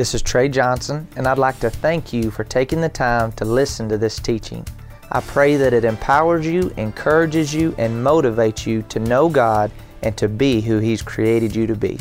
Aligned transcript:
This 0.00 0.14
is 0.14 0.22
Trey 0.22 0.48
Johnson, 0.48 1.06
and 1.16 1.26
I'd 1.26 1.36
like 1.36 1.60
to 1.60 1.68
thank 1.68 2.10
you 2.10 2.30
for 2.30 2.42
taking 2.42 2.80
the 2.80 2.88
time 2.88 3.32
to 3.32 3.44
listen 3.44 3.86
to 3.90 3.98
this 3.98 4.18
teaching. 4.18 4.66
I 5.12 5.20
pray 5.20 5.56
that 5.56 5.74
it 5.74 5.84
empowers 5.84 6.46
you, 6.46 6.72
encourages 6.78 7.52
you, 7.52 7.74
and 7.76 8.02
motivates 8.02 8.64
you 8.64 8.80
to 8.88 8.98
know 8.98 9.28
God 9.28 9.70
and 10.02 10.16
to 10.16 10.26
be 10.26 10.62
who 10.62 10.78
He's 10.78 11.02
created 11.02 11.54
you 11.54 11.66
to 11.66 11.76
be. 11.76 11.98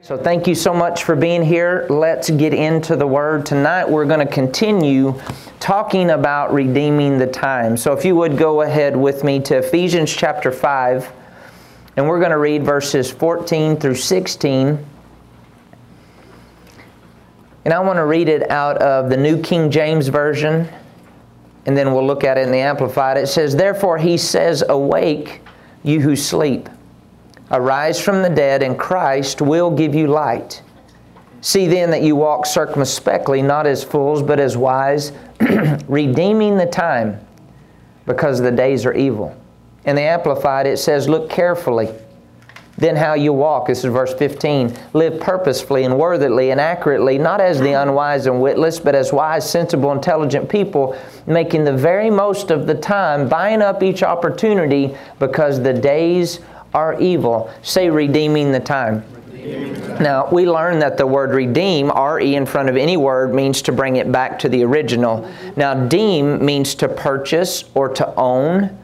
So, 0.00 0.16
thank 0.16 0.48
you 0.48 0.56
so 0.56 0.74
much 0.74 1.04
for 1.04 1.14
being 1.14 1.44
here. 1.44 1.86
Let's 1.88 2.30
get 2.30 2.52
into 2.52 2.96
the 2.96 3.06
Word. 3.06 3.46
Tonight, 3.46 3.88
we're 3.88 4.04
going 4.04 4.26
to 4.26 4.32
continue 4.34 5.14
talking 5.60 6.10
about 6.10 6.52
redeeming 6.52 7.18
the 7.18 7.28
time. 7.28 7.76
So, 7.76 7.92
if 7.92 8.04
you 8.04 8.16
would 8.16 8.36
go 8.36 8.62
ahead 8.62 8.96
with 8.96 9.22
me 9.22 9.38
to 9.42 9.58
Ephesians 9.58 10.12
chapter 10.12 10.50
5, 10.50 11.12
and 11.96 12.08
we're 12.08 12.18
going 12.18 12.32
to 12.32 12.38
read 12.38 12.64
verses 12.64 13.08
14 13.08 13.76
through 13.76 13.94
16. 13.94 14.84
And 17.64 17.74
I 17.74 17.80
want 17.80 17.96
to 17.98 18.04
read 18.04 18.28
it 18.28 18.50
out 18.50 18.78
of 18.78 19.10
the 19.10 19.16
New 19.16 19.40
King 19.42 19.70
James 19.70 20.08
Version, 20.08 20.68
and 21.66 21.76
then 21.76 21.92
we'll 21.92 22.06
look 22.06 22.24
at 22.24 22.38
it 22.38 22.42
in 22.42 22.52
the 22.52 22.58
Amplified. 22.58 23.16
It 23.16 23.26
says, 23.26 23.54
Therefore 23.54 23.98
he 23.98 24.16
says, 24.16 24.64
Awake, 24.68 25.42
you 25.82 26.00
who 26.00 26.16
sleep. 26.16 26.68
Arise 27.50 28.00
from 28.00 28.22
the 28.22 28.30
dead, 28.30 28.62
and 28.62 28.78
Christ 28.78 29.40
will 29.40 29.70
give 29.70 29.94
you 29.94 30.06
light. 30.06 30.62
See 31.40 31.66
then 31.66 31.90
that 31.90 32.02
you 32.02 32.16
walk 32.16 32.46
circumspectly, 32.46 33.42
not 33.42 33.66
as 33.66 33.84
fools, 33.84 34.22
but 34.22 34.40
as 34.40 34.56
wise, 34.56 35.12
redeeming 35.88 36.56
the 36.56 36.66
time, 36.66 37.20
because 38.06 38.40
the 38.40 38.50
days 38.50 38.84
are 38.84 38.94
evil. 38.94 39.36
In 39.84 39.96
the 39.96 40.02
Amplified, 40.02 40.66
it 40.66 40.78
says, 40.78 41.08
Look 41.08 41.30
carefully 41.30 41.88
then 42.78 42.96
how 42.96 43.14
you 43.14 43.32
walk. 43.32 43.66
This 43.66 43.84
is 43.84 43.92
verse 43.92 44.14
15. 44.14 44.74
Live 44.94 45.20
purposefully 45.20 45.84
and 45.84 45.98
worthily 45.98 46.50
and 46.50 46.60
accurately, 46.60 47.18
not 47.18 47.40
as 47.40 47.60
the 47.60 47.72
unwise 47.72 48.26
and 48.26 48.40
witless, 48.40 48.78
but 48.78 48.94
as 48.94 49.12
wise, 49.12 49.48
sensible, 49.48 49.92
intelligent 49.92 50.48
people, 50.48 50.96
making 51.26 51.64
the 51.64 51.72
very 51.72 52.08
most 52.08 52.50
of 52.50 52.66
the 52.66 52.74
time, 52.74 53.28
buying 53.28 53.60
up 53.60 53.82
each 53.82 54.02
opportunity 54.02 54.96
because 55.18 55.60
the 55.60 55.72
days 55.74 56.40
are 56.72 56.98
evil. 57.00 57.50
Say, 57.62 57.90
redeeming 57.90 58.52
the 58.52 58.60
time. 58.60 59.04
Now, 60.00 60.28
we 60.30 60.48
learn 60.48 60.78
that 60.78 60.96
the 60.96 61.06
word 61.06 61.30
redeem, 61.30 61.90
R-E 61.90 62.36
in 62.36 62.46
front 62.46 62.68
of 62.68 62.76
any 62.76 62.96
word, 62.96 63.34
means 63.34 63.62
to 63.62 63.72
bring 63.72 63.96
it 63.96 64.12
back 64.12 64.38
to 64.40 64.48
the 64.48 64.62
original. 64.62 65.28
Now, 65.56 65.74
deem 65.74 66.44
means 66.44 66.74
to 66.76 66.88
purchase 66.88 67.64
or 67.74 67.88
to 67.90 68.14
own 68.14 68.78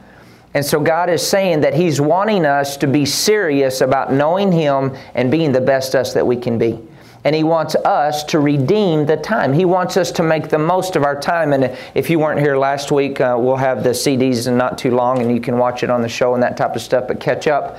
and 0.55 0.65
so 0.65 0.79
God 0.79 1.11
is 1.11 1.27
saying 1.27 1.61
that 1.63 1.75
He's 1.75 2.01
wanting 2.01 2.47
us 2.47 2.77
to 2.79 2.87
be 2.87 3.05
serious 3.05 3.81
about 3.81 4.13
knowing 4.13 4.53
Him 4.53 4.97
and 5.15 5.31
being 5.31 5.51
the 5.51 5.61
best 5.61 5.97
us 5.97 6.15
that 6.15 6.25
we 6.25 6.37
can 6.37 6.59
be. 6.59 6.81
And 7.25 7.35
He 7.35 7.43
wants 7.43 7.75
us 7.75 8.23
to 8.25 8.39
redeem 8.39 9.07
the 9.07 9.17
time. 9.17 9.53
He 9.53 9.65
wants 9.65 9.97
us 9.97 10.13
to 10.13 10.23
make 10.23 10.49
the 10.49 10.59
most 10.59 10.95
of 10.95 11.03
our 11.03 11.21
time. 11.21 11.53
And 11.53 11.77
if 11.95 12.09
you 12.09 12.21
weren't 12.21 12.39
here 12.39 12.57
last 12.57 12.93
week, 12.93 13.21
uh, 13.21 13.37
we'll 13.39 13.57
have 13.57 13.83
the 13.83 13.91
CDs 13.91 14.47
in 14.47 14.57
not 14.57 14.79
too 14.79 14.93
long 14.93 15.21
and 15.21 15.33
you 15.35 15.41
can 15.41 15.59
watch 15.59 15.83
it 15.83 15.91
on 15.91 16.03
the 16.03 16.09
show 16.09 16.35
and 16.35 16.43
that 16.43 16.57
type 16.57 16.77
of 16.77 16.83
stuff, 16.83 17.09
but 17.09 17.19
catch 17.19 17.49
up. 17.49 17.79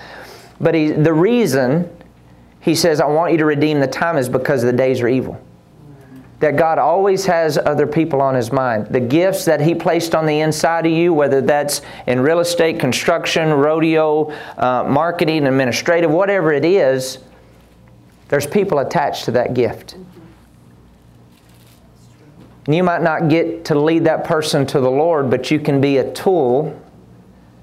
But 0.59 0.75
he, 0.75 0.91
the 0.91 1.13
reason 1.13 1.89
He 2.59 2.73
says, 2.73 2.99
I 2.99 3.05
want 3.05 3.31
you 3.31 3.37
to 3.37 3.45
redeem 3.45 3.79
the 3.79 3.87
time 3.87 4.17
is 4.17 4.27
because 4.27 4.63
the 4.63 4.73
days 4.73 4.99
are 5.01 5.07
evil 5.07 5.39
that 6.39 6.57
God 6.57 6.77
always 6.77 7.25
has 7.25 7.57
other 7.57 7.87
people 7.87 8.21
on 8.21 8.35
His 8.35 8.51
mind. 8.51 8.87
The 8.87 8.99
gifts 8.99 9.45
that 9.45 9.61
He 9.61 9.73
placed 9.73 10.13
on 10.13 10.25
the 10.25 10.41
inside 10.41 10.85
of 10.85 10.91
you, 10.91 11.13
whether 11.13 11.41
that's 11.41 11.81
in 12.07 12.19
real 12.19 12.39
estate, 12.39 12.79
construction, 12.79 13.53
rodeo, 13.53 14.31
uh, 14.57 14.83
marketing, 14.83 15.47
administrative, 15.47 16.11
whatever 16.11 16.51
it 16.51 16.65
is, 16.65 17.19
there's 18.27 18.47
people 18.47 18.79
attached 18.79 19.25
to 19.25 19.31
that 19.31 19.53
gift. 19.53 19.95
And 22.65 22.75
You 22.75 22.83
might 22.83 23.01
not 23.01 23.29
get 23.29 23.65
to 23.65 23.79
lead 23.79 24.03
that 24.05 24.25
person 24.25 24.65
to 24.67 24.79
the 24.79 24.91
Lord, 24.91 25.29
but 25.29 25.51
you 25.51 25.59
can 25.59 25.79
be 25.79 25.97
a 25.97 26.11
tool 26.11 26.81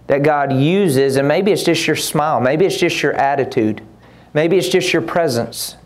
that 0.07 0.23
God 0.23 0.53
uses, 0.53 1.17
and 1.17 1.29
maybe 1.29 1.53
it's 1.53 1.63
just 1.63 1.87
your 1.87 1.97
smile, 1.97 2.41
maybe 2.41 2.65
it's 2.65 2.79
just 2.79 3.03
your 3.03 3.13
attitude, 3.15 3.83
maybe 4.35 4.57
it's 4.57 4.69
just 4.69 4.93
your 4.93 5.03
presence 5.03 5.77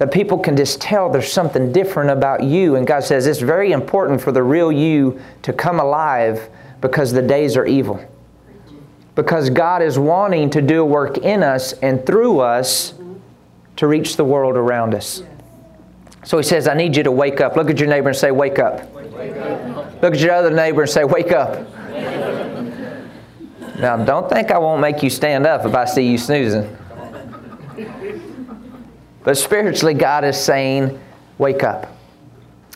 that 0.00 0.10
people 0.10 0.38
can 0.38 0.56
just 0.56 0.80
tell 0.80 1.10
there's 1.10 1.30
something 1.30 1.72
different 1.72 2.08
about 2.08 2.42
you. 2.42 2.76
And 2.76 2.86
God 2.86 3.04
says 3.04 3.26
it's 3.26 3.40
very 3.40 3.72
important 3.72 4.22
for 4.22 4.32
the 4.32 4.42
real 4.42 4.72
you 4.72 5.20
to 5.42 5.52
come 5.52 5.78
alive 5.78 6.48
because 6.80 7.12
the 7.12 7.20
days 7.20 7.54
are 7.54 7.66
evil. 7.66 8.02
Because 9.14 9.50
God 9.50 9.82
is 9.82 9.98
wanting 9.98 10.48
to 10.50 10.62
do 10.62 10.80
a 10.80 10.84
work 10.86 11.18
in 11.18 11.42
us 11.42 11.74
and 11.74 12.06
through 12.06 12.40
us 12.40 12.94
to 13.76 13.86
reach 13.86 14.16
the 14.16 14.24
world 14.24 14.56
around 14.56 14.94
us. 14.94 15.22
So 16.24 16.38
He 16.38 16.44
says, 16.44 16.66
I 16.66 16.72
need 16.72 16.96
you 16.96 17.02
to 17.02 17.12
wake 17.12 17.42
up. 17.42 17.56
Look 17.56 17.68
at 17.68 17.78
your 17.78 17.88
neighbor 17.90 18.08
and 18.08 18.16
say, 18.16 18.30
Wake 18.30 18.58
up. 18.58 18.90
Wake 18.94 19.36
up. 19.36 20.02
Look 20.02 20.14
at 20.14 20.20
your 20.20 20.32
other 20.32 20.50
neighbor 20.50 20.80
and 20.80 20.90
say, 20.90 21.04
Wake 21.04 21.32
up. 21.32 21.70
now, 23.78 24.02
don't 24.02 24.30
think 24.30 24.50
I 24.50 24.56
won't 24.56 24.80
make 24.80 25.02
you 25.02 25.10
stand 25.10 25.46
up 25.46 25.66
if 25.66 25.74
I 25.74 25.84
see 25.84 26.10
you 26.10 26.16
snoozing. 26.16 26.74
But 29.22 29.36
spiritually, 29.36 29.94
God 29.94 30.24
is 30.24 30.38
saying, 30.38 30.98
wake 31.38 31.62
up 31.62 31.96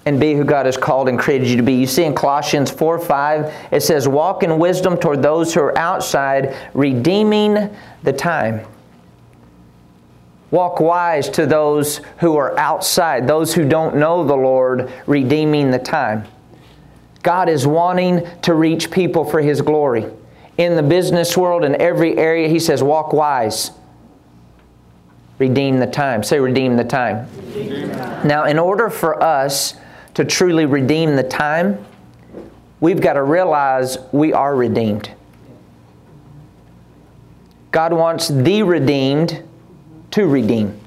and 0.07 0.21
be 0.21 0.35
who 0.35 0.45
God 0.45 0.67
has 0.67 0.77
called 0.77 1.09
and 1.09 1.19
created 1.19 1.49
you 1.49 1.57
to 1.57 1.63
be. 1.63 1.75
You 1.75 1.87
see 1.87 2.05
in 2.05 2.15
Colossians 2.15 2.71
4 2.71 2.99
5, 2.99 3.55
it 3.71 3.83
says, 3.83 4.07
Walk 4.07 4.43
in 4.43 4.59
wisdom 4.59 4.99
toward 4.99 5.23
those 5.23 5.55
who 5.55 5.61
are 5.61 5.77
outside, 5.79 6.55
redeeming 6.75 7.71
the 8.03 8.13
time. 8.13 8.67
Walk 10.51 10.79
wise 10.79 11.29
to 11.31 11.47
those 11.47 12.01
who 12.19 12.37
are 12.37 12.57
outside, 12.59 13.27
those 13.27 13.55
who 13.55 13.69
don't 13.69 13.97
know 13.97 14.25
the 14.25 14.37
Lord, 14.37 14.93
redeeming 15.07 15.71
the 15.71 15.79
time. 15.79 16.27
God 17.23 17.49
is 17.49 17.67
wanting 17.67 18.27
to 18.43 18.55
reach 18.55 18.91
people 18.91 19.25
for 19.25 19.41
His 19.41 19.63
glory. 19.63 20.07
In 20.59 20.77
the 20.77 20.83
business 20.83 21.37
world, 21.37 21.65
in 21.65 21.81
every 21.81 22.17
area, 22.19 22.49
He 22.49 22.61
says, 22.61 22.83
Walk 22.83 23.13
wise 23.13 23.71
Redeem 25.39 25.79
the 25.79 25.87
time. 25.87 26.23
Say, 26.23 26.39
redeem 26.39 26.77
the 26.77 26.85
time. 26.85 27.29
Redeem 27.37 27.91
time. 27.91 28.27
Now, 28.27 28.45
in 28.45 28.59
order 28.59 28.89
for 28.89 29.23
us 29.23 29.75
to 30.15 30.25
truly 30.25 30.67
redeem 30.67 31.17
the 31.17 31.25
time, 31.25 31.85
we've 32.81 33.01
got 33.01 33.15
to 33.15 33.23
realize 33.23 33.99
we 34.13 34.33
are 34.33 34.55
redeemed. 34.55 35.11
God 37.73 37.93
wants 37.93 38.29
the 38.29 38.63
redeemed 38.63 39.43
to 40.13 40.27
redeem. 40.27 40.81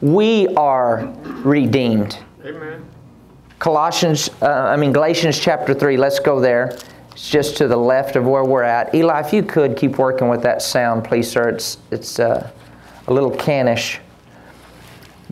We 0.00 0.46
are 0.54 1.12
redeemed. 1.24 2.18
Amen. 2.44 2.88
Colossians, 3.58 4.30
uh, 4.40 4.46
I 4.46 4.76
mean 4.76 4.92
Galatians 4.92 5.38
chapter 5.38 5.74
3, 5.74 5.96
let's 5.96 6.20
go 6.20 6.40
there. 6.40 6.78
It's 7.20 7.28
just 7.28 7.58
to 7.58 7.68
the 7.68 7.76
left 7.76 8.16
of 8.16 8.24
where 8.24 8.44
we're 8.44 8.62
at. 8.62 8.94
Eli, 8.94 9.20
if 9.20 9.30
you 9.30 9.42
could 9.42 9.76
keep 9.76 9.98
working 9.98 10.30
with 10.30 10.40
that 10.44 10.62
sound, 10.62 11.04
please, 11.04 11.30
sir. 11.30 11.50
It's, 11.50 11.76
it's 11.90 12.18
uh, 12.18 12.50
a 13.08 13.12
little 13.12 13.30
cannish. 13.30 14.00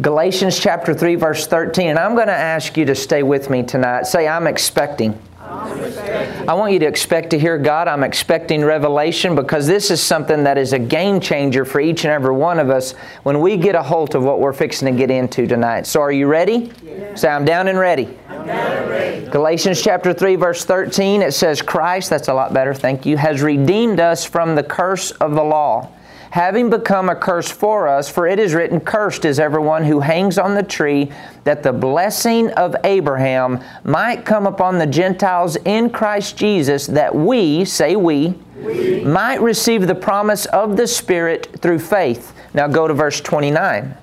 Galatians 0.03 0.61
chapter 0.61 0.93
3, 0.93 1.15
verse 1.15 1.47
13. 1.47 1.89
And 1.89 1.99
I'm 1.99 2.15
going 2.15 2.27
to 2.27 2.35
ask 2.35 2.77
you 2.77 2.85
to 2.85 2.95
stay 2.95 3.23
with 3.23 3.49
me 3.49 3.63
tonight. 3.63 4.07
Say, 4.07 4.29
I'm 4.29 4.47
expecting. 4.47 5.19
I 5.41 6.53
want 6.53 6.75
you 6.75 6.79
to 6.81 6.87
expect 6.87 7.31
to 7.31 7.39
hear 7.39 7.57
God. 7.57 7.89
I'm 7.89 8.05
expecting 8.05 8.63
revelation 8.63 9.35
because 9.35 9.67
this 9.67 9.91
is 9.91 10.03
something 10.03 10.45
that 10.45 10.59
is 10.59 10.75
a 10.75 10.79
game 10.79 11.21
changer 11.21 11.65
for 11.65 11.81
each 11.81 12.05
and 12.05 12.13
every 12.13 12.35
one 12.35 12.59
of 12.59 12.69
us 12.69 12.93
when 13.23 13.41
we 13.41 13.57
get 13.57 13.75
a 13.75 13.83
hold 13.83 14.15
of 14.15 14.23
what 14.23 14.41
we're 14.41 14.53
fixing 14.53 14.93
to 14.93 14.99
get 14.99 15.11
into 15.11 15.47
tonight. 15.47 15.87
So, 15.87 16.03
are 16.03 16.13
you 16.13 16.27
ready? 16.27 16.71
Yeah. 16.85 17.15
Say, 17.15 17.29
I'm 17.29 17.47
down 17.47 17.69
and 17.69 17.79
ready. 17.79 18.15
I'm 18.29 18.47
down 18.47 18.77
and 18.77 18.91
ready. 18.91 19.18
Galatians 19.31 19.83
chapter 19.83 20.13
3, 20.13 20.37
verse 20.37 20.65
13, 20.65 21.23
it 21.23 21.33
says, 21.33 21.63
Christ, 21.63 22.11
that's 22.11 22.29
a 22.29 22.35
lot 22.35 22.53
better, 22.53 22.75
thank 22.75 23.07
you, 23.07 23.17
has 23.17 23.43
redeemed 23.43 24.01
us 24.01 24.25
from 24.25 24.55
the 24.55 24.63
curse 24.63 25.11
of 25.13 25.35
the 25.35 25.45
law 25.45 25.93
having 26.31 26.71
become 26.71 27.09
a 27.09 27.17
curse 27.17 27.51
for 27.51 27.89
us, 27.89 28.09
for 28.09 28.27
it 28.27 28.39
is 28.39 28.55
written, 28.55 28.81
Cursed 28.81 29.25
is 29.25 29.41
everyone 29.41 29.85
who 29.85 30.01
hangs 30.01 30.39
on 30.39 30.55
the 30.55 30.63
tree, 30.63 31.11
that 31.45 31.63
the 31.63 31.73
blessing 31.73 32.51
of 32.53 32.77
Abraham 32.85 33.63
might 33.85 34.25
come 34.25 34.47
upon 34.47 34.79
the 34.79 34.87
Gentiles 34.87 35.57
in 35.65 35.91
Christ 35.91 36.37
Jesus, 36.37 36.87
that 36.87 37.15
we, 37.15 37.65
say 37.65 37.97
we, 37.97 38.35
we. 38.63 39.05
might 39.05 39.41
receive 39.41 39.87
the 39.87 39.95
promise 39.95 40.47
of 40.47 40.77
the 40.77 40.87
Spirit 40.87 41.49
through 41.61 41.79
faith. 41.79 42.35
Now 42.55 42.69
go 42.69 42.89
to 42.89 42.95
verse 42.95 43.21
29. 43.21 43.97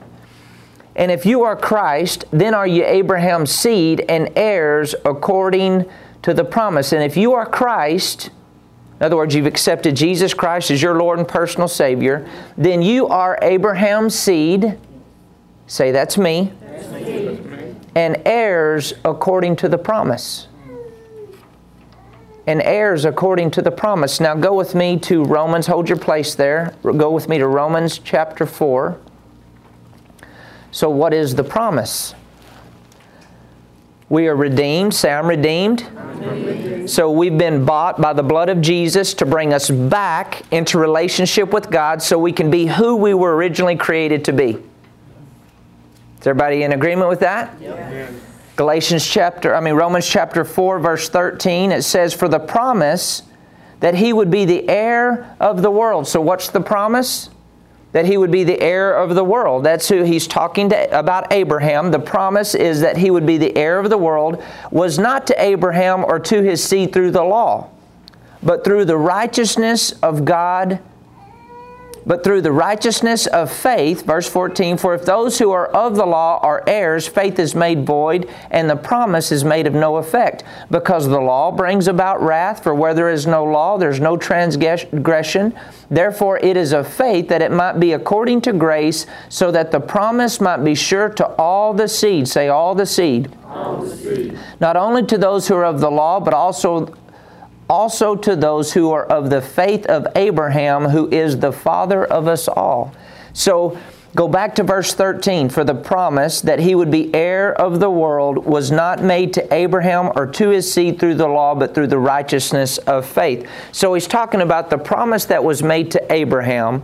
And 0.96 1.12
if 1.12 1.26
you 1.26 1.44
are 1.44 1.56
Christ, 1.56 2.26
then 2.32 2.54
are 2.54 2.68
you 2.68 2.86
Abraham's 2.86 3.52
seed 3.52 4.06
and 4.08 4.32
heirs 4.36 4.96
according 5.04 5.86
to 6.26 6.34
the 6.34 6.44
promise. 6.44 6.92
And 6.92 7.04
if 7.04 7.16
you 7.16 7.34
are 7.34 7.46
Christ, 7.46 8.32
in 9.00 9.06
other 9.06 9.16
words, 9.16 9.36
you've 9.36 9.46
accepted 9.46 9.96
Jesus 9.96 10.34
Christ 10.34 10.72
as 10.72 10.82
your 10.82 10.98
Lord 10.98 11.20
and 11.20 11.28
personal 11.28 11.68
Savior, 11.68 12.28
then 12.58 12.82
you 12.82 13.08
are 13.08 13.38
Abraham's 13.44 14.18
seed. 14.18 14.80
Say, 15.68 15.92
that's 15.92 16.18
me. 16.18 16.52
And 17.94 18.22
heirs 18.26 18.94
according 19.04 19.58
to 19.58 19.70
the 19.70 19.78
promise. 19.78 20.48
And 22.48 22.60
heirs 22.64 23.06
according 23.06 23.52
to 23.52 23.62
the 23.62 23.72
promise. 23.72 24.20
Now 24.20 24.34
go 24.34 24.56
with 24.56 24.74
me 24.74 24.98
to 25.02 25.24
Romans. 25.24 25.68
Hold 25.68 25.90
your 25.90 26.00
place 26.00 26.34
there. 26.34 26.74
Go 26.82 27.12
with 27.12 27.30
me 27.30 27.38
to 27.38 27.48
Romans 27.48 28.00
chapter 28.00 28.48
4. 28.48 29.00
So, 30.76 30.90
what 30.90 31.14
is 31.14 31.36
the 31.36 31.44
promise? 31.46 32.14
We 34.10 34.28
are 34.28 34.36
redeemed. 34.36 34.94
Say, 34.94 35.10
I'm 35.10 35.26
redeemed. 35.26 35.84
I'm 35.98 36.20
redeemed. 36.20 36.90
So, 36.90 37.10
we've 37.10 37.38
been 37.38 37.64
bought 37.64 38.02
by 38.02 38.12
the 38.12 38.24
blood 38.24 38.50
of 38.50 38.60
Jesus 38.60 39.14
to 39.14 39.26
bring 39.26 39.54
us 39.54 39.70
back 39.70 40.42
into 40.52 40.78
relationship 40.78 41.54
with 41.54 41.72
God 41.72 42.02
so 42.02 42.20
we 42.20 42.34
can 42.34 42.52
be 42.52 42.66
who 42.66 42.98
we 42.98 43.14
were 43.14 43.38
originally 43.38 43.78
created 43.78 44.26
to 44.26 44.34
be. 44.34 44.50
Is 46.20 46.28
everybody 46.28 46.64
in 46.64 46.74
agreement 46.74 47.08
with 47.08 47.22
that? 47.22 47.56
Yep. 47.62 48.12
Galatians 48.58 49.08
chapter, 49.08 49.56
I 49.56 49.62
mean, 49.62 49.76
Romans 49.76 50.06
chapter 50.06 50.44
4, 50.44 50.80
verse 50.80 51.08
13, 51.08 51.72
it 51.72 51.84
says, 51.84 52.14
For 52.14 52.28
the 52.28 52.40
promise 52.40 53.24
that 53.80 53.96
he 53.96 54.12
would 54.12 54.30
be 54.30 54.44
the 54.44 54.68
heir 54.68 55.38
of 55.40 55.62
the 55.62 55.72
world. 55.72 56.06
So, 56.06 56.20
what's 56.20 56.50
the 56.50 56.60
promise? 56.60 57.30
That 57.96 58.06
he 58.06 58.18
would 58.18 58.30
be 58.30 58.44
the 58.44 58.60
heir 58.60 58.94
of 58.94 59.16
the 59.16 59.24
world. 59.24 59.64
That's 59.64 59.88
who 59.88 60.04
he's 60.04 60.28
talking 60.28 60.68
to 60.72 61.00
about 61.00 61.32
Abraham. 61.32 61.92
The 61.92 62.00
promise 62.00 62.54
is 62.54 62.82
that 62.82 62.98
he 62.98 63.10
would 63.10 63.26
be 63.26 63.38
the 63.38 63.56
heir 63.56 63.80
of 63.80 63.90
the 63.90 63.98
world, 63.98 64.44
was 64.70 65.00
not 65.00 65.26
to 65.28 65.42
Abraham 65.42 66.04
or 66.04 66.20
to 66.20 66.42
his 66.42 66.62
seed 66.62 66.92
through 66.92 67.12
the 67.12 67.24
law, 67.24 67.70
but 68.44 68.66
through 68.66 68.84
the 68.84 68.98
righteousness 68.98 69.94
of 70.04 70.26
God 70.26 70.82
but 72.06 72.24
through 72.24 72.42
the 72.42 72.52
righteousness 72.52 73.26
of 73.28 73.52
faith, 73.52 74.06
verse 74.06 74.30
14, 74.30 74.78
for 74.78 74.94
if 74.94 75.06
those 75.06 75.40
who 75.40 75.52
are 75.52 75.68
of 75.68 75.96
the 75.96 76.06
law 76.06 76.40
are 76.42 76.64
heirs, 76.68 77.08
faith 77.08 77.40
is 77.40 77.56
made 77.56 77.86
void, 77.86 78.30
and 78.52 78.70
the 78.70 78.76
promise 78.76 79.32
is 79.32 79.44
made 79.44 79.66
of 79.66 79.74
no 79.74 79.98
effect. 79.98 80.44
Because 80.70 81.08
the 81.08 81.20
law 81.20 81.52
brings 81.52 81.88
about 81.88 82.22
wrath, 82.22 82.62
for 82.62 82.76
where 82.76 82.94
there 82.94 83.10
is 83.10 83.26
no 83.26 83.44
law, 83.44 83.78
there's 83.78 84.00
no 84.00 84.18
transgression. 84.18 85.54
Therefore, 85.90 86.38
it 86.40 86.58
is 86.58 86.74
of 86.74 86.88
faith 86.88 87.28
that 87.30 87.42
it 87.42 87.52
might 87.52 87.80
be 87.80 87.94
according 87.94 88.42
to 88.42 88.54
grace, 88.54 89.06
so 89.30 89.52
that 89.52 89.72
the 89.72 89.80
promise 89.80 90.40
might 90.40 90.64
be 90.64 90.76
sure 90.76 91.10
to 91.10 91.26
all 91.36 91.74
the 91.74 91.88
seed. 91.88 92.28
Say, 92.28 92.50
all 92.50 92.76
the 92.76 92.86
seed. 92.86 93.36
All 93.46 93.78
the 93.78 93.96
seed. 93.96 94.40
Not 94.60 94.78
only 94.78 95.06
to 95.08 95.18
those 95.18 95.48
who 95.48 95.56
are 95.56 95.66
of 95.66 95.80
the 95.80 95.92
law, 95.92 96.20
but 96.20 96.34
also 96.34 96.94
also 97.70 98.16
to 98.16 98.36
those 98.36 98.74
who 98.74 98.92
are 98.92 99.06
of 99.06 99.30
the 99.30 99.42
faith 99.42 99.86
of 99.88 100.08
Abraham, 100.16 100.86
who 100.86 101.10
is 101.10 101.40
the 101.40 101.52
father 101.52 102.06
of 102.06 102.28
us 102.28 102.48
all. 102.48 102.94
So, 103.34 103.78
Go 104.16 104.30
back 104.30 104.56
to 104.56 104.64
verse 104.64 104.94
13. 104.94 105.50
For 105.50 105.66
the 105.66 105.76
promise 105.76 106.40
that 106.40 106.60
he 106.60 106.74
would 106.74 106.90
be 106.90 107.14
heir 107.14 107.52
of 107.54 107.82
the 107.82 107.90
world 107.90 108.46
was 108.46 108.72
not 108.72 109.04
made 109.04 109.34
to 109.34 109.54
Abraham 109.54 110.10
or 110.16 110.26
to 110.26 110.50
his 110.52 110.72
seed 110.72 111.02
through 111.02 111.16
the 111.16 111.28
law, 111.28 111.54
but 111.54 111.76
through 111.76 111.88
the 111.88 112.00
righteousness 112.00 112.78
of 112.78 113.06
faith. 113.06 113.46
So 113.74 113.94
he's 113.94 114.08
talking 114.08 114.40
about 114.40 114.70
the 114.70 114.78
promise 114.78 115.26
that 115.26 115.44
was 115.44 115.62
made 115.62 115.92
to 115.92 116.14
Abraham 116.14 116.84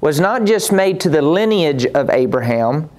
was 0.00 0.20
not 0.20 0.44
just 0.44 0.70
made 0.70 1.00
to 1.00 1.08
the 1.08 1.22
lineage 1.22 1.86
of 1.86 2.10
Abraham. 2.10 2.90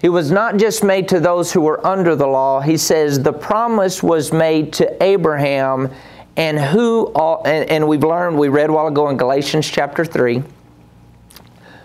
It 0.00 0.10
was 0.10 0.30
not 0.30 0.58
just 0.58 0.84
made 0.84 1.08
to 1.08 1.18
those 1.18 1.52
who 1.52 1.62
were 1.62 1.84
under 1.84 2.14
the 2.14 2.26
law. 2.26 2.60
He 2.60 2.76
says 2.76 3.22
the 3.22 3.32
promise 3.32 4.02
was 4.02 4.30
made 4.30 4.74
to 4.74 5.02
Abraham 5.02 5.90
and 6.36 6.58
who 6.58 7.06
all, 7.14 7.42
and, 7.46 7.68
and 7.70 7.88
we've 7.88 8.02
learned, 8.02 8.38
we 8.38 8.48
read 8.48 8.70
a 8.70 8.72
while 8.72 8.86
ago 8.86 9.08
in 9.08 9.16
Galatians 9.16 9.68
chapter 9.68 10.04
3, 10.04 10.42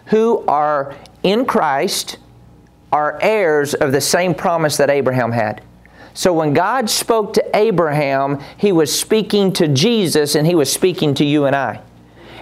who 0.07 0.44
are 0.48 0.96
in 1.24 1.46
Christ 1.46 2.18
are 2.92 3.19
heirs 3.22 3.74
of 3.74 3.92
the 3.92 4.01
same 4.01 4.34
promise 4.34 4.78
that 4.78 4.90
Abraham 4.90 5.31
had. 5.31 5.62
So 6.13 6.34
when 6.34 6.54
God 6.54 6.90
spoke 6.90 7.34
to 7.34 7.56
Abraham, 7.56 8.42
he 8.57 8.72
was 8.72 8.98
speaking 8.98 9.54
to 9.54 9.68
Jesus 9.68 10.36
and 10.36 10.48
he 10.48 10.56
was 10.56 10.72
speaking 10.72 11.13
to 11.16 11.25
you 11.25 11.46
and 11.46 11.56
I. 11.56 11.81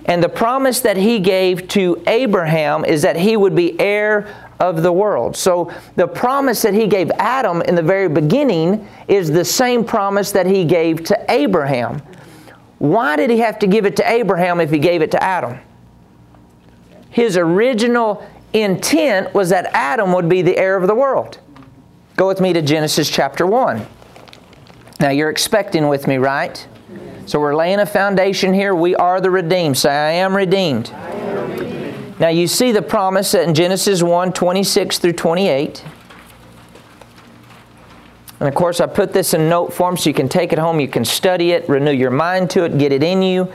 And 0.05 0.23
the 0.23 0.29
promise 0.29 0.79
that 0.81 0.95
he 0.95 1.19
gave 1.19 1.67
to 1.69 2.01
Abraham 2.07 2.85
is 2.85 3.01
that 3.01 3.17
he 3.17 3.35
would 3.35 3.55
be 3.55 3.77
heir 3.79 4.46
of 4.59 4.81
the 4.81 4.91
world. 4.91 5.35
So 5.35 5.71
the 5.95 6.07
promise 6.07 6.61
that 6.63 6.73
he 6.73 6.87
gave 6.87 7.11
Adam 7.11 7.61
in 7.61 7.75
the 7.75 7.81
very 7.81 8.09
beginning 8.09 8.87
is 9.07 9.31
the 9.31 9.45
same 9.45 9.83
promise 9.83 10.31
that 10.31 10.45
he 10.45 10.65
gave 10.65 11.03
to 11.05 11.25
Abraham. 11.31 12.01
Why 12.79 13.15
did 13.15 13.29
he 13.29 13.39
have 13.39 13.59
to 13.59 13.67
give 13.67 13.85
it 13.85 13.95
to 13.97 14.11
Abraham 14.11 14.59
if 14.59 14.69
he 14.69 14.79
gave 14.79 15.01
it 15.01 15.11
to 15.11 15.23
Adam? 15.23 15.59
His 17.09 17.37
original 17.37 18.27
intent 18.53 19.33
was 19.33 19.49
that 19.49 19.69
Adam 19.73 20.13
would 20.13 20.29
be 20.29 20.41
the 20.41 20.57
heir 20.57 20.75
of 20.77 20.87
the 20.87 20.95
world. 20.95 21.39
Go 22.15 22.27
with 22.27 22.41
me 22.41 22.53
to 22.53 22.61
Genesis 22.61 23.09
chapter 23.09 23.45
1. 23.45 23.85
Now 24.99 25.09
you're 25.09 25.29
expecting 25.29 25.87
with 25.87 26.07
me, 26.07 26.17
right? 26.17 26.67
So 27.25 27.39
we're 27.39 27.55
laying 27.55 27.79
a 27.79 27.85
foundation 27.85 28.53
here. 28.53 28.73
We 28.73 28.95
are 28.95 29.19
the 29.21 29.29
redeemed. 29.29 29.77
Say, 29.77 29.89
I 29.89 30.11
am 30.11 30.35
redeemed. 30.35 30.91
I 30.91 30.97
am 30.97 31.11
redeemed. 31.11 31.26
Now 32.19 32.29
you 32.29 32.47
see 32.47 32.71
the 32.71 32.81
promise 32.81 33.33
in 33.33 33.53
Genesis 33.53 34.01
1 34.01 34.33
26 34.33 34.97
through 34.97 35.13
28. 35.13 35.83
And 38.39 38.47
of 38.47 38.55
course, 38.55 38.79
I 38.79 38.85
put 38.85 39.13
this 39.13 39.33
in 39.33 39.49
note 39.49 39.73
form 39.73 39.97
so 39.97 40.09
you 40.09 40.13
can 40.13 40.29
take 40.29 40.53
it 40.53 40.59
home, 40.59 40.79
you 40.79 40.87
can 40.87 41.05
study 41.05 41.51
it, 41.51 41.67
renew 41.67 41.91
your 41.91 42.11
mind 42.11 42.49
to 42.51 42.65
it, 42.65 42.77
get 42.77 42.91
it 42.91 43.01
in 43.03 43.21
you. 43.21 43.51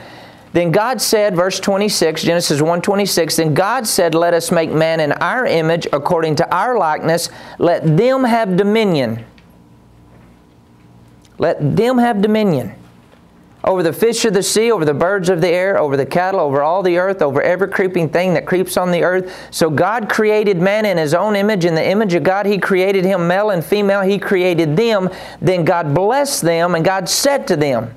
Then 0.52 0.70
God 0.70 1.00
said, 1.00 1.34
verse 1.34 1.58
26, 1.60 2.22
Genesis 2.22 2.60
1:26, 2.60 3.36
then 3.36 3.54
God 3.54 3.86
said, 3.86 4.14
"Let 4.14 4.34
us 4.34 4.52
make 4.52 4.70
man 4.70 5.00
in 5.00 5.12
our 5.12 5.46
image 5.46 5.86
according 5.92 6.36
to 6.36 6.54
our 6.54 6.76
likeness, 6.76 7.30
let 7.58 7.96
them 7.96 8.24
have 8.24 8.56
dominion." 8.56 9.24
Let 11.38 11.76
them 11.76 11.98
have 11.98 12.20
dominion 12.20 12.74
over 13.64 13.82
the 13.82 13.92
fish 13.92 14.24
of 14.24 14.34
the 14.34 14.42
sea, 14.42 14.72
over 14.72 14.84
the 14.84 14.94
birds 14.94 15.28
of 15.28 15.40
the 15.40 15.48
air, 15.48 15.78
over 15.78 15.96
the 15.96 16.06
cattle, 16.06 16.40
over 16.40 16.62
all 16.62 16.82
the 16.82 16.98
earth, 16.98 17.22
over 17.22 17.40
every 17.40 17.68
creeping 17.68 18.08
thing 18.08 18.34
that 18.34 18.46
creeps 18.46 18.76
on 18.76 18.90
the 18.90 19.04
earth. 19.04 19.32
So 19.50 19.70
God 19.70 20.08
created 20.08 20.58
man 20.58 20.84
in 20.84 20.98
his 20.98 21.14
own 21.14 21.36
image. 21.36 21.64
In 21.64 21.74
the 21.74 21.86
image 21.86 22.14
of 22.14 22.22
God, 22.22 22.46
he 22.46 22.58
created 22.58 23.04
him, 23.04 23.28
male 23.28 23.50
and 23.50 23.64
female, 23.64 24.02
he 24.02 24.18
created 24.18 24.76
them. 24.76 25.10
Then 25.40 25.64
God 25.64 25.94
blessed 25.94 26.42
them, 26.42 26.74
and 26.74 26.84
God 26.84 27.08
said 27.08 27.46
to 27.48 27.56
them, 27.56 27.94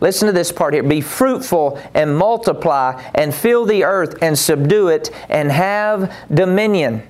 Listen 0.00 0.26
to 0.26 0.32
this 0.32 0.50
part 0.50 0.72
here. 0.72 0.82
Be 0.82 1.02
fruitful 1.02 1.78
and 1.92 2.16
multiply 2.16 3.02
and 3.14 3.34
fill 3.34 3.66
the 3.66 3.84
earth 3.84 4.16
and 4.22 4.38
subdue 4.38 4.88
it 4.88 5.10
and 5.28 5.52
have 5.52 6.14
dominion. 6.32 7.02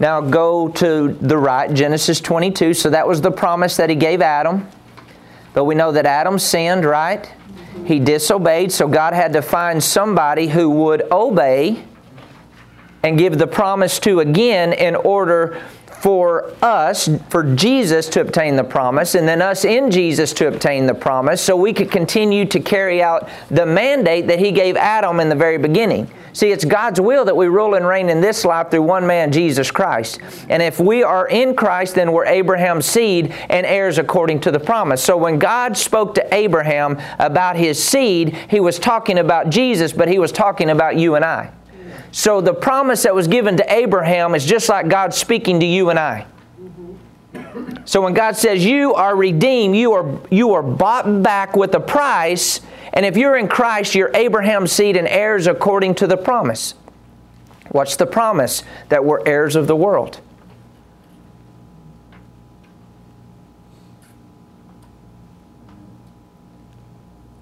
Now 0.00 0.20
go 0.20 0.68
to 0.68 1.16
the 1.20 1.38
right, 1.38 1.72
Genesis 1.72 2.20
22. 2.20 2.74
So 2.74 2.90
that 2.90 3.06
was 3.06 3.20
the 3.20 3.30
promise 3.30 3.76
that 3.76 3.88
he 3.88 3.94
gave 3.94 4.20
Adam. 4.20 4.68
But 5.54 5.64
we 5.64 5.74
know 5.74 5.92
that 5.92 6.06
Adam 6.06 6.38
sinned, 6.38 6.84
right? 6.84 7.30
He 7.84 7.98
disobeyed, 7.98 8.72
so 8.72 8.88
God 8.88 9.14
had 9.14 9.32
to 9.34 9.42
find 9.42 9.82
somebody 9.82 10.48
who 10.48 10.70
would 10.70 11.02
obey 11.10 11.84
and 13.02 13.18
give 13.18 13.38
the 13.38 13.46
promise 13.46 13.98
to 14.00 14.20
again 14.20 14.72
in 14.72 14.94
order 14.94 15.60
for 16.02 16.52
us, 16.60 17.08
for 17.28 17.54
Jesus 17.54 18.08
to 18.08 18.20
obtain 18.20 18.56
the 18.56 18.64
promise, 18.64 19.14
and 19.14 19.28
then 19.28 19.40
us 19.40 19.64
in 19.64 19.88
Jesus 19.88 20.32
to 20.32 20.48
obtain 20.48 20.86
the 20.86 20.94
promise, 20.94 21.40
so 21.40 21.56
we 21.56 21.72
could 21.72 21.92
continue 21.92 22.44
to 22.46 22.58
carry 22.58 23.00
out 23.00 23.28
the 23.50 23.64
mandate 23.64 24.26
that 24.26 24.40
He 24.40 24.50
gave 24.50 24.76
Adam 24.76 25.20
in 25.20 25.28
the 25.28 25.36
very 25.36 25.58
beginning. 25.58 26.10
See, 26.32 26.50
it's 26.50 26.64
God's 26.64 27.00
will 27.00 27.24
that 27.26 27.36
we 27.36 27.46
rule 27.46 27.74
and 27.74 27.86
reign 27.86 28.08
in 28.08 28.20
this 28.20 28.44
life 28.44 28.70
through 28.70 28.82
one 28.82 29.06
man, 29.06 29.30
Jesus 29.30 29.70
Christ. 29.70 30.18
And 30.48 30.60
if 30.60 30.80
we 30.80 31.04
are 31.04 31.28
in 31.28 31.54
Christ, 31.54 31.94
then 31.94 32.10
we're 32.10 32.26
Abraham's 32.26 32.86
seed 32.86 33.32
and 33.48 33.64
heirs 33.64 33.98
according 33.98 34.40
to 34.40 34.50
the 34.50 34.58
promise. 34.58 35.04
So 35.04 35.16
when 35.16 35.38
God 35.38 35.76
spoke 35.76 36.16
to 36.16 36.34
Abraham 36.34 37.00
about 37.20 37.54
his 37.54 37.80
seed, 37.80 38.36
He 38.50 38.58
was 38.58 38.80
talking 38.80 39.18
about 39.18 39.50
Jesus, 39.50 39.92
but 39.92 40.08
He 40.08 40.18
was 40.18 40.32
talking 40.32 40.70
about 40.70 40.96
you 40.96 41.14
and 41.14 41.24
I. 41.24 41.52
So 42.12 42.42
the 42.42 42.52
promise 42.52 43.02
that 43.04 43.14
was 43.14 43.26
given 43.26 43.56
to 43.56 43.72
Abraham 43.72 44.34
is 44.34 44.44
just 44.44 44.68
like 44.68 44.88
God 44.88 45.14
speaking 45.14 45.60
to 45.60 45.66
you 45.66 45.88
and 45.90 45.98
I. 45.98 46.26
So 47.84 48.00
when 48.00 48.12
God 48.14 48.36
says 48.36 48.64
you 48.64 48.94
are 48.94 49.16
redeemed, 49.16 49.74
you 49.74 49.92
are 49.92 50.20
you 50.30 50.52
are 50.52 50.62
bought 50.62 51.22
back 51.22 51.56
with 51.56 51.74
a 51.74 51.80
price, 51.80 52.60
and 52.92 53.04
if 53.04 53.16
you're 53.16 53.36
in 53.36 53.48
Christ, 53.48 53.94
you're 53.94 54.10
Abraham's 54.14 54.70
seed 54.70 54.96
and 54.96 55.08
heirs 55.08 55.46
according 55.46 55.96
to 55.96 56.06
the 56.06 56.16
promise. 56.16 56.74
What's 57.70 57.96
the 57.96 58.06
promise? 58.06 58.62
That 58.90 59.04
we're 59.04 59.26
heirs 59.26 59.56
of 59.56 59.66
the 59.66 59.74
world. 59.74 60.20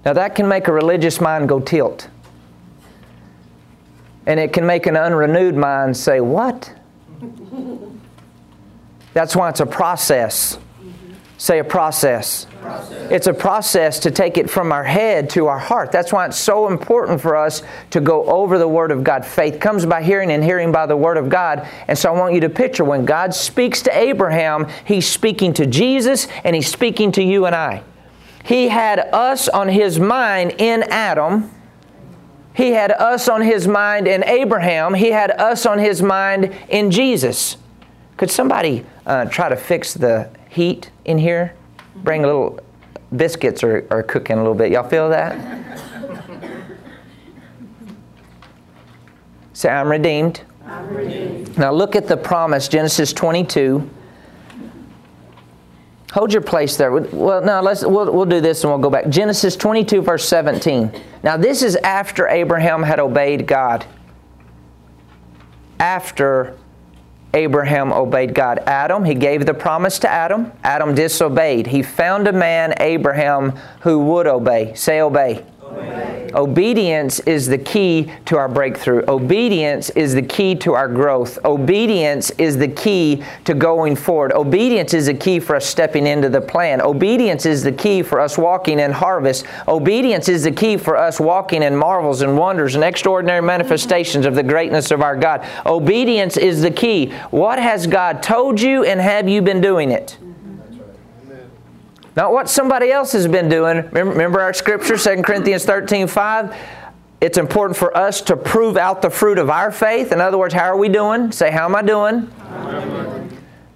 Now 0.05 0.13
that 0.13 0.33
can 0.33 0.47
make 0.47 0.67
a 0.67 0.73
religious 0.73 1.21
mind 1.21 1.49
go 1.49 1.59
tilt. 1.59 2.07
And 4.25 4.39
it 4.39 4.53
can 4.53 4.65
make 4.65 4.85
an 4.85 4.95
unrenewed 4.95 5.55
mind 5.55 5.97
say, 5.97 6.21
What? 6.21 6.73
That's 9.13 9.35
why 9.35 9.49
it's 9.49 9.59
a 9.59 9.65
process. 9.65 10.57
Say 11.37 11.57
a 11.57 11.63
process. 11.63 12.45
process. 12.61 13.11
It's 13.11 13.25
a 13.25 13.33
process 13.33 13.99
to 14.01 14.11
take 14.11 14.37
it 14.37 14.47
from 14.47 14.71
our 14.71 14.83
head 14.83 15.27
to 15.31 15.47
our 15.47 15.57
heart. 15.57 15.91
That's 15.91 16.13
why 16.13 16.27
it's 16.27 16.37
so 16.37 16.67
important 16.67 17.19
for 17.19 17.35
us 17.35 17.63
to 17.89 17.99
go 17.99 18.25
over 18.25 18.59
the 18.59 18.67
Word 18.67 18.91
of 18.91 19.03
God. 19.03 19.25
Faith 19.25 19.59
comes 19.59 19.83
by 19.83 20.03
hearing, 20.03 20.31
and 20.31 20.43
hearing 20.43 20.71
by 20.71 20.85
the 20.85 20.95
Word 20.95 21.17
of 21.17 21.29
God. 21.29 21.67
And 21.87 21.97
so 21.97 22.13
I 22.13 22.17
want 22.17 22.35
you 22.35 22.41
to 22.41 22.49
picture 22.49 22.85
when 22.85 23.05
God 23.05 23.33
speaks 23.33 23.81
to 23.81 23.97
Abraham, 23.97 24.67
He's 24.85 25.07
speaking 25.07 25.51
to 25.53 25.65
Jesus 25.65 26.27
and 26.43 26.55
He's 26.55 26.67
speaking 26.67 27.11
to 27.13 27.23
you 27.23 27.47
and 27.47 27.55
I. 27.55 27.81
He 28.45 28.67
had 28.67 28.99
us 29.11 29.49
on 29.49 29.67
His 29.67 29.99
mind 29.99 30.53
in 30.59 30.83
Adam 30.83 31.49
He 32.53 32.71
had 32.71 32.91
us 32.91 33.29
on 33.29 33.41
his 33.41 33.67
mind 33.67 34.07
in 34.07 34.23
Abraham. 34.25 34.93
He 34.93 35.11
had 35.11 35.31
us 35.31 35.65
on 35.65 35.79
his 35.79 36.01
mind 36.01 36.53
in 36.69 36.91
Jesus. 36.91 37.57
Could 38.17 38.29
somebody 38.29 38.85
uh, 39.05 39.25
try 39.25 39.49
to 39.49 39.55
fix 39.55 39.93
the 39.93 40.29
heat 40.49 40.91
in 41.05 41.17
here? 41.17 41.55
Bring 41.95 42.23
a 42.23 42.27
little 42.27 42.59
biscuits 43.15 43.63
or, 43.63 43.87
are 43.89 44.03
cooking 44.03 44.37
a 44.37 44.41
little 44.41 44.55
bit. 44.55 44.71
Y'all 44.71 44.87
feel 44.87 45.09
that? 45.09 45.37
Say, 49.53 49.69
I'm 49.69 49.89
redeemed. 49.89 50.41
I'm 50.65 50.87
redeemed. 50.89 51.57
Now 51.57 51.71
look 51.71 51.95
at 51.95 52.07
the 52.07 52.17
promise, 52.17 52.67
Genesis 52.67 53.13
22. 53.13 53.89
Hold 56.11 56.33
your 56.33 56.41
place 56.41 56.75
there. 56.75 56.91
Well, 56.91 57.41
no, 57.41 57.61
let's 57.61 57.85
we'll, 57.85 58.11
we'll 58.11 58.25
do 58.25 58.41
this 58.41 58.63
and 58.63 58.71
we'll 58.71 58.81
go 58.81 58.89
back. 58.89 59.07
Genesis 59.07 59.55
22, 59.55 60.01
verse 60.01 60.27
17. 60.27 60.91
Now, 61.23 61.37
this 61.37 61.63
is 61.63 61.77
after 61.77 62.27
Abraham 62.27 62.83
had 62.83 62.99
obeyed 62.99 63.47
God. 63.47 63.85
After 65.79 66.57
Abraham 67.33 67.93
obeyed 67.93 68.35
God. 68.35 68.59
Adam, 68.59 69.05
he 69.05 69.15
gave 69.15 69.45
the 69.45 69.53
promise 69.53 69.99
to 69.99 70.09
Adam. 70.09 70.51
Adam 70.65 70.93
disobeyed. 70.93 71.67
He 71.67 71.81
found 71.81 72.27
a 72.27 72.33
man, 72.33 72.73
Abraham, 72.81 73.51
who 73.81 73.99
would 73.99 74.27
obey. 74.27 74.73
Say, 74.75 74.99
obey. 74.99 75.45
Obedience 76.33 77.19
is 77.21 77.47
the 77.47 77.57
key 77.57 78.09
to 78.25 78.37
our 78.37 78.47
breakthrough. 78.47 79.03
Obedience 79.07 79.89
is 79.91 80.13
the 80.13 80.21
key 80.21 80.55
to 80.55 80.73
our 80.73 80.87
growth. 80.87 81.37
Obedience 81.43 82.29
is 82.31 82.57
the 82.57 82.67
key 82.67 83.23
to 83.43 83.53
going 83.53 83.95
forward. 83.95 84.31
Obedience 84.33 84.93
is 84.93 85.07
the 85.07 85.13
key 85.13 85.39
for 85.39 85.55
us 85.55 85.65
stepping 85.65 86.07
into 86.07 86.29
the 86.29 86.39
plan. 86.39 86.81
Obedience 86.81 87.45
is 87.45 87.63
the 87.63 87.71
key 87.71 88.01
for 88.01 88.19
us 88.19 88.37
walking 88.37 88.79
in 88.79 88.91
harvest. 88.91 89.45
Obedience 89.67 90.29
is 90.29 90.43
the 90.43 90.51
key 90.51 90.77
for 90.77 90.95
us 90.95 91.19
walking 91.19 91.63
in 91.63 91.75
marvels 91.75 92.21
and 92.21 92.37
wonders 92.37 92.75
and 92.75 92.83
extraordinary 92.83 93.41
manifestations 93.41 94.25
of 94.25 94.35
the 94.35 94.43
greatness 94.43 94.91
of 94.91 95.01
our 95.01 95.17
God. 95.17 95.45
Obedience 95.65 96.37
is 96.37 96.61
the 96.61 96.71
key. 96.71 97.11
What 97.31 97.59
has 97.59 97.87
God 97.87 98.23
told 98.23 98.61
you 98.61 98.85
and 98.85 99.01
have 99.01 99.27
you 99.27 99.41
been 99.41 99.59
doing 99.61 99.91
it? 99.91 100.17
Not 102.15 102.33
what 102.33 102.49
somebody 102.49 102.91
else 102.91 103.13
has 103.13 103.27
been 103.27 103.47
doing. 103.47 103.89
Remember, 103.91 104.41
our 104.41 104.53
scripture, 104.53 104.97
2 104.97 105.21
Corinthians 105.23 105.65
13 105.65 106.07
5? 106.07 106.55
It's 107.21 107.37
important 107.37 107.77
for 107.77 107.95
us 107.95 108.21
to 108.23 108.35
prove 108.35 108.77
out 108.77 109.01
the 109.01 109.09
fruit 109.09 109.37
of 109.37 109.49
our 109.49 109.71
faith. 109.71 110.11
In 110.11 110.19
other 110.19 110.37
words, 110.37 110.53
how 110.53 110.65
are 110.65 110.77
we 110.77 110.89
doing? 110.89 111.31
Say, 111.31 111.51
how 111.51 111.65
am 111.65 111.75
I 111.75 111.83
doing? 111.83 112.31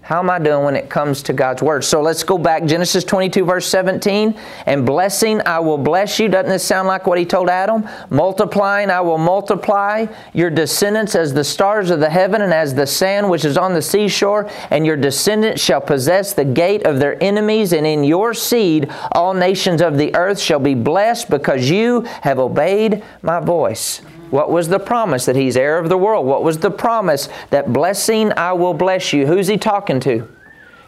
How 0.05 0.19
am 0.19 0.29
I 0.29 0.37
doing 0.37 0.63
when 0.63 0.75
it 0.75 0.87
comes 0.87 1.23
to 1.23 1.33
God's 1.33 1.63
Word? 1.63 1.83
So 1.83 1.99
let's 1.99 2.21
go 2.21 2.37
back, 2.37 2.65
Genesis 2.65 3.03
22, 3.03 3.43
verse 3.43 3.65
17. 3.65 4.37
And 4.67 4.85
blessing, 4.85 5.41
I 5.47 5.57
will 5.57 5.79
bless 5.79 6.19
you. 6.19 6.29
Doesn't 6.29 6.51
this 6.51 6.63
sound 6.63 6.87
like 6.87 7.07
what 7.07 7.17
he 7.17 7.25
told 7.25 7.49
Adam? 7.49 7.89
Multiplying, 8.11 8.91
I 8.91 9.01
will 9.01 9.17
multiply 9.17 10.05
your 10.31 10.51
descendants 10.51 11.15
as 11.15 11.33
the 11.33 11.43
stars 11.43 11.89
of 11.89 12.01
the 12.01 12.09
heaven 12.11 12.43
and 12.43 12.53
as 12.53 12.75
the 12.75 12.85
sand 12.85 13.31
which 13.31 13.45
is 13.45 13.57
on 13.57 13.73
the 13.73 13.81
seashore. 13.81 14.47
And 14.69 14.85
your 14.85 14.95
descendants 14.95 15.63
shall 15.63 15.81
possess 15.81 16.33
the 16.33 16.45
gate 16.45 16.85
of 16.85 16.99
their 16.99 17.17
enemies. 17.23 17.73
And 17.73 17.87
in 17.87 18.03
your 18.03 18.35
seed, 18.35 18.91
all 19.13 19.33
nations 19.33 19.81
of 19.81 19.97
the 19.97 20.15
earth 20.15 20.39
shall 20.39 20.59
be 20.59 20.75
blessed 20.75 21.31
because 21.31 21.67
you 21.67 22.01
have 22.21 22.37
obeyed 22.37 23.03
my 23.23 23.39
voice. 23.39 24.03
What 24.29 24.51
was 24.51 24.69
the 24.69 24.79
promise? 24.79 25.25
That 25.25 25.35
he's 25.35 25.55
heir 25.55 25.77
of 25.77 25.89
the 25.89 25.97
world. 25.97 26.25
What 26.25 26.43
was 26.43 26.59
the 26.59 26.71
promise? 26.71 27.29
That 27.49 27.71
blessing 27.71 28.31
I 28.37 28.53
will 28.53 28.73
bless 28.73 29.13
you. 29.13 29.27
Who's 29.27 29.47
he 29.47 29.57
talking 29.57 29.99
to? 30.01 30.27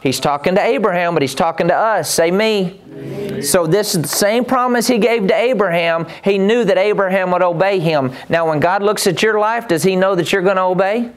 He's 0.01 0.19
talking 0.19 0.55
to 0.55 0.61
Abraham, 0.61 1.13
but 1.13 1.21
he's 1.21 1.35
talking 1.35 1.67
to 1.67 1.75
us. 1.75 2.09
Say 2.09 2.31
me. 2.31 2.81
So 3.41 3.67
this 3.67 3.95
is 3.95 4.03
the 4.03 4.07
same 4.07 4.45
promise 4.45 4.87
he 4.87 4.99
gave 4.99 5.27
to 5.27 5.35
Abraham. 5.35 6.07
He 6.23 6.37
knew 6.37 6.63
that 6.65 6.77
Abraham 6.77 7.31
would 7.31 7.41
obey 7.41 7.79
him. 7.79 8.13
Now 8.29 8.47
when 8.47 8.59
God 8.59 8.83
looks 8.83 9.07
at 9.07 9.21
your 9.21 9.39
life, 9.39 9.67
does 9.67 9.83
he 9.83 9.95
know 9.95 10.15
that 10.15 10.31
you're 10.31 10.41
going 10.41 10.57
to 10.57 10.63
obey? 10.63 11.11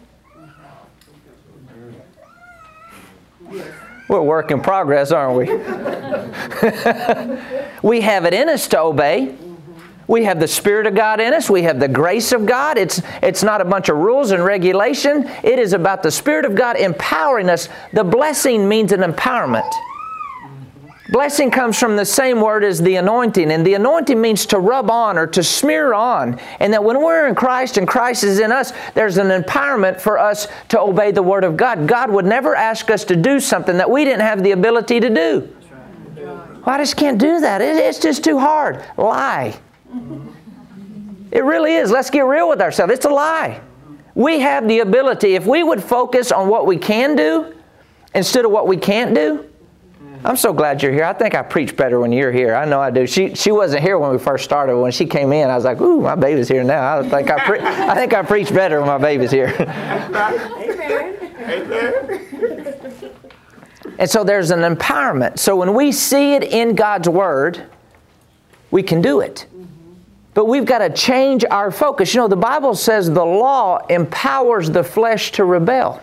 We're 4.08 4.18
a 4.18 4.24
work 4.24 4.50
in 4.50 4.60
progress, 4.60 5.12
aren't 5.12 5.36
we? 5.36 5.46
we 7.88 8.00
have 8.00 8.24
it 8.24 8.34
in 8.34 8.48
us 8.48 8.66
to 8.68 8.80
obey. 8.80 9.36
We 10.06 10.24
have 10.24 10.40
the 10.40 10.48
Spirit 10.48 10.86
of 10.86 10.94
God 10.94 11.20
in 11.20 11.32
us. 11.32 11.48
We 11.48 11.62
have 11.62 11.78
the 11.78 11.88
grace 11.88 12.32
of 12.32 12.44
God. 12.44 12.78
It's, 12.78 13.00
it's 13.22 13.42
not 13.42 13.60
a 13.60 13.64
bunch 13.64 13.88
of 13.88 13.96
rules 13.96 14.32
and 14.32 14.44
regulation. 14.44 15.28
It 15.44 15.58
is 15.58 15.72
about 15.72 16.02
the 16.02 16.10
Spirit 16.10 16.44
of 16.44 16.54
God 16.54 16.76
empowering 16.76 17.48
us. 17.48 17.68
The 17.92 18.04
blessing 18.04 18.68
means 18.68 18.92
an 18.92 19.00
empowerment. 19.00 19.70
Blessing 21.10 21.50
comes 21.50 21.76
from 21.76 21.96
the 21.96 22.04
same 22.04 22.40
word 22.40 22.62
as 22.62 22.80
the 22.80 22.94
anointing, 22.94 23.50
and 23.50 23.66
the 23.66 23.74
anointing 23.74 24.20
means 24.20 24.46
to 24.46 24.60
rub 24.60 24.90
on 24.90 25.18
or 25.18 25.26
to 25.26 25.42
smear 25.42 25.92
on. 25.92 26.38
And 26.60 26.72
that 26.72 26.84
when 26.84 27.02
we're 27.02 27.26
in 27.26 27.34
Christ 27.34 27.78
and 27.78 27.88
Christ 27.88 28.22
is 28.22 28.38
in 28.38 28.52
us, 28.52 28.72
there's 28.94 29.16
an 29.16 29.28
empowerment 29.28 30.00
for 30.00 30.18
us 30.18 30.46
to 30.68 30.78
obey 30.78 31.10
the 31.10 31.22
Word 31.22 31.42
of 31.42 31.56
God. 31.56 31.88
God 31.88 32.10
would 32.10 32.26
never 32.26 32.54
ask 32.54 32.90
us 32.90 33.04
to 33.06 33.16
do 33.16 33.40
something 33.40 33.76
that 33.76 33.90
we 33.90 34.04
didn't 34.04 34.20
have 34.20 34.44
the 34.44 34.52
ability 34.52 35.00
to 35.00 35.10
do. 35.10 35.56
Well, 36.14 36.62
I 36.66 36.78
just 36.78 36.96
can't 36.96 37.18
do 37.18 37.40
that. 37.40 37.60
It's 37.60 37.98
just 37.98 38.22
too 38.22 38.38
hard. 38.38 38.84
Lie. 38.96 39.58
It 41.32 41.44
really 41.44 41.74
is. 41.74 41.90
Let's 41.90 42.10
get 42.10 42.24
real 42.24 42.48
with 42.48 42.60
ourselves. 42.60 42.92
It's 42.92 43.04
a 43.04 43.10
lie. 43.10 43.60
We 44.14 44.40
have 44.40 44.66
the 44.66 44.80
ability, 44.80 45.34
if 45.34 45.46
we 45.46 45.62
would 45.62 45.82
focus 45.82 46.32
on 46.32 46.48
what 46.48 46.66
we 46.66 46.76
can 46.76 47.14
do 47.16 47.54
instead 48.14 48.44
of 48.44 48.50
what 48.50 48.66
we 48.66 48.76
can't 48.76 49.14
do. 49.14 49.46
I'm 50.22 50.36
so 50.36 50.52
glad 50.52 50.82
you're 50.82 50.92
here. 50.92 51.04
I 51.04 51.14
think 51.14 51.34
I 51.34 51.40
preach 51.42 51.74
better 51.76 51.98
when 51.98 52.12
you're 52.12 52.32
here. 52.32 52.54
I 52.54 52.66
know 52.66 52.78
I 52.78 52.90
do. 52.90 53.06
She, 53.06 53.34
she 53.34 53.52
wasn't 53.52 53.82
here 53.82 53.98
when 53.98 54.10
we 54.10 54.18
first 54.18 54.44
started. 54.44 54.76
When 54.76 54.92
she 54.92 55.06
came 55.06 55.32
in, 55.32 55.48
I 55.48 55.54
was 55.56 55.64
like, 55.64 55.80
"Ooh, 55.80 56.02
my 56.02 56.14
baby's 56.14 56.46
here 56.46 56.62
now." 56.62 56.98
I 56.98 57.08
think 57.08 57.30
I, 57.30 57.42
pre- 57.42 57.60
I 57.60 57.94
think 57.94 58.12
I 58.12 58.22
preach 58.22 58.52
better 58.52 58.80
when 58.80 58.88
my 58.88 58.98
baby's 58.98 59.30
here. 59.30 59.54
Amen. 59.58 61.16
Amen. 61.48 62.26
and 63.98 64.10
so 64.10 64.22
there's 64.22 64.50
an 64.50 64.60
empowerment. 64.60 65.38
So 65.38 65.56
when 65.56 65.72
we 65.72 65.90
see 65.90 66.34
it 66.34 66.44
in 66.44 66.74
God's 66.74 67.08
Word, 67.08 67.64
we 68.70 68.82
can 68.82 69.00
do 69.00 69.20
it. 69.20 69.46
But 70.32 70.46
we've 70.46 70.64
got 70.64 70.78
to 70.78 70.90
change 70.90 71.44
our 71.50 71.70
focus. 71.70 72.14
You 72.14 72.20
know, 72.20 72.28
the 72.28 72.36
Bible 72.36 72.74
says 72.74 73.10
the 73.10 73.24
law 73.24 73.78
empowers 73.88 74.70
the 74.70 74.84
flesh 74.84 75.32
to 75.32 75.44
rebel. 75.44 76.02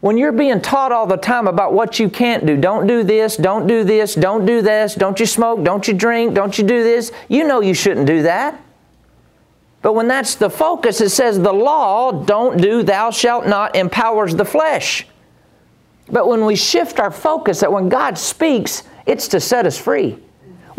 When 0.00 0.16
you're 0.16 0.32
being 0.32 0.62
taught 0.62 0.92
all 0.92 1.06
the 1.06 1.18
time 1.18 1.46
about 1.46 1.74
what 1.74 1.98
you 2.00 2.08
can't 2.08 2.46
do, 2.46 2.56
don't 2.56 2.86
do 2.86 3.02
this, 3.02 3.36
don't 3.36 3.66
do 3.66 3.84
this, 3.84 4.14
don't 4.14 4.46
do 4.46 4.62
this, 4.62 4.94
don't 4.94 5.20
you 5.20 5.26
smoke, 5.26 5.62
don't 5.62 5.86
you 5.86 5.92
drink, 5.92 6.34
don't 6.34 6.56
you 6.56 6.64
do 6.64 6.82
this, 6.82 7.12
you 7.28 7.46
know 7.46 7.60
you 7.60 7.74
shouldn't 7.74 8.06
do 8.06 8.22
that. 8.22 8.58
But 9.82 9.92
when 9.92 10.08
that's 10.08 10.34
the 10.34 10.48
focus, 10.48 11.00
it 11.02 11.10
says 11.10 11.38
the 11.38 11.52
law, 11.52 12.12
don't 12.12 12.60
do, 12.60 12.82
thou 12.82 13.10
shalt 13.10 13.46
not, 13.46 13.76
empowers 13.76 14.34
the 14.34 14.44
flesh. 14.44 15.06
But 16.10 16.28
when 16.28 16.46
we 16.46 16.56
shift 16.56 16.98
our 16.98 17.10
focus, 17.10 17.60
that 17.60 17.72
when 17.72 17.88
God 17.88 18.18
speaks, 18.18 18.82
it's 19.06 19.28
to 19.28 19.40
set 19.40 19.66
us 19.66 19.78
free. 19.78 20.18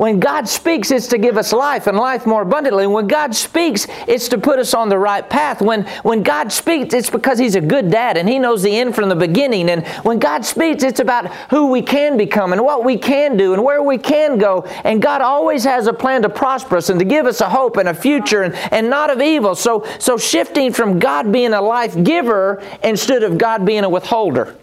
When 0.02 0.20
God 0.20 0.50
speaks, 0.50 0.90
it's 0.90 1.06
to 1.10 1.20
give 1.20 1.38
us 1.38 1.54
life 1.54 1.86
and 1.86 1.96
life 1.96 2.26
more 2.26 2.42
abundantly. 2.42 2.88
When 2.88 3.06
God 3.06 3.36
speaks, 3.36 3.86
it's 4.08 4.30
to 4.30 4.40
put 4.40 4.58
us 4.58 4.74
on 4.74 4.90
the 4.90 4.98
right 4.98 5.30
path. 5.30 5.62
When, 5.62 5.86
when 6.02 6.24
God 6.24 6.52
speaks, 6.52 6.96
it's 6.96 7.12
because 7.12 7.38
He's 7.38 7.54
a 7.54 7.62
good 7.62 7.92
dad 7.92 8.18
and 8.18 8.28
He 8.28 8.40
knows 8.40 8.64
the 8.64 8.76
end 8.76 8.96
from 8.96 9.10
the 9.10 9.16
beginning. 9.16 9.70
And 9.70 9.86
when 10.02 10.18
God 10.18 10.44
speaks, 10.44 10.82
it's 10.82 11.00
about 11.00 11.32
who 11.52 11.68
we 11.68 11.84
can 11.84 12.18
become 12.18 12.52
and 12.52 12.64
what 12.64 12.84
we 12.84 12.98
can 12.98 13.38
do 13.38 13.54
and 13.54 13.64
where 13.64 13.84
we 13.84 14.00
can 14.00 14.40
go. 14.40 14.64
And 14.84 15.04
God 15.04 15.22
always 15.22 15.64
has 15.66 15.86
a 15.86 15.94
plan 15.94 16.24
to 16.24 16.30
prosper 16.30 16.78
us 16.78 16.90
and 16.90 16.98
to 16.98 17.06
give 17.06 17.28
us 17.28 17.40
a 17.40 17.48
hope 17.48 17.78
and 17.78 17.88
a 17.88 17.94
future 17.94 18.42
and, 18.42 18.56
and 18.72 18.90
not 18.90 19.12
of 19.12 19.22
evil. 19.22 19.54
So, 19.54 19.86
so 20.00 20.18
shifting 20.18 20.74
from 20.74 20.98
God 20.98 21.32
being 21.32 21.54
a 21.54 21.62
life 21.62 22.04
giver 22.04 22.64
instead 22.84 23.22
of 23.22 23.38
God 23.38 23.68
being 23.68 23.84
a 23.84 23.90
withholder. 23.90 24.58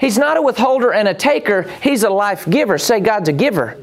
He's 0.00 0.16
not 0.16 0.36
a 0.36 0.42
withholder 0.42 0.92
and 0.92 1.06
a 1.06 1.14
taker. 1.14 1.62
He's 1.82 2.02
a 2.04 2.10
life 2.10 2.48
giver. 2.48 2.78
Say 2.78 3.00
God's 3.00 3.28
a 3.28 3.32
giver. 3.32 3.76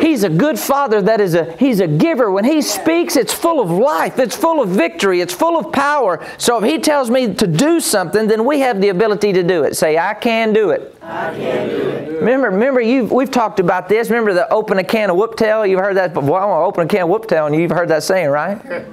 He's 0.00 0.22
a 0.22 0.28
good 0.28 0.56
father 0.56 1.02
that 1.02 1.20
is 1.20 1.34
a 1.34 1.56
he's 1.56 1.80
a 1.80 1.88
giver. 1.88 2.30
When 2.30 2.44
he 2.44 2.62
speaks, 2.62 3.16
it's 3.16 3.32
full 3.32 3.60
of 3.60 3.70
life, 3.70 4.20
it's 4.20 4.36
full 4.36 4.62
of 4.62 4.68
victory, 4.68 5.20
it's 5.20 5.34
full 5.34 5.58
of 5.58 5.72
power. 5.72 6.24
So 6.38 6.62
if 6.62 6.70
he 6.70 6.78
tells 6.78 7.10
me 7.10 7.34
to 7.34 7.46
do 7.48 7.80
something, 7.80 8.28
then 8.28 8.44
we 8.44 8.60
have 8.60 8.80
the 8.80 8.90
ability 8.90 9.32
to 9.32 9.42
do 9.42 9.64
it. 9.64 9.76
Say, 9.76 9.98
I 9.98 10.14
can 10.14 10.52
do 10.52 10.70
it. 10.70 10.96
I 11.02 11.34
can 11.34 11.68
do 11.68 11.88
it. 11.88 12.20
Remember, 12.20 12.50
remember 12.50 12.80
you 12.80 13.06
we've 13.06 13.32
talked 13.32 13.58
about 13.58 13.88
this. 13.88 14.10
Remember 14.10 14.32
the 14.32 14.48
open 14.52 14.78
a 14.78 14.84
can 14.84 15.10
of 15.10 15.16
whoop 15.16 15.36
tail? 15.36 15.66
You've 15.66 15.80
heard 15.80 15.96
that 15.96 16.14
before. 16.14 16.40
I 16.40 16.44
want 16.44 16.60
to 16.60 16.66
open 16.66 16.86
a 16.86 16.88
can 16.88 17.02
of 17.02 17.08
whoop 17.08 17.26
tail, 17.26 17.46
and 17.46 17.56
you've 17.56 17.72
heard 17.72 17.88
that 17.88 18.04
saying, 18.04 18.28
right? 18.28 18.86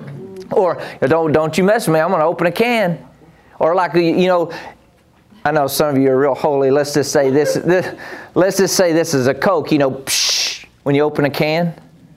or 0.51 0.81
don't 1.01 1.31
don't 1.31 1.57
you 1.57 1.63
mess 1.63 1.87
with 1.87 1.93
me, 1.93 1.99
I'm 1.99 2.09
gonna 2.09 2.25
open 2.25 2.47
a 2.47 2.51
can. 2.51 3.05
Or 3.59 3.75
like 3.75 3.93
you 3.93 4.27
know, 4.27 4.51
I 5.45 5.51
know 5.51 5.67
some 5.67 5.95
of 5.95 6.01
you 6.01 6.09
are 6.11 6.19
real 6.19 6.35
holy. 6.35 6.71
Let's 6.71 6.93
just 6.93 7.11
say 7.11 7.29
this, 7.29 7.53
this 7.65 7.97
let's 8.35 8.57
just 8.57 8.75
say 8.75 8.93
this 8.93 9.13
is 9.13 9.27
a 9.27 9.33
Coke, 9.33 9.71
you 9.71 9.77
know, 9.77 9.91
psh, 9.91 10.65
when 10.83 10.95
you 10.95 11.03
open 11.03 11.25
a 11.25 11.29
can. 11.29 11.73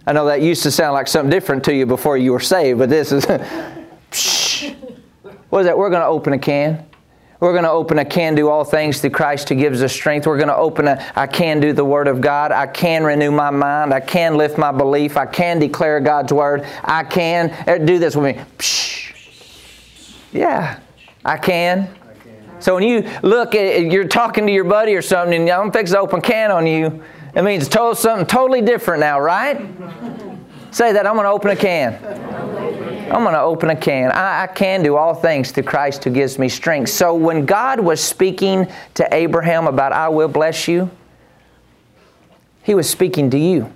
I 0.06 0.12
know 0.12 0.26
that 0.26 0.42
used 0.42 0.64
to 0.64 0.70
sound 0.70 0.94
like 0.94 1.06
something 1.06 1.30
different 1.30 1.64
to 1.64 1.74
you 1.74 1.86
before 1.86 2.18
you 2.18 2.32
were 2.32 2.40
saved, 2.40 2.78
but 2.78 2.88
this 2.88 3.12
is 3.12 3.24
psh. 4.10 4.74
What 5.50 5.60
is 5.60 5.66
that? 5.66 5.76
We're 5.76 5.90
going 5.90 6.02
to 6.02 6.06
open 6.06 6.32
a 6.32 6.38
can. 6.38 6.86
We're 7.38 7.52
going 7.52 7.64
to 7.64 7.70
open 7.70 7.98
a 7.98 8.04
can 8.04 8.36
do 8.36 8.48
all 8.48 8.64
things 8.64 9.00
through 9.00 9.10
Christ 9.10 9.48
who 9.48 9.56
gives 9.56 9.82
us 9.82 9.92
strength. 9.92 10.28
We're 10.28 10.36
going 10.36 10.48
to 10.48 10.56
open 10.56 10.86
a 10.86 11.04
I 11.16 11.26
can 11.26 11.60
do 11.60 11.72
the 11.72 11.84
Word 11.84 12.06
of 12.06 12.20
God. 12.20 12.52
I 12.52 12.68
can 12.68 13.02
renew 13.02 13.32
my 13.32 13.50
mind. 13.50 13.92
I 13.92 13.98
can 13.98 14.36
lift 14.36 14.58
my 14.58 14.70
belief. 14.70 15.16
I 15.16 15.26
can 15.26 15.58
declare 15.58 15.98
God's 16.00 16.32
Word. 16.32 16.64
I 16.84 17.02
can 17.04 17.50
uh, 17.68 17.78
do 17.78 17.98
this 17.98 18.14
with 18.14 18.36
me. 18.36 18.42
Psh. 18.58 19.14
Yeah, 20.32 20.78
I 21.24 21.36
can. 21.36 21.92
So 22.62 22.76
when 22.76 22.84
you 22.84 23.10
look 23.22 23.56
at 23.56 23.90
you're 23.90 24.06
talking 24.06 24.46
to 24.46 24.52
your 24.52 24.62
buddy 24.62 24.94
or 24.94 25.02
something 25.02 25.40
and 25.40 25.50
I'm 25.50 25.72
fixing 25.72 25.94
to 25.94 26.00
open 26.00 26.20
can 26.20 26.52
on 26.52 26.64
you, 26.64 27.02
it 27.34 27.42
means 27.42 27.66
total, 27.68 27.96
something 27.96 28.24
totally 28.24 28.62
different 28.62 29.00
now, 29.00 29.18
right? 29.18 29.56
Say 30.70 30.92
that 30.92 31.04
I'm 31.04 31.14
going 31.14 31.24
to 31.24 31.30
open 31.30 31.50
a 31.50 31.56
can. 31.56 31.94
I'm 33.12 33.24
going 33.24 33.34
to 33.34 33.40
open 33.40 33.70
a 33.70 33.76
can. 33.76 34.12
I, 34.12 34.44
I, 34.44 34.46
can 34.46 34.82
do 34.82 34.96
all 34.96 35.12
things 35.12 35.50
through 35.50 35.64
Christ 35.64 36.04
who 36.04 36.10
gives 36.10 36.38
me 36.38 36.48
strength. 36.48 36.90
So 36.90 37.14
when 37.14 37.46
God 37.46 37.80
was 37.80 38.00
speaking 38.00 38.68
to 38.94 39.12
Abraham 39.12 39.66
about, 39.66 39.92
I 39.92 40.08
will 40.08 40.28
bless 40.28 40.68
you, 40.68 40.88
He 42.62 42.74
was 42.74 42.88
speaking 42.88 43.28
to 43.30 43.38
you. 43.38 43.72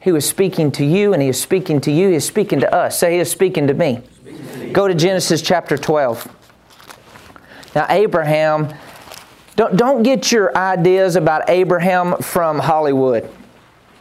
He 0.00 0.12
was 0.12 0.28
speaking 0.28 0.70
to 0.72 0.84
you, 0.84 1.14
and 1.14 1.22
He 1.22 1.28
is 1.28 1.40
speaking 1.40 1.80
to 1.80 1.90
you. 1.90 2.10
He 2.10 2.16
is 2.16 2.26
speaking 2.26 2.60
to 2.60 2.72
us. 2.72 3.00
Say, 3.00 3.14
He 3.14 3.18
is 3.20 3.30
speaking 3.30 3.66
to 3.68 3.74
me. 3.74 4.02
Go 4.72 4.86
to 4.86 4.94
Genesis 4.94 5.40
chapter 5.40 5.78
12. 5.78 6.35
Now, 7.76 7.84
Abraham, 7.90 8.72
don't, 9.54 9.76
don't 9.76 10.02
get 10.02 10.32
your 10.32 10.56
ideas 10.56 11.14
about 11.14 11.50
Abraham 11.50 12.16
from 12.22 12.58
Hollywood. 12.58 13.30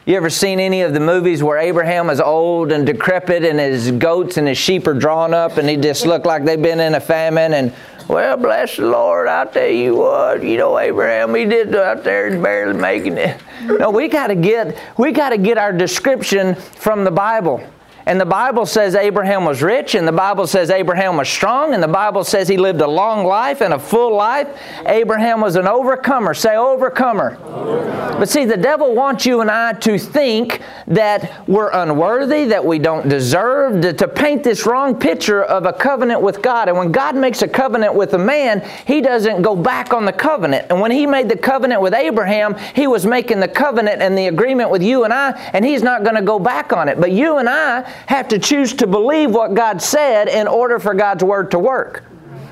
You 0.05 0.15
ever 0.15 0.29
seen 0.29 0.61
any 0.61 0.81
of 0.83 0.93
the 0.93 1.01
movies 1.01 1.43
where 1.43 1.57
Abraham 1.57 2.09
is 2.09 2.21
old 2.21 2.71
and 2.71 2.85
decrepit 2.85 3.43
and 3.43 3.59
his 3.59 3.91
goats 3.91 4.37
and 4.37 4.47
his 4.47 4.57
sheep 4.57 4.87
are 4.87 4.93
drawn 4.93 5.33
up 5.33 5.57
and 5.57 5.67
he 5.67 5.75
just 5.75 6.05
look 6.05 6.23
like 6.23 6.45
they've 6.45 6.61
been 6.61 6.79
in 6.79 6.95
a 6.95 7.01
famine 7.01 7.53
and 7.53 7.73
well, 8.07 8.37
bless 8.37 8.77
the 8.77 8.85
Lord, 8.85 9.27
I'll 9.27 9.47
tell 9.47 9.67
you 9.67 9.95
what, 9.95 10.41
you 10.41 10.55
know, 10.55 10.79
Abraham, 10.79 11.35
he 11.35 11.43
did 11.43 11.75
out 11.75 12.05
there 12.05 12.39
barely 12.39 12.79
making 12.79 13.17
it. 13.17 13.41
No, 13.63 13.89
we 13.89 14.07
gotta 14.07 14.35
get 14.35 14.79
we 14.97 15.11
gotta 15.11 15.37
get 15.37 15.57
our 15.57 15.73
description 15.73 16.55
from 16.55 17.03
the 17.03 17.11
Bible. 17.11 17.61
And 18.07 18.21
the 18.21 18.25
Bible 18.25 18.65
says 18.65 18.93
Abraham 18.93 19.45
was 19.45 19.63
rich, 19.63 19.95
and 19.95 20.07
the 20.07 20.11
Bible 20.11 20.45
says 20.45 20.69
Abraham 20.69 21.17
was 21.17 21.27
strong, 21.27 21.73
and 21.73 21.81
the 21.81 21.87
Bible 21.87 22.23
says 22.23 22.47
he 22.47 22.57
lived 22.57 22.81
a 22.81 22.87
long 22.87 23.25
life 23.25 23.61
and 23.61 23.73
a 23.73 23.79
full 23.79 24.15
life. 24.15 24.47
Abraham 24.85 25.41
was 25.41 25.55
an 25.55 25.67
overcomer. 25.67 26.33
Say, 26.33 26.55
overcomer. 26.55 27.37
overcomer. 27.41 27.85
But 28.19 28.29
see, 28.29 28.45
the 28.45 28.57
devil 28.57 28.95
wants 28.95 29.25
you 29.25 29.41
and 29.41 29.51
I 29.51 29.73
to 29.73 29.97
think 29.97 30.61
that 30.87 31.47
we're 31.47 31.71
unworthy, 31.71 32.45
that 32.45 32.63
we 32.63 32.79
don't 32.79 33.09
deserve, 33.09 33.81
to, 33.81 33.91
to 33.93 34.07
paint 34.07 34.43
this 34.43 34.65
wrong 34.65 34.97
picture 34.97 35.43
of 35.43 35.65
a 35.65 35.73
covenant 35.73 36.21
with 36.21 36.41
God. 36.41 36.69
And 36.69 36.77
when 36.77 36.91
God 36.91 37.15
makes 37.15 37.41
a 37.41 37.47
covenant 37.47 37.93
with 37.93 38.13
a 38.13 38.17
man, 38.17 38.65
he 38.85 39.01
doesn't 39.01 39.41
go 39.41 39.55
back 39.55 39.93
on 39.93 40.05
the 40.05 40.13
covenant. 40.13 40.67
And 40.69 40.79
when 40.79 40.91
he 40.91 41.05
made 41.05 41.27
the 41.27 41.35
covenant 41.35 41.81
with 41.81 41.93
Abraham, 41.93 42.55
he 42.73 42.87
was 42.87 43.05
making 43.05 43.41
the 43.41 43.47
covenant 43.49 44.01
and 44.01 44.17
the 44.17 44.27
agreement 44.27 44.69
with 44.69 44.81
you 44.81 45.03
and 45.03 45.13
I, 45.13 45.31
and 45.53 45.65
he's 45.65 45.83
not 45.83 46.03
going 46.03 46.15
to 46.15 46.21
go 46.21 46.39
back 46.39 46.71
on 46.71 46.87
it. 46.87 46.99
But 46.99 47.11
you 47.11 47.37
and 47.37 47.49
I, 47.49 47.81
have 48.07 48.27
to 48.29 48.39
choose 48.39 48.73
to 48.75 48.87
believe 48.87 49.31
what 49.31 49.53
God 49.53 49.81
said 49.81 50.27
in 50.27 50.47
order 50.47 50.79
for 50.79 50.93
God's 50.93 51.23
Word 51.23 51.51
to 51.51 51.59
work. 51.59 52.03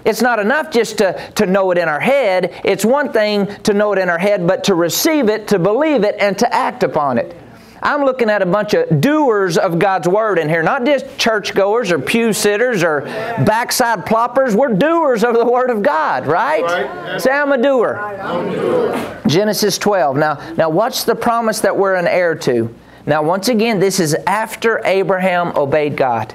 It's 0.05 0.21
not 0.21 0.39
enough 0.39 0.71
just 0.71 0.97
to, 0.97 1.31
to 1.35 1.45
know 1.45 1.71
it 1.71 1.77
in 1.77 1.87
our 1.87 1.99
head. 1.99 2.59
It's 2.63 2.83
one 2.83 3.13
thing 3.13 3.47
to 3.63 3.73
know 3.73 3.93
it 3.93 3.99
in 3.99 4.09
our 4.09 4.17
head, 4.17 4.45
but 4.45 4.65
to 4.65 4.75
receive 4.75 5.29
it, 5.29 5.47
to 5.49 5.59
believe 5.59 6.03
it, 6.03 6.15
and 6.19 6.37
to 6.39 6.53
act 6.53 6.83
upon 6.83 7.17
it. 7.17 7.37
I'm 7.83 8.05
looking 8.05 8.29
at 8.29 8.41
a 8.41 8.45
bunch 8.45 8.73
of 8.73 9.01
doers 9.01 9.57
of 9.57 9.77
God's 9.77 10.07
Word 10.07 10.39
in 10.39 10.47
here, 10.47 10.63
not 10.63 10.85
just 10.85 11.17
churchgoers 11.17 11.91
or 11.91 11.99
pew 11.99 12.31
sitters 12.31 12.81
or 12.81 13.01
backside 13.01 14.05
ploppers. 14.05 14.55
We're 14.55 14.73
doers 14.73 15.25
of 15.25 15.35
the 15.35 15.45
Word 15.45 15.69
of 15.69 15.83
God, 15.83 16.25
right? 16.25 16.63
right. 16.63 17.21
Say, 17.21 17.31
I'm 17.31 17.51
a 17.51 17.61
doer. 17.61 17.97
I'm 17.97 18.47
a 18.47 18.55
doer. 18.55 19.21
Genesis 19.27 19.77
12. 19.77 20.15
Now, 20.15 20.53
now, 20.55 20.69
what's 20.69 21.03
the 21.03 21.15
promise 21.15 21.59
that 21.59 21.75
we're 21.75 21.95
an 21.95 22.07
heir 22.07 22.35
to? 22.35 22.73
Now, 23.05 23.21
once 23.21 23.49
again, 23.49 23.79
this 23.79 23.99
is 23.99 24.15
after 24.27 24.81
Abraham 24.85 25.55
obeyed 25.55 25.97
God. 25.97 26.33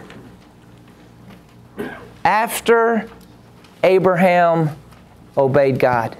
After 2.24 3.08
Abraham 3.82 4.76
obeyed 5.36 5.78
God. 5.78 6.16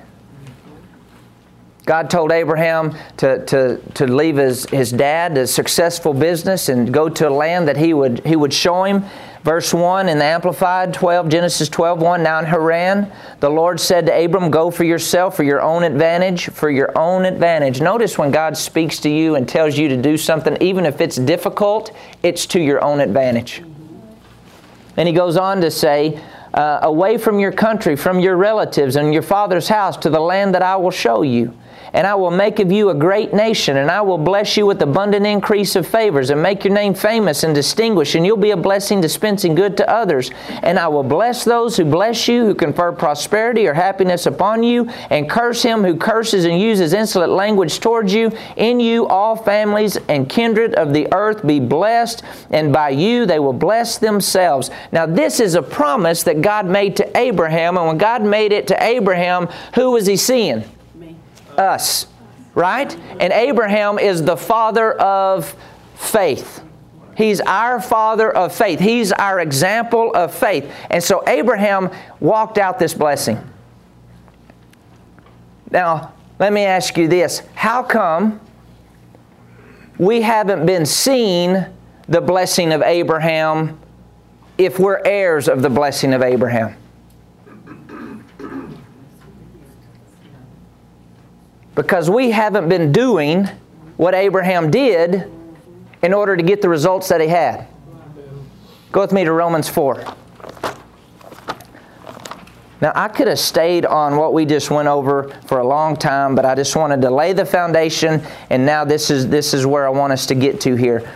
God 1.85 2.11
told 2.11 2.33
Abraham 2.33 2.95
to, 3.17 3.45
to, 3.47 3.79
to 3.95 4.07
leave 4.07 4.37
his, 4.37 4.67
his 4.67 4.91
dad, 4.91 5.37
a 5.39 5.47
successful 5.47 6.13
business, 6.13 6.69
and 6.69 6.93
go 6.93 7.09
to 7.09 7.29
a 7.29 7.31
land 7.31 7.67
that 7.69 7.79
he 7.79 7.95
would, 7.95 8.25
he 8.27 8.37
would 8.37 8.53
show 8.53 8.85
him. 8.85 9.05
Verse 9.45 9.73
1 9.73 10.09
in 10.09 10.19
the 10.19 10.25
Amplified 10.25 10.93
12, 10.93 11.29
Genesis 11.29 11.69
12, 11.69 12.03
1. 12.03 12.23
Now 12.23 12.41
in 12.41 12.45
Haran, 12.45 13.13
the 13.41 13.49
Lord 13.49 13.79
said 13.79 14.07
to 14.07 14.25
Abram, 14.25 14.51
Go 14.51 14.71
for 14.71 14.85
yourself, 14.85 15.37
for 15.37 15.45
your 15.45 15.63
own 15.63 15.85
advantage, 15.85 16.51
for 16.51 16.71
your 16.71 16.97
own 16.99 17.25
advantage. 17.25 17.81
Notice 17.81 18.19
when 18.19 18.33
God 18.33 18.57
speaks 18.57 18.99
to 19.01 19.09
you 19.09 19.37
and 19.37 19.49
tells 19.49 19.79
you 19.79 19.89
to 19.89 19.97
do 19.97 20.17
something, 20.17 20.57
even 20.61 20.85
if 20.85 21.01
it's 21.01 21.17
difficult, 21.17 21.93
it's 22.23 22.47
to 22.47 22.61
your 22.61 22.83
own 22.83 23.01
advantage. 23.01 23.63
And 24.97 25.07
he 25.07 25.15
goes 25.15 25.37
on 25.37 25.61
to 25.61 25.71
say, 25.71 26.21
uh, 26.55 26.81
Away 26.83 27.17
from 27.17 27.39
your 27.39 27.53
country, 27.53 27.95
from 27.95 28.19
your 28.19 28.37
relatives, 28.37 28.97
and 28.97 29.13
your 29.13 29.23
father's 29.23 29.69
house, 29.69 29.97
to 29.99 30.11
the 30.11 30.21
land 30.21 30.55
that 30.55 30.63
I 30.63 30.77
will 30.77 30.91
show 30.91 31.23
you 31.23 31.57
and 31.93 32.07
I 32.07 32.15
will 32.15 32.31
make 32.31 32.59
of 32.59 32.71
you 32.71 32.91
a 32.91 32.95
great 32.95 33.33
nation, 33.33 33.77
and 33.77 33.91
I 33.91 34.01
will 34.03 34.19
bless 34.19 34.57
you 34.57 34.67
with 34.67 34.83
abundant 34.83 35.27
increase 35.27 35.77
of 35.77 35.87
favors, 35.87 36.31
and 36.31 36.43
make 36.43 36.65
your 36.65 36.75
name 36.75 36.95
famous 36.95 37.43
and 37.43 37.55
distinguished, 37.55 38.15
and 38.15 38.25
you'll 38.25 38.37
be 38.37 38.51
a 38.51 38.57
blessing 38.57 39.01
dispensing 39.01 39.55
good 39.55 39.77
to 39.77 39.91
others. 39.91 40.31
And 40.63 40.79
I 40.79 40.89
will 40.89 41.03
bless 41.03 41.45
those 41.45 41.77
who 41.77 41.85
bless 41.85 42.29
you, 42.29 42.45
who 42.45 42.55
confer 42.55 42.93
prosperity 42.93 43.67
or 43.67 43.75
happiness 43.75 44.27
upon 44.27 44.63
you, 44.63 44.89
and 45.11 45.29
curse 45.29 45.63
him 45.63 45.83
who 45.83 45.97
curses 45.97 46.45
and 46.45 46.61
uses 46.61 46.93
insolent 46.93 47.33
language 47.33 47.81
towards 47.81 48.13
you. 48.13 48.33
In 48.57 48.81
you 48.81 49.07
all 49.07 49.37
families 49.37 49.97
and 50.09 50.29
kindred 50.29 50.75
of 50.75 50.93
the 50.93 51.09
earth 51.13 51.47
be 51.47 51.61
blessed, 51.61 52.23
and 52.51 52.73
by 52.73 52.91
you 52.91 53.27
they 53.27 53.39
will 53.39 53.53
bless 53.53 53.99
themselves. 53.99 54.71
Now, 54.93 55.07
this 55.07 55.41
is 55.41 55.55
a 55.55 55.63
promise 55.63 56.23
that 56.25 56.41
God 56.41 56.67
made 56.67 56.97
to 56.97 57.17
Abraham, 57.17 57.77
and 57.77 57.87
when 57.87 57.99
God 57.99 58.23
made 58.23 58.53
it 58.53 58.67
to 58.69 58.83
Abraham, 58.83 59.49
who 59.75 59.93
was 59.93 60.07
he 60.07 60.17
seeing? 60.17 60.65
Us, 61.59 62.07
right? 62.55 62.95
And 63.21 63.33
Abraham 63.33 63.99
is 63.99 64.23
the 64.23 64.37
father 64.37 64.93
of 64.93 65.55
faith. 65.95 66.63
He's 67.17 67.41
our 67.41 67.81
father 67.81 68.31
of 68.31 68.55
faith. 68.55 68.79
He's 68.79 69.11
our 69.11 69.41
example 69.41 70.15
of 70.15 70.33
faith. 70.33 70.73
And 70.89 71.03
so 71.03 71.25
Abraham 71.27 71.91
walked 72.21 72.59
out 72.59 72.79
this 72.79 72.95
blessing. 72.95 73.39
Now, 75.71 76.13
let 76.39 76.53
me 76.53 76.63
ask 76.63 76.97
you 76.97 77.09
this 77.09 77.43
How 77.55 77.83
come 77.83 78.41
we 79.99 80.23
haven't 80.23 80.65
been 80.65 80.87
seeing 80.87 81.65
the 82.09 82.21
blessing 82.21 82.73
of 82.73 82.83
Abraham 82.83 83.81
if 84.57 84.79
we're 84.79 85.03
heirs 85.05 85.49
of 85.49 85.63
the 85.63 85.71
blessing 85.71 86.15
of 86.15 86.23
Abraham? 86.23 86.77
Because 91.79 92.11
we 92.11 92.33
haven't 92.33 92.69
been 92.69 92.91
doing 92.91 93.45
what 93.99 94.13
Abraham 94.13 94.69
did 94.69 95.31
in 96.03 96.13
order 96.13 96.37
to 96.37 96.43
get 96.43 96.61
the 96.61 96.69
results 96.69 97.07
that 97.07 97.21
he 97.21 97.29
had. 97.29 97.69
Go 98.91 99.01
with 99.01 99.13
me 99.13 99.23
to 99.23 99.31
Romans 99.31 99.69
4. 99.69 100.05
Now, 102.81 102.91
I 102.97 103.07
could 103.07 103.29
have 103.29 103.39
stayed 103.39 103.87
on 103.87 104.17
what 104.17 104.35
we 104.35 104.45
just 104.45 104.73
went 104.73 104.89
over 104.89 105.29
for 105.47 105.61
a 105.61 105.67
long 105.67 105.95
time, 105.95 106.35
but 106.35 106.45
I 106.45 106.57
just 106.57 106.75
wanted 106.75 107.01
to 107.03 107.11
lay 107.11 107.33
the 107.33 107.47
foundation, 107.47 108.25
and 108.51 108.67
now 108.67 108.85
this 108.85 109.09
is, 109.09 109.29
this 109.29 109.55
is 109.55 109.65
where 109.65 109.87
I 109.87 109.91
want 109.91 110.13
us 110.13 110.27
to 110.27 110.35
get 110.35 110.61
to 110.63 110.75
here. 110.75 111.09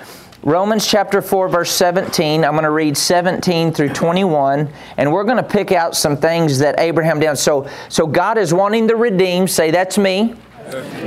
Romans 0.44 0.86
chapter 0.86 1.20
4, 1.20 1.48
verse 1.48 1.72
17. 1.72 2.44
I'm 2.44 2.52
going 2.52 2.62
to 2.62 2.70
read 2.70 2.96
17 2.96 3.72
through 3.72 3.88
21, 3.88 4.68
and 4.96 5.12
we're 5.12 5.24
going 5.24 5.38
to 5.38 5.42
pick 5.42 5.72
out 5.72 5.96
some 5.96 6.16
things 6.16 6.60
that 6.60 6.78
Abraham 6.78 7.18
did. 7.18 7.36
So, 7.36 7.68
so 7.88 8.06
God 8.06 8.38
is 8.38 8.54
wanting 8.54 8.86
to 8.88 8.96
redeem. 8.96 9.48
Say, 9.48 9.72
that's 9.72 9.98
me. 9.98 10.36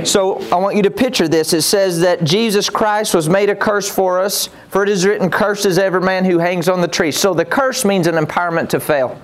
So 0.04 0.40
I 0.52 0.56
want 0.56 0.76
you 0.76 0.82
to 0.82 0.90
picture 0.90 1.28
this. 1.28 1.52
It 1.52 1.62
says 1.62 2.00
that 2.00 2.24
Jesus 2.24 2.70
Christ 2.70 3.14
was 3.14 3.28
made 3.28 3.50
a 3.50 3.56
curse 3.56 3.90
for 3.90 4.20
us, 4.20 4.48
for 4.68 4.82
it 4.82 4.88
is 4.88 5.04
written, 5.06 5.30
Cursed 5.30 5.66
is 5.66 5.78
every 5.78 6.00
man 6.00 6.24
who 6.24 6.38
hangs 6.38 6.68
on 6.68 6.80
the 6.80 6.88
tree. 6.88 7.12
So 7.12 7.34
the 7.34 7.44
curse 7.44 7.84
means 7.84 8.06
an 8.06 8.14
empowerment 8.14 8.68
to 8.70 8.80
fail. 8.80 9.20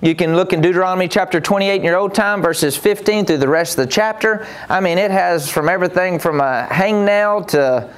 You 0.00 0.16
can 0.16 0.34
look 0.34 0.52
in 0.52 0.60
Deuteronomy 0.60 1.06
chapter 1.06 1.40
28 1.40 1.76
in 1.76 1.84
your 1.84 1.96
old 1.96 2.12
time, 2.12 2.42
verses 2.42 2.76
15 2.76 3.24
through 3.24 3.38
the 3.38 3.48
rest 3.48 3.78
of 3.78 3.86
the 3.86 3.92
chapter. 3.92 4.46
I 4.68 4.80
mean, 4.80 4.98
it 4.98 5.12
has 5.12 5.48
from 5.48 5.68
everything 5.68 6.18
from 6.18 6.40
a 6.40 6.66
hangnail 6.68 7.46
to 7.48 7.88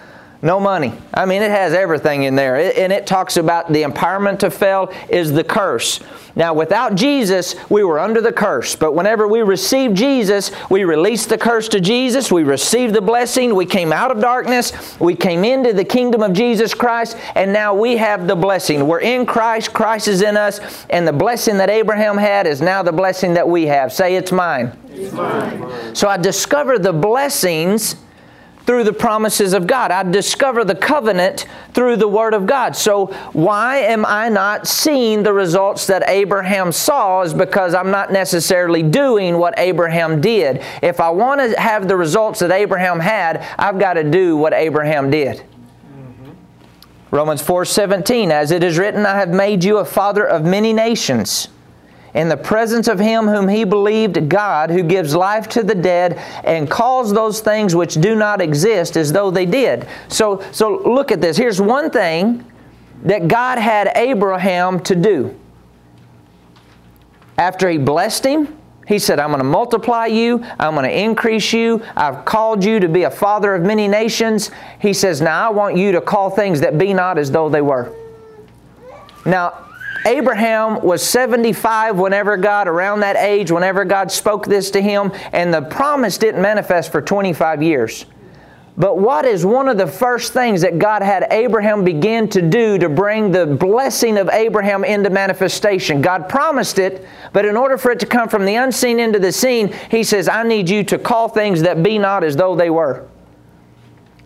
No 0.44 0.61
money. 0.61 0.92
I 1.14 1.24
mean, 1.24 1.40
it 1.40 1.50
has 1.50 1.72
everything 1.72 2.24
in 2.24 2.37
there. 2.37 2.57
It, 2.57 2.76
and 2.76 2.92
it 2.92 3.07
talks 3.07 3.38
about 3.38 3.72
the 3.72 3.83
empowerment 3.83 4.40
to 4.40 4.50
fail 4.50 4.92
is 5.09 5.33
the 5.33 5.42
curse. 5.42 6.00
Now, 6.37 6.52
without 6.52 6.96
Jesus, 6.96 7.54
we 7.70 7.83
were 7.83 7.98
under 7.98 8.20
the 8.20 8.30
curse. 8.30 8.76
But 8.76 8.92
whenever 8.92 9.26
we 9.26 9.40
received 9.40 9.96
Jesus, 9.96 10.50
we 10.68 10.85
released 10.85 11.30
the 11.30 11.38
curse 11.38 11.66
to 11.68 11.80
Jesus. 11.80 12.30
We 12.30 12.42
received 12.42 12.92
the 12.92 13.00
blessing. 13.00 13.54
We 13.54 13.64
came 13.64 13.90
out 13.90 14.11
of 14.11 14.20
darkness. 14.20 15.00
We 15.00 15.16
came 15.16 15.44
into 15.44 15.72
the 15.72 15.85
kingdom 15.85 16.22
of 16.22 16.35
Jesus 16.35 16.74
Christ. 16.74 17.16
And 17.35 17.50
now 17.50 17.74
we 17.74 17.96
have 17.96 18.26
the 18.26 18.37
blessing. 18.37 18.87
We're 18.87 19.00
in 19.00 19.24
Christ. 19.24 19.72
Christ 19.72 20.09
is 20.09 20.20
in 20.20 20.37
us. 20.37 20.61
And 20.90 21.09
the 21.09 21.12
blessing 21.14 21.57
that 21.57 21.70
Abraham 21.70 22.18
had 22.18 22.46
is 22.46 22.61
now 22.61 22.83
the 22.83 22.92
blessing 22.92 23.33
that 23.33 23.48
we 23.48 23.64
have. 23.64 23.94
Say, 23.94 24.14
it's 24.14 24.30
mine. 24.30 24.76
It's 24.90 25.11
mine. 25.11 25.94
So 25.94 26.07
I 26.07 26.18
discovered 26.18 26.83
the 26.83 26.92
blessings 26.92 27.96
through 28.66 28.85
the 28.85 28.92
promises 28.92 29.53
of 29.53 29.66
God. 29.66 29.90
I 29.90 30.03
discover 30.03 30.64
the 30.64 30.74
covenant 30.74 31.46
through 31.72 31.96
the 31.96 32.09
Word 32.09 32.35
of 32.35 32.46
God. 32.46 32.77
So, 32.77 33.07
why 33.33 33.79
am 33.79 34.07
I 34.07 34.29
not 34.29 34.66
seeing 34.66 35.22
the 35.22 35.33
results 35.33 35.87
that 35.87 36.09
Abraham 36.09 36.72
saw? 36.72 37.22
Is 37.22 37.35
because 37.35 37.74
I'm 37.74 37.90
not 37.90 38.12
necessarily 38.12 38.83
doing 38.83 39.38
what 39.38 39.55
Abraham 39.59 40.20
did. 40.20 40.62
If 40.83 41.00
I 41.00 41.11
want 41.11 41.40
to 41.40 41.61
have 41.61 41.88
the 41.88 41.96
results 41.96 42.40
that 42.40 42.50
Abraham 42.50 43.00
had, 43.00 43.46
I've 43.59 43.79
got 43.79 43.94
to 43.94 44.05
do 44.05 44.37
what 44.37 44.55
Abraham 44.55 45.11
did. 45.11 45.38
Mm-hmm. 45.38 46.31
Romans 47.11 47.42
4:17 47.42 48.31
As 48.31 48.50
it 48.50 48.64
is 48.64 48.79
written 48.79 49.05
I 49.05 49.16
have 49.16 49.31
made 49.31 49.62
you 49.62 49.79
a 49.79 49.85
father 49.85 50.27
of 50.27 50.44
many 50.44 50.72
nations 50.72 51.48
in 52.14 52.29
the 52.29 52.37
presence 52.37 52.87
of 52.87 52.98
him 52.98 53.27
whom 53.27 53.48
he 53.48 53.64
believed, 53.64 54.29
God, 54.29 54.70
who 54.70 54.83
gives 54.83 55.14
life 55.14 55.48
to 55.50 55.62
the 55.62 55.74
dead 55.74 56.14
and 56.44 56.70
calls 56.70 57.12
those 57.12 57.40
things 57.40 57.74
which 57.74 57.94
do 57.94 58.14
not 58.14 58.40
exist 58.40 58.96
as 58.96 59.12
though 59.12 59.31
they 59.31 59.46
did. 59.46 59.87
So, 60.09 60.42
so 60.53 60.77
look 60.85 61.11
at 61.11 61.20
this. 61.20 61.37
Here's 61.37 61.61
one 61.61 61.90
thing 61.90 62.44
that 63.03 63.27
God 63.27 63.59
had 63.59 63.90
Abraham 63.96 64.81
to 64.85 64.94
do. 64.94 65.38
After 67.37 67.68
he 67.68 67.79
blessed 67.79 68.24
him, 68.24 68.57
he 68.87 68.98
said, 68.98 69.18
I'm 69.18 69.31
going 69.31 69.38
to 69.38 69.44
multiply 69.44 70.07
you. 70.07 70.44
I'm 70.59 70.74
going 70.74 70.85
to 70.85 70.96
increase 70.96 71.53
you. 71.53 71.83
I've 71.96 72.24
called 72.24 72.62
you 72.62 72.79
to 72.81 72.88
be 72.88 73.05
a 73.05 73.11
father 73.11 73.55
of 73.55 73.62
many 73.62 73.88
nations. 73.88 74.50
He 74.79 74.92
says, 74.92 75.20
Now 75.20 75.48
I 75.48 75.53
want 75.53 75.77
you 75.77 75.92
to 75.92 76.00
call 76.00 76.31
things 76.31 76.61
that 76.61 76.79
be 76.79 76.92
not 76.92 77.18
as 77.18 77.31
though 77.31 77.48
they 77.48 77.62
were. 77.62 77.94
Now, 79.24 79.64
Abraham 80.06 80.82
was 80.82 81.02
75 81.02 81.98
whenever 81.98 82.36
God, 82.36 82.68
around 82.68 83.00
that 83.00 83.16
age, 83.16 83.50
whenever 83.50 83.84
God 83.84 84.12
spoke 84.12 84.46
this 84.46 84.70
to 84.72 84.82
him, 84.82 85.12
and 85.32 85.52
the 85.52 85.62
promise 85.62 86.18
didn't 86.18 86.42
manifest 86.42 86.92
for 86.92 87.00
25 87.00 87.62
years. 87.62 88.04
But 88.76 88.98
what 88.98 89.24
is 89.24 89.46
one 89.46 89.68
of 89.68 89.78
the 89.78 89.86
first 89.86 90.32
things 90.32 90.62
that 90.62 90.78
God 90.78 91.00
had 91.00 91.28
Abraham 91.30 91.84
begin 91.84 92.28
to 92.30 92.42
do 92.42 92.76
to 92.78 92.88
bring 92.88 93.30
the 93.30 93.46
blessing 93.46 94.18
of 94.18 94.28
Abraham 94.30 94.84
into 94.84 95.10
manifestation? 95.10 96.02
God 96.02 96.28
promised 96.28 96.80
it, 96.80 97.06
but 97.32 97.44
in 97.46 97.56
order 97.56 97.78
for 97.78 97.92
it 97.92 98.00
to 98.00 98.06
come 98.06 98.28
from 98.28 98.44
the 98.44 98.56
unseen 98.56 98.98
into 98.98 99.20
the 99.20 99.30
seen, 99.30 99.72
He 99.90 100.02
says, 100.02 100.28
I 100.28 100.42
need 100.42 100.68
you 100.68 100.82
to 100.84 100.98
call 100.98 101.28
things 101.28 101.62
that 101.62 101.84
be 101.84 101.98
not 101.98 102.24
as 102.24 102.34
though 102.34 102.56
they 102.56 102.68
were. 102.68 103.08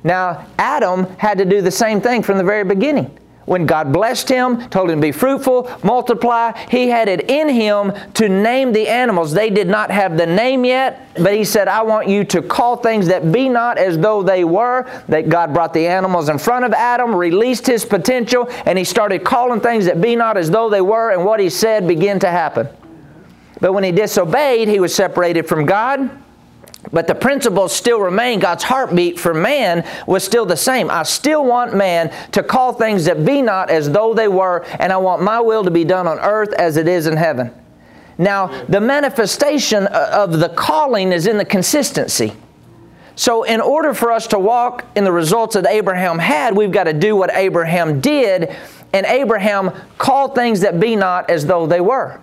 Now, 0.02 0.46
Adam 0.58 1.04
had 1.18 1.38
to 1.38 1.44
do 1.44 1.60
the 1.60 1.70
same 1.70 2.00
thing 2.00 2.22
from 2.22 2.38
the 2.38 2.44
very 2.44 2.64
beginning 2.64 3.17
when 3.48 3.64
God 3.64 3.94
blessed 3.94 4.28
him, 4.28 4.68
told 4.68 4.90
him 4.90 4.98
to 5.00 5.06
be 5.06 5.10
fruitful, 5.10 5.70
multiply, 5.82 6.52
he 6.68 6.88
had 6.88 7.08
it 7.08 7.30
in 7.30 7.48
him 7.48 7.92
to 8.12 8.28
name 8.28 8.72
the 8.72 8.86
animals. 8.86 9.32
They 9.32 9.48
did 9.48 9.68
not 9.68 9.90
have 9.90 10.18
the 10.18 10.26
name 10.26 10.66
yet, 10.66 11.08
but 11.14 11.32
he 11.32 11.44
said, 11.44 11.66
I 11.66 11.82
want 11.82 12.08
you 12.08 12.24
to 12.24 12.42
call 12.42 12.76
things 12.76 13.06
that 13.06 13.32
be 13.32 13.48
not 13.48 13.78
as 13.78 13.96
though 13.96 14.22
they 14.22 14.44
were. 14.44 14.86
That 15.08 15.30
God 15.30 15.54
brought 15.54 15.72
the 15.72 15.86
animals 15.86 16.28
in 16.28 16.36
front 16.36 16.66
of 16.66 16.74
Adam, 16.74 17.14
released 17.14 17.66
his 17.66 17.86
potential, 17.86 18.50
and 18.66 18.76
he 18.76 18.84
started 18.84 19.24
calling 19.24 19.60
things 19.60 19.86
that 19.86 19.98
be 19.98 20.14
not 20.14 20.36
as 20.36 20.50
though 20.50 20.68
they 20.68 20.82
were, 20.82 21.12
and 21.12 21.24
what 21.24 21.40
he 21.40 21.48
said 21.48 21.88
began 21.88 22.18
to 22.20 22.30
happen. 22.30 22.68
But 23.62 23.72
when 23.72 23.82
he 23.82 23.92
disobeyed, 23.92 24.68
he 24.68 24.78
was 24.78 24.94
separated 24.94 25.48
from 25.48 25.64
God. 25.64 26.10
But 26.92 27.06
the 27.06 27.14
principles 27.14 27.74
still 27.74 28.00
remain. 28.00 28.40
God's 28.40 28.64
heartbeat 28.64 29.18
for 29.18 29.34
man 29.34 29.86
was 30.06 30.24
still 30.24 30.46
the 30.46 30.56
same. 30.56 30.90
I 30.90 31.02
still 31.02 31.44
want 31.44 31.74
man 31.74 32.12
to 32.32 32.42
call 32.42 32.72
things 32.72 33.04
that 33.04 33.24
be 33.24 33.42
not 33.42 33.70
as 33.70 33.90
though 33.90 34.14
they 34.14 34.28
were, 34.28 34.64
and 34.78 34.92
I 34.92 34.96
want 34.96 35.22
my 35.22 35.40
will 35.40 35.64
to 35.64 35.70
be 35.70 35.84
done 35.84 36.06
on 36.06 36.18
earth 36.18 36.52
as 36.54 36.76
it 36.76 36.88
is 36.88 37.06
in 37.06 37.16
heaven. 37.16 37.52
Now, 38.16 38.64
the 38.64 38.80
manifestation 38.80 39.86
of 39.86 40.38
the 40.38 40.48
calling 40.48 41.12
is 41.12 41.26
in 41.26 41.38
the 41.38 41.44
consistency. 41.44 42.32
So, 43.14 43.42
in 43.42 43.60
order 43.60 43.94
for 43.94 44.12
us 44.12 44.28
to 44.28 44.38
walk 44.38 44.84
in 44.96 45.04
the 45.04 45.12
results 45.12 45.54
that 45.54 45.66
Abraham 45.66 46.18
had, 46.18 46.56
we've 46.56 46.72
got 46.72 46.84
to 46.84 46.92
do 46.92 47.16
what 47.16 47.30
Abraham 47.34 48.00
did, 48.00 48.54
and 48.92 49.06
Abraham 49.06 49.72
called 49.98 50.34
things 50.34 50.60
that 50.60 50.80
be 50.80 50.96
not 50.96 51.28
as 51.28 51.44
though 51.46 51.66
they 51.66 51.80
were. 51.80 52.20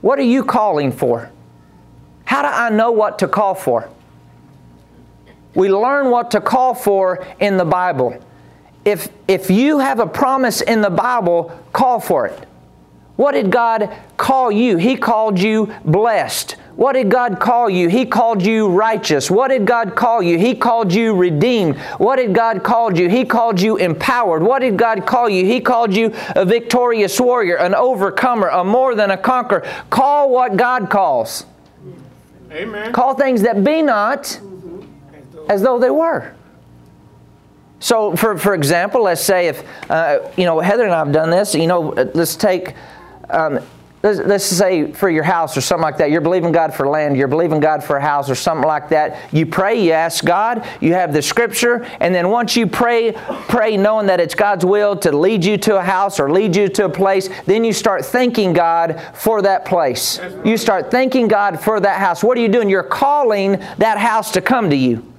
What 0.00 0.18
are 0.18 0.22
you 0.22 0.44
calling 0.44 0.92
for? 0.92 1.30
How 2.30 2.42
do 2.42 2.48
I 2.48 2.70
know 2.70 2.92
what 2.92 3.18
to 3.18 3.26
call 3.26 3.56
for? 3.56 3.88
We 5.56 5.68
learn 5.68 6.12
what 6.12 6.30
to 6.30 6.40
call 6.40 6.74
for 6.74 7.26
in 7.40 7.56
the 7.56 7.64
Bible. 7.64 8.22
If, 8.84 9.08
if 9.26 9.50
you 9.50 9.80
have 9.80 9.98
a 9.98 10.06
promise 10.06 10.60
in 10.60 10.80
the 10.80 10.90
Bible, 10.90 11.50
call 11.72 11.98
for 11.98 12.28
it. 12.28 12.46
What 13.16 13.32
did 13.32 13.50
God 13.50 13.92
call 14.16 14.52
you? 14.52 14.76
He 14.76 14.96
called 14.96 15.40
you 15.40 15.74
blessed. 15.84 16.52
What 16.76 16.92
did 16.92 17.10
God 17.10 17.40
call 17.40 17.68
you? 17.68 17.88
He 17.88 18.06
called 18.06 18.42
you 18.42 18.68
righteous. 18.68 19.28
What 19.28 19.48
did 19.48 19.66
God 19.66 19.96
call 19.96 20.22
you? 20.22 20.38
He 20.38 20.54
called 20.54 20.94
you 20.94 21.16
redeemed. 21.16 21.78
What 21.98 22.14
did 22.14 22.32
God 22.32 22.62
call 22.62 22.96
you? 22.96 23.08
He 23.08 23.24
called 23.24 23.60
you 23.60 23.76
empowered. 23.76 24.44
What 24.44 24.60
did 24.60 24.76
God 24.76 25.04
call 25.04 25.28
you? 25.28 25.44
He 25.44 25.60
called 25.60 25.96
you 25.96 26.14
a 26.36 26.44
victorious 26.44 27.18
warrior, 27.20 27.56
an 27.56 27.74
overcomer, 27.74 28.46
a 28.46 28.62
more 28.62 28.94
than 28.94 29.10
a 29.10 29.18
conqueror. 29.18 29.66
Call 29.90 30.30
what 30.30 30.56
God 30.56 30.88
calls. 30.88 31.44
Amen. 32.52 32.92
Call 32.92 33.14
things 33.14 33.42
that 33.42 33.62
be 33.62 33.82
not 33.82 34.24
mm-hmm. 34.24 35.50
as 35.50 35.62
though 35.62 35.78
they 35.78 35.90
were. 35.90 36.34
So, 37.78 38.14
for, 38.14 38.36
for 38.36 38.54
example, 38.54 39.04
let's 39.04 39.22
say 39.22 39.48
if, 39.48 39.64
uh, 39.90 40.18
you 40.36 40.44
know, 40.44 40.60
Heather 40.60 40.84
and 40.84 40.92
I 40.92 40.98
have 40.98 41.12
done 41.12 41.30
this, 41.30 41.54
you 41.54 41.66
know, 41.66 41.90
let's 42.14 42.36
take 42.36 42.74
um, 43.30 43.60
let's, 44.02 44.44
say 44.44 44.92
for 44.92 45.10
your 45.10 45.22
house 45.22 45.56
or 45.56 45.60
something 45.60 45.82
like 45.82 45.98
that, 45.98 46.10
you're 46.10 46.20
believing 46.20 46.52
God 46.52 46.74
for 46.74 46.88
land, 46.88 47.16
you're 47.16 47.28
believing 47.28 47.60
God 47.60 47.84
for 47.84 47.96
a 47.96 48.00
house 48.00 48.30
or 48.30 48.34
something 48.34 48.66
like 48.66 48.88
that. 48.88 49.32
You 49.32 49.46
pray, 49.46 49.84
you 49.84 49.92
ask 49.92 50.24
God, 50.24 50.66
you 50.80 50.94
have 50.94 51.12
the 51.12 51.22
scripture, 51.22 51.84
and 52.00 52.14
then 52.14 52.30
once 52.30 52.56
you 52.56 52.66
pray, 52.66 53.12
pray 53.12 53.76
knowing 53.76 54.06
that 54.06 54.20
it's 54.20 54.34
God's 54.34 54.64
will 54.64 54.96
to 54.98 55.12
lead 55.12 55.44
you 55.44 55.58
to 55.58 55.76
a 55.76 55.82
house 55.82 56.18
or 56.18 56.30
lead 56.30 56.56
you 56.56 56.68
to 56.68 56.86
a 56.86 56.88
place, 56.88 57.28
then 57.46 57.64
you 57.64 57.72
start 57.72 58.04
thanking 58.04 58.52
God 58.52 59.00
for 59.14 59.42
that 59.42 59.64
place. 59.64 60.18
You 60.44 60.56
start 60.56 60.90
thanking 60.90 61.28
God 61.28 61.60
for 61.60 61.80
that 61.80 62.00
house. 62.00 62.24
What 62.24 62.38
are 62.38 62.40
you 62.40 62.48
doing? 62.48 62.68
You're 62.68 62.82
calling 62.82 63.52
that 63.78 63.98
house 63.98 64.32
to 64.32 64.40
come 64.40 64.70
to 64.70 64.76
you. 64.76 65.09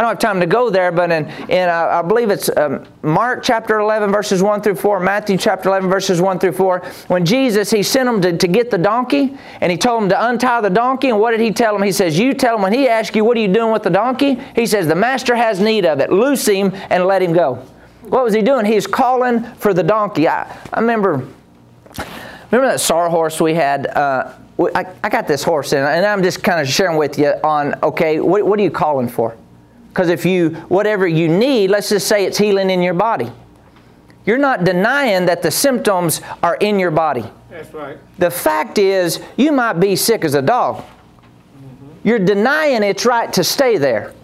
I 0.00 0.04
don't 0.04 0.12
have 0.12 0.18
time 0.18 0.40
to 0.40 0.46
go 0.46 0.70
there, 0.70 0.90
but 0.90 1.12
in, 1.12 1.26
in 1.50 1.68
uh, 1.68 2.00
I 2.00 2.00
believe 2.00 2.30
it's 2.30 2.48
um, 2.56 2.86
Mark 3.02 3.42
chapter 3.42 3.80
11, 3.80 4.10
verses 4.10 4.42
1 4.42 4.62
through 4.62 4.76
4, 4.76 4.98
Matthew 4.98 5.36
chapter 5.36 5.68
11, 5.68 5.90
verses 5.90 6.22
1 6.22 6.38
through 6.38 6.52
4, 6.52 6.78
when 7.08 7.26
Jesus, 7.26 7.70
he 7.70 7.82
sent 7.82 8.06
them 8.06 8.22
to, 8.22 8.34
to 8.34 8.48
get 8.48 8.70
the 8.70 8.78
donkey, 8.78 9.36
and 9.60 9.70
he 9.70 9.76
told 9.76 10.00
them 10.00 10.08
to 10.08 10.28
untie 10.28 10.62
the 10.62 10.70
donkey, 10.70 11.10
and 11.10 11.20
what 11.20 11.32
did 11.32 11.40
he 11.40 11.52
tell 11.52 11.74
them? 11.74 11.82
He 11.82 11.92
says, 11.92 12.18
You 12.18 12.32
tell 12.32 12.56
him, 12.56 12.62
when 12.62 12.72
he 12.72 12.88
asks 12.88 13.14
you, 13.14 13.26
What 13.26 13.36
are 13.36 13.40
you 13.40 13.52
doing 13.52 13.74
with 13.74 13.82
the 13.82 13.90
donkey? 13.90 14.40
He 14.56 14.64
says, 14.64 14.86
The 14.86 14.94
master 14.94 15.36
has 15.36 15.60
need 15.60 15.84
of 15.84 16.00
it. 16.00 16.10
Loose 16.10 16.46
him 16.46 16.72
and 16.88 17.04
let 17.04 17.20
him 17.20 17.34
go. 17.34 17.56
What 18.00 18.24
was 18.24 18.32
he 18.32 18.40
doing? 18.40 18.64
He's 18.64 18.86
calling 18.86 19.44
for 19.56 19.74
the 19.74 19.82
donkey. 19.82 20.28
I, 20.28 20.50
I 20.72 20.80
remember, 20.80 21.28
remember 22.50 22.74
that 22.74 22.80
horse 22.88 23.38
we 23.38 23.52
had? 23.52 23.86
Uh, 23.86 24.32
I, 24.74 24.86
I 25.04 25.10
got 25.10 25.28
this 25.28 25.42
horse, 25.42 25.74
in, 25.74 25.80
and 25.80 26.06
I'm 26.06 26.22
just 26.22 26.42
kind 26.42 26.58
of 26.58 26.66
sharing 26.66 26.96
with 26.96 27.18
you 27.18 27.34
on, 27.44 27.74
okay, 27.82 28.18
what, 28.18 28.46
what 28.46 28.58
are 28.58 28.62
you 28.62 28.70
calling 28.70 29.06
for? 29.06 29.36
Because 29.90 30.08
if 30.08 30.24
you, 30.24 30.50
whatever 30.68 31.06
you 31.06 31.28
need, 31.28 31.70
let's 31.70 31.88
just 31.88 32.06
say 32.06 32.24
it's 32.24 32.38
healing 32.38 32.70
in 32.70 32.80
your 32.80 32.94
body. 32.94 33.30
You're 34.24 34.38
not 34.38 34.64
denying 34.64 35.26
that 35.26 35.42
the 35.42 35.50
symptoms 35.50 36.20
are 36.42 36.56
in 36.56 36.78
your 36.78 36.90
body. 36.90 37.24
That's 37.50 37.72
right. 37.74 37.98
The 38.18 38.30
fact 38.30 38.78
is, 38.78 39.20
you 39.36 39.50
might 39.50 39.74
be 39.74 39.96
sick 39.96 40.24
as 40.24 40.34
a 40.34 40.42
dog. 40.42 40.76
Mm-hmm. 40.76 41.86
You're 42.04 42.20
denying 42.20 42.82
its 42.82 43.04
right 43.04 43.32
to 43.32 43.42
stay 43.42 43.76
there. 43.76 44.14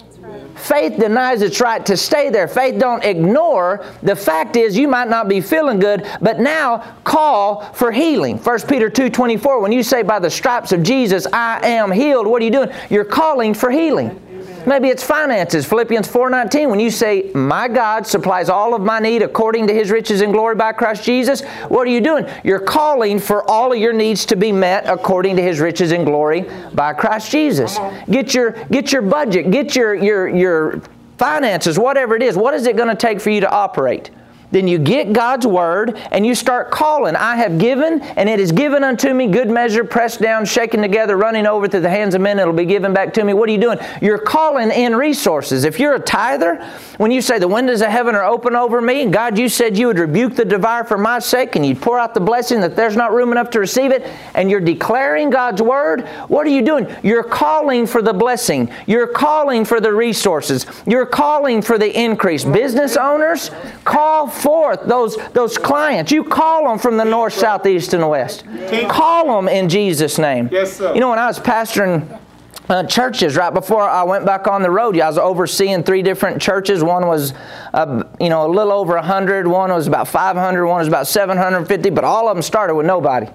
Faith 0.57 0.99
denies 0.99 1.43
its 1.43 1.61
right 1.61 1.85
to 1.85 1.97
stay 1.97 2.31
there. 2.31 2.49
Faith 2.49 2.81
don't 2.81 3.05
ignore 3.05 3.85
the 4.03 4.17
fact 4.17 4.57
is 4.57 4.77
you 4.77 4.89
might 4.89 5.09
not 5.09 5.29
be 5.29 5.41
feeling 5.41 5.79
good, 5.79 6.09
but 6.21 6.41
now 6.41 6.79
call 7.05 7.61
for 7.75 7.93
healing. 7.93 8.39
1 8.39 8.67
Peter 8.67 8.89
2:24 8.89 9.61
when 9.61 9.71
you 9.71 9.83
say 9.83 10.03
by 10.03 10.19
the 10.19 10.31
stripes 10.31 10.73
of 10.73 10.83
Jesus 10.83 11.27
I 11.33 11.67
am 11.67 11.91
healed, 11.93 12.27
what 12.27 12.41
are 12.41 12.45
you 12.45 12.51
doing? 12.51 12.71
You're 12.89 13.05
calling 13.05 13.53
for 13.53 13.71
healing. 13.71 14.19
Maybe 14.67 14.89
it's 14.89 15.03
finances. 15.03 15.65
Philippians 15.65 16.09
4:19 16.09 16.69
when 16.71 16.81
you 16.81 16.91
say, 16.91 17.31
"My 17.35 17.69
God 17.69 18.07
supplies 18.07 18.49
all 18.49 18.75
of 18.75 18.83
my 18.83 18.99
need 18.99 19.23
according 19.23 19.69
to 19.69 19.75
his 19.75 19.91
riches 19.91 20.21
and 20.21 20.33
glory 20.33 20.57
by 20.57 20.73
Christ 20.73 21.05
Jesus." 21.05 21.43
What 21.69 21.87
are 21.87 21.91
you 21.91 22.01
doing? 22.01 22.27
You're 22.43 22.59
calling 22.59 23.19
for 23.19 23.49
all 23.49 23.73
of 23.73 23.79
your 23.79 23.93
needs 23.93 24.27
to 24.27 24.37
be 24.37 24.53
met 24.53 24.85
according 24.89 25.37
to 25.37 25.43
his 25.43 25.61
riches 25.61 25.93
and 25.93 26.05
glory 26.05 26.45
by 26.75 26.93
Christ 26.93 27.31
Jesus. 27.31 27.79
Uh-huh. 27.79 27.91
Get 28.11 28.35
your 28.35 28.57
get 28.71 28.93
your 28.93 29.03
budget, 29.03 29.51
get 29.51 29.77
your 29.77 29.95
your 29.95 30.29
your 30.29 30.81
finances, 31.19 31.79
whatever 31.79 32.17
it 32.17 32.23
is, 32.23 32.37
what 32.37 32.55
is 32.55 32.67
it 32.67 32.77
going 32.77 32.89
to 32.89 32.95
take 32.95 33.21
for 33.21 33.31
you 33.31 33.41
to 33.41 33.51
operate? 33.51 34.11
Then 34.51 34.69
you 34.69 34.79
get 34.79 35.13
God's 35.13 35.47
word 35.47 35.97
and 36.11 36.27
you 36.27 36.35
start 36.35 36.71
calling. 36.71 37.17
I 37.17 37.37
have 37.37 37.59
given, 37.59 38.01
and 38.01 38.29
it 38.29 38.41
is 38.41 38.53
given 38.53 38.85
unto 38.85 39.13
me 39.13 39.27
good 39.27 39.49
measure, 39.49 39.85
pressed 39.85 40.21
down, 40.21 40.45
shaken 40.45 40.83
together, 40.83 41.17
running 41.17 41.47
over 41.47 41.67
to 41.69 41.81
the 41.81 41.91
hands 41.91 42.15
of 42.15 42.21
men. 42.21 42.39
It'll 42.39 42.53
be 42.53 42.65
given 42.65 42.93
back 42.93 43.13
to 43.15 43.25
me. 43.25 43.33
What 43.35 43.49
are 43.49 43.53
you 43.53 43.61
doing? 43.61 43.79
You're 44.01 44.19
calling 44.19 44.71
in 44.71 44.95
resources. 44.95 45.65
If 45.65 45.81
you're 45.81 45.95
a 45.95 46.01
tither, 46.01 46.57
when 46.99 47.11
you 47.11 47.21
say 47.21 47.39
the 47.39 47.49
windows 47.49 47.83
of 47.83 47.89
heaven 47.89 48.15
are 48.15 48.25
open 48.25 48.55
over 48.55 48.81
me, 48.81 49.03
and 49.03 49.13
God, 49.13 49.39
you 49.39 49.49
said 49.49 49.77
you 49.77 49.89
would 49.89 49.99
rebuke 49.99 50.35
the 50.35 50.45
devourer 50.45 50.85
for 50.85 50.99
my 50.99 51.19
sake, 51.19 51.57
and 51.57 51.67
you'd 51.67 51.83
pour 51.83 51.99
out 51.99 52.15
the 52.15 52.21
blessing 52.21 52.61
that 52.61 52.77
there's 52.77 52.97
not 52.97 53.13
room 53.13 53.33
enough 53.33 53.51
to 53.51 53.61
receive 53.61 53.91
it, 53.91 54.07
and 54.35 54.51
you're 54.51 54.61
declaring 54.61 55.31
God's 55.31 55.63
word, 55.63 56.07
what 56.29 56.47
are 56.47 56.51
you 56.51 56.63
doing? 56.63 56.87
You're 57.03 57.25
calling 57.25 57.87
for 57.87 58.03
the 58.03 58.13
blessing. 58.13 58.71
You're 58.87 59.07
calling 59.07 59.65
for 59.65 59.81
the 59.81 59.93
resources. 59.93 60.67
You're 60.87 61.07
calling 61.07 61.63
for 61.63 61.79
the 61.79 62.01
increase. 62.01 62.45
Business 62.45 62.97
owners, 62.97 63.51
call 63.85 64.29
forth 64.37 64.85
those, 64.85 65.17
those 65.33 65.59
clients. 65.59 66.13
You 66.13 66.25
call 66.25 66.69
them 66.69 66.79
from 66.79 66.97
the 66.97 67.05
north, 67.05 67.33
south, 67.33 67.67
east, 67.67 67.95
and 67.95 68.09
west. 68.09 68.45
Call 68.89 69.37
them 69.37 69.49
in 69.49 69.69
Jesus' 69.69 70.19
name. 70.19 70.49
Yes, 70.53 70.77
sir. 70.77 70.95
You 70.95 71.01
know, 71.01 71.11
when 71.11 71.19
I 71.19 71.27
was 71.27 71.39
pastoring 71.39 72.21
uh, 72.69 72.85
churches 72.85 73.37
right 73.37 73.53
before 73.55 73.83
I 73.83 74.03
went 74.03 74.27
back 74.27 74.47
on 74.47 74.63
the 74.63 74.71
road. 74.71 74.99
I 74.99 75.07
was 75.07 75.19
overseeing 75.19 75.83
three 75.83 76.03
different 76.03 76.41
churches. 76.43 76.83
One 76.83 77.07
was, 77.07 77.33
uh, 77.73 78.03
you 78.21 78.29
know, 78.29 78.47
a 78.47 78.51
little 78.51 78.73
over 78.73 78.95
100. 78.95 79.47
One 79.47 79.71
was 79.71 79.87
about 79.87 80.09
500. 80.09 80.67
One 80.67 80.79
was 80.79 80.89
about 80.89 81.07
750. 81.07 81.91
But 81.91 82.05
all 82.05 82.29
of 82.29 82.37
them 82.37 82.43
started 82.43 82.75
with 82.75 82.87
nobody. 82.87 83.29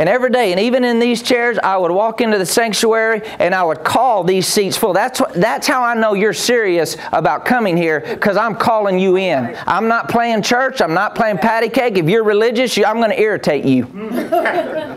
And 0.00 0.08
every 0.08 0.30
day, 0.30 0.50
and 0.50 0.58
even 0.58 0.82
in 0.82 0.98
these 0.98 1.22
chairs, 1.22 1.58
I 1.62 1.76
would 1.76 1.90
walk 1.90 2.22
into 2.22 2.38
the 2.38 2.46
sanctuary 2.46 3.20
and 3.38 3.54
I 3.54 3.62
would 3.62 3.84
call 3.84 4.24
these 4.24 4.46
seats 4.46 4.74
full. 4.74 4.94
That's, 4.94 5.20
what, 5.20 5.34
that's 5.34 5.66
how 5.66 5.82
I 5.82 5.92
know 5.92 6.14
you're 6.14 6.32
serious 6.32 6.96
about 7.12 7.44
coming 7.44 7.76
here 7.76 8.00
because 8.00 8.38
I'm 8.38 8.56
calling 8.56 8.98
you 8.98 9.18
in. 9.18 9.54
I'm 9.66 9.88
not 9.88 10.08
playing 10.08 10.40
church. 10.40 10.80
I'm 10.80 10.94
not 10.94 11.14
playing 11.14 11.36
patty 11.36 11.68
cake. 11.68 11.98
If 11.98 12.08
you're 12.08 12.24
religious, 12.24 12.78
I'm 12.78 12.96
going 12.96 13.10
to 13.10 13.20
irritate 13.20 13.66
you. 13.66 13.84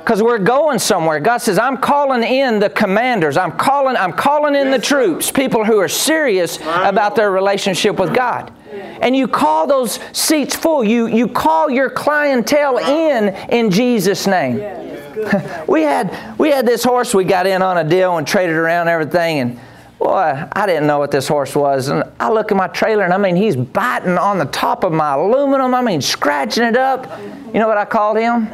Because 0.00 0.22
we're 0.22 0.38
going 0.38 0.78
somewhere. 0.78 1.20
God 1.20 1.38
says, 1.38 1.58
I'm 1.58 1.76
calling 1.76 2.24
in 2.24 2.58
the 2.58 2.70
commanders. 2.70 3.36
I'm 3.36 3.52
calling, 3.52 3.96
I'm 3.96 4.12
calling 4.12 4.56
in 4.56 4.70
the 4.70 4.78
troops, 4.78 5.30
people 5.30 5.64
who 5.64 5.78
are 5.78 5.88
serious 5.88 6.56
about 6.56 7.14
their 7.14 7.30
relationship 7.30 7.96
with 8.00 8.14
God 8.14 8.52
and 8.72 9.16
you 9.16 9.26
call 9.28 9.66
those 9.66 9.98
seats 10.12 10.54
full. 10.54 10.84
You, 10.84 11.06
you 11.06 11.28
call 11.28 11.70
your 11.70 11.90
clientele 11.90 12.78
in 12.78 13.28
in 13.50 13.70
Jesus' 13.70 14.26
name. 14.26 14.56
we, 15.66 15.82
had, 15.82 16.38
we 16.38 16.50
had 16.50 16.66
this 16.66 16.84
horse 16.84 17.14
we 17.14 17.24
got 17.24 17.46
in 17.46 17.62
on 17.62 17.78
a 17.78 17.84
deal 17.84 18.16
and 18.16 18.26
traded 18.26 18.56
around 18.56 18.88
everything. 18.88 19.38
And 19.40 19.60
boy, 19.98 20.44
I 20.52 20.66
didn't 20.66 20.86
know 20.86 20.98
what 20.98 21.10
this 21.10 21.28
horse 21.28 21.54
was. 21.54 21.88
And 21.88 22.04
I 22.18 22.30
look 22.30 22.50
at 22.50 22.56
my 22.56 22.68
trailer 22.68 23.04
and 23.04 23.12
I 23.12 23.18
mean, 23.18 23.36
he's 23.36 23.56
biting 23.56 24.18
on 24.18 24.38
the 24.38 24.46
top 24.46 24.84
of 24.84 24.92
my 24.92 25.14
aluminum. 25.14 25.74
I 25.74 25.82
mean, 25.82 26.00
scratching 26.00 26.64
it 26.64 26.76
up. 26.76 27.20
You 27.52 27.60
know 27.60 27.68
what 27.68 27.78
I 27.78 27.84
called 27.84 28.18
him? 28.18 28.48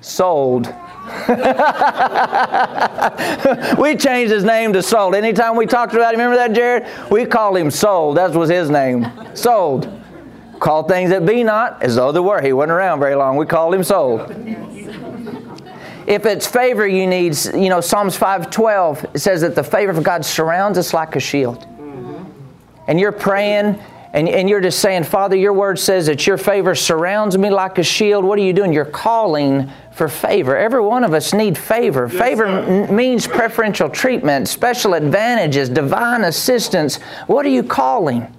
Sold. 0.00 0.72
we 3.78 3.96
changed 3.96 4.32
his 4.32 4.42
name 4.42 4.72
to 4.72 4.82
Sold. 4.82 5.14
Anytime 5.14 5.56
we 5.56 5.66
talked 5.66 5.94
about 5.94 6.12
him, 6.12 6.20
remember 6.20 6.36
that, 6.36 6.52
Jared? 6.52 6.86
We 7.10 7.26
called 7.26 7.56
him 7.56 7.70
Sold. 7.70 8.16
That 8.16 8.32
was 8.32 8.50
his 8.50 8.70
name. 8.70 9.06
Sold. 9.34 9.88
Called 10.58 10.88
things 10.88 11.10
that 11.10 11.24
be 11.24 11.44
not 11.44 11.82
as 11.82 11.94
though 11.94 12.10
they 12.10 12.20
were. 12.20 12.40
He 12.40 12.52
wasn't 12.52 12.72
around 12.72 12.98
very 12.98 13.14
long. 13.14 13.36
We 13.36 13.46
called 13.46 13.74
him 13.74 13.84
Sold. 13.84 14.32
If 16.08 16.26
it's 16.26 16.46
favor 16.46 16.86
you 16.86 17.06
need, 17.06 17.36
you 17.54 17.68
know, 17.68 17.80
Psalms 17.80 18.16
5.12, 18.16 19.14
it 19.14 19.18
says 19.20 19.42
that 19.42 19.54
the 19.54 19.64
favor 19.64 19.92
of 19.92 20.02
God 20.02 20.24
surrounds 20.24 20.78
us 20.78 20.92
like 20.92 21.14
a 21.14 21.20
shield. 21.20 21.66
And 22.88 22.98
you're 22.98 23.12
praying 23.12 23.80
and, 24.16 24.30
and 24.30 24.48
you're 24.48 24.62
just 24.62 24.80
saying, 24.80 25.04
Father, 25.04 25.36
your 25.36 25.52
word 25.52 25.78
says 25.78 26.06
that 26.06 26.26
your 26.26 26.38
favor 26.38 26.74
surrounds 26.74 27.36
me 27.36 27.50
like 27.50 27.76
a 27.76 27.82
shield. 27.82 28.24
What 28.24 28.38
are 28.38 28.42
you 28.42 28.54
doing? 28.54 28.72
You're 28.72 28.86
calling 28.86 29.70
for 29.96 30.08
favor. 30.08 30.54
Every 30.54 30.82
one 30.82 31.04
of 31.04 31.14
us 31.14 31.32
need 31.32 31.56
favor. 31.56 32.06
Yes, 32.12 32.20
favor 32.20 32.44
m- 32.44 32.94
means 32.94 33.26
preferential 33.26 33.88
treatment, 33.88 34.46
special 34.46 34.92
advantages, 34.92 35.70
divine 35.70 36.24
assistance. 36.24 36.96
What 37.26 37.46
are 37.46 37.50
you 37.50 37.62
calling? 37.62 38.30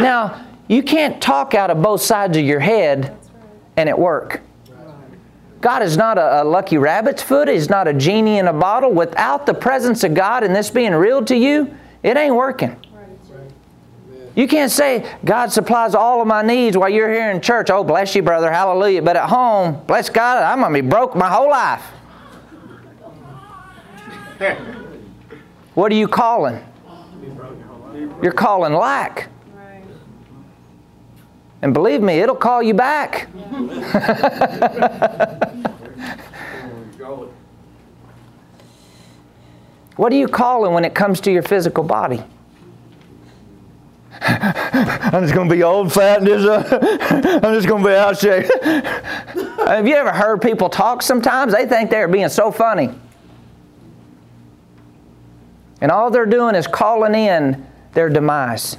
Now, 0.00 0.44
you 0.68 0.82
can't 0.82 1.20
talk 1.20 1.54
out 1.54 1.70
of 1.70 1.80
both 1.80 2.02
sides 2.02 2.36
of 2.36 2.44
your 2.44 2.60
head 2.60 3.16
and 3.78 3.88
it 3.88 3.98
work. 3.98 4.42
God 5.62 5.82
is 5.82 5.96
not 5.96 6.18
a, 6.18 6.42
a, 6.42 6.44
lucky 6.44 6.76
rabbit's 6.76 7.22
foot. 7.22 7.48
He's 7.48 7.70
not 7.70 7.88
a 7.88 7.94
genie 7.94 8.38
in 8.38 8.46
a 8.46 8.52
bottle. 8.52 8.92
Without 8.92 9.46
the 9.46 9.54
presence 9.54 10.04
of 10.04 10.12
God 10.12 10.42
and 10.44 10.54
this 10.54 10.68
being 10.68 10.92
real 10.92 11.24
to 11.24 11.36
you, 11.36 11.74
it 12.02 12.18
ain't 12.18 12.34
working. 12.34 12.76
You 14.34 14.46
can't 14.46 14.70
say, 14.70 15.10
God 15.24 15.50
supplies 15.52 15.94
all 15.94 16.20
of 16.20 16.26
my 16.26 16.42
needs 16.42 16.76
while 16.76 16.88
you're 16.88 17.12
here 17.12 17.30
in 17.30 17.40
church. 17.40 17.68
Oh, 17.70 17.82
bless 17.82 18.14
you, 18.14 18.22
brother. 18.22 18.50
Hallelujah. 18.50 19.02
But 19.02 19.16
at 19.16 19.28
home, 19.28 19.84
bless 19.86 20.08
God, 20.08 20.42
I'm 20.42 20.60
going 20.60 20.72
to 20.72 20.82
be 20.82 20.88
broke 20.88 21.16
my 21.16 21.28
whole 21.28 21.50
life. 21.50 21.82
what 25.74 25.90
are 25.90 25.96
you 25.96 26.08
calling? 26.08 26.64
You're 28.22 28.32
calling 28.32 28.72
lack. 28.72 29.28
And 31.62 31.74
believe 31.74 32.00
me, 32.00 32.20
it'll 32.20 32.36
call 32.36 32.62
you 32.62 32.72
back. 32.72 33.28
what 39.96 40.10
are 40.12 40.16
you 40.16 40.28
calling 40.28 40.72
when 40.72 40.86
it 40.86 40.94
comes 40.94 41.20
to 41.22 41.30
your 41.32 41.42
physical 41.42 41.84
body? 41.84 42.22
I'm 44.22 45.22
just 45.22 45.34
going 45.34 45.48
to 45.48 45.54
be 45.54 45.62
old, 45.62 45.92
fat, 45.92 46.18
and 46.18 46.26
just, 46.26 46.46
uh, 46.46 47.40
I'm 47.42 47.54
just 47.54 47.66
going 47.66 47.82
to 47.82 47.88
be 47.88 47.94
out 47.94 48.18
shape. 48.18 48.50
Have 49.66 49.88
you 49.88 49.94
ever 49.94 50.12
heard 50.12 50.42
people 50.42 50.68
talk 50.68 51.02
sometimes? 51.02 51.52
They 51.54 51.66
think 51.66 51.90
they're 51.90 52.08
being 52.08 52.28
so 52.28 52.50
funny. 52.50 52.90
And 55.80 55.90
all 55.90 56.10
they're 56.10 56.26
doing 56.26 56.54
is 56.54 56.66
calling 56.66 57.14
in 57.14 57.66
their 57.92 58.10
demise. 58.10 58.76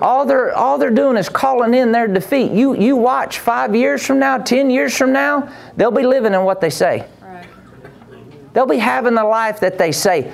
All 0.00 0.26
they're, 0.26 0.54
all 0.54 0.76
they're 0.78 0.90
doing 0.90 1.16
is 1.16 1.28
calling 1.28 1.72
in 1.72 1.92
their 1.92 2.08
defeat. 2.08 2.52
You, 2.52 2.76
you 2.76 2.96
watch 2.96 3.38
five 3.38 3.74
years 3.74 4.04
from 4.04 4.18
now, 4.18 4.38
ten 4.38 4.68
years 4.68 4.96
from 4.96 5.12
now, 5.12 5.52
they'll 5.76 5.90
be 5.90 6.02
living 6.02 6.34
in 6.34 6.44
what 6.44 6.60
they 6.60 6.70
say. 6.70 7.06
Right. 7.22 7.46
They'll 8.52 8.66
be 8.66 8.78
having 8.78 9.14
the 9.14 9.24
life 9.24 9.60
that 9.60 9.78
they 9.78 9.92
say 9.92 10.32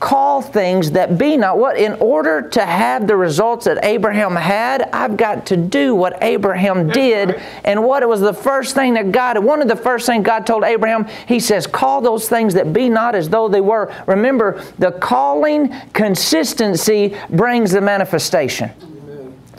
call 0.00 0.42
things 0.42 0.90
that 0.92 1.18
be 1.18 1.36
not. 1.36 1.58
What? 1.58 1.78
In 1.78 1.94
order 1.94 2.42
to 2.50 2.64
have 2.64 3.06
the 3.06 3.16
results 3.16 3.64
that 3.64 3.84
Abraham 3.84 4.36
had, 4.36 4.82
I've 4.92 5.16
got 5.16 5.46
to 5.46 5.56
do 5.56 5.94
what 5.94 6.22
Abraham 6.22 6.88
did. 6.88 7.40
And 7.64 7.84
what 7.84 8.02
it 8.02 8.08
was 8.08 8.20
the 8.20 8.34
first 8.34 8.74
thing 8.74 8.94
that 8.94 9.12
God, 9.12 9.38
one 9.38 9.62
of 9.62 9.68
the 9.68 9.76
first 9.76 10.06
things 10.06 10.24
God 10.24 10.46
told 10.46 10.64
Abraham, 10.64 11.06
He 11.26 11.40
says, 11.40 11.66
call 11.66 12.00
those 12.00 12.28
things 12.28 12.54
that 12.54 12.72
be 12.72 12.88
not 12.88 13.14
as 13.14 13.28
though 13.28 13.48
they 13.48 13.60
were. 13.60 13.92
Remember, 14.06 14.62
the 14.78 14.92
calling 14.92 15.74
consistency 15.92 17.16
brings 17.30 17.70
the 17.70 17.80
manifestation. 17.80 18.70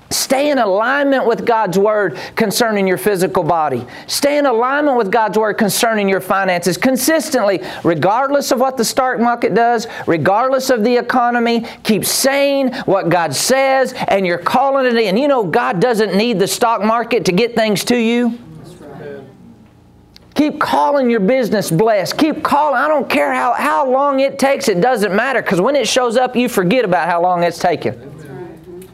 Stay 0.10 0.52
in 0.52 0.58
alignment 0.58 1.26
with 1.26 1.46
God's 1.46 1.78
Word 1.78 2.18
concerning 2.36 2.88
your 2.88 2.98
physical 2.98 3.44
body. 3.44 3.86
Stay 4.08 4.38
in 4.38 4.46
alignment 4.46 4.98
with 4.98 5.12
God's 5.12 5.38
Word 5.38 5.56
concerning 5.56 6.08
your 6.08 6.22
finances 6.22 6.78
consistently, 6.78 7.62
regardless 7.84 8.52
of 8.52 8.60
what 8.60 8.78
the 8.78 8.86
stock 8.86 9.20
market 9.20 9.54
does, 9.54 9.88
regardless 10.06 10.70
of 10.70 10.84
the 10.84 10.96
economy. 10.96 11.66
Keep 11.84 12.06
saying 12.06 12.74
what 12.86 13.10
God 13.10 13.36
says, 13.36 13.94
and 14.08 14.26
you're 14.26 14.38
calling 14.38 14.86
it 14.86 14.96
in. 14.96 15.18
You 15.18 15.28
know, 15.28 15.44
God 15.44 15.82
doesn't 15.82 16.16
need 16.16 16.40
the 16.40 16.48
stock 16.48 16.82
market 16.84 17.26
to 17.26 17.34
get 17.34 17.56
things 17.56 17.84
to 17.86 17.98
you. 17.98 18.40
Keep 20.36 20.60
calling 20.60 21.10
your 21.10 21.20
business 21.20 21.72
blessed. 21.72 22.18
Keep 22.18 22.44
calling. 22.44 22.78
I 22.78 22.88
don't 22.88 23.10
care 23.10 23.34
how, 23.34 23.54
how 23.54 23.90
long 23.90 24.20
it 24.20 24.38
takes, 24.38 24.68
it 24.70 24.80
doesn't 24.82 25.14
matter 25.14 25.42
because 25.42 25.60
when 25.60 25.76
it 25.76 25.88
shows 25.88 26.16
up, 26.16 26.36
you 26.36 26.48
forget 26.48 26.86
about 26.86 27.10
how 27.10 27.22
long 27.22 27.44
it's 27.44 27.58
taken. 27.58 28.17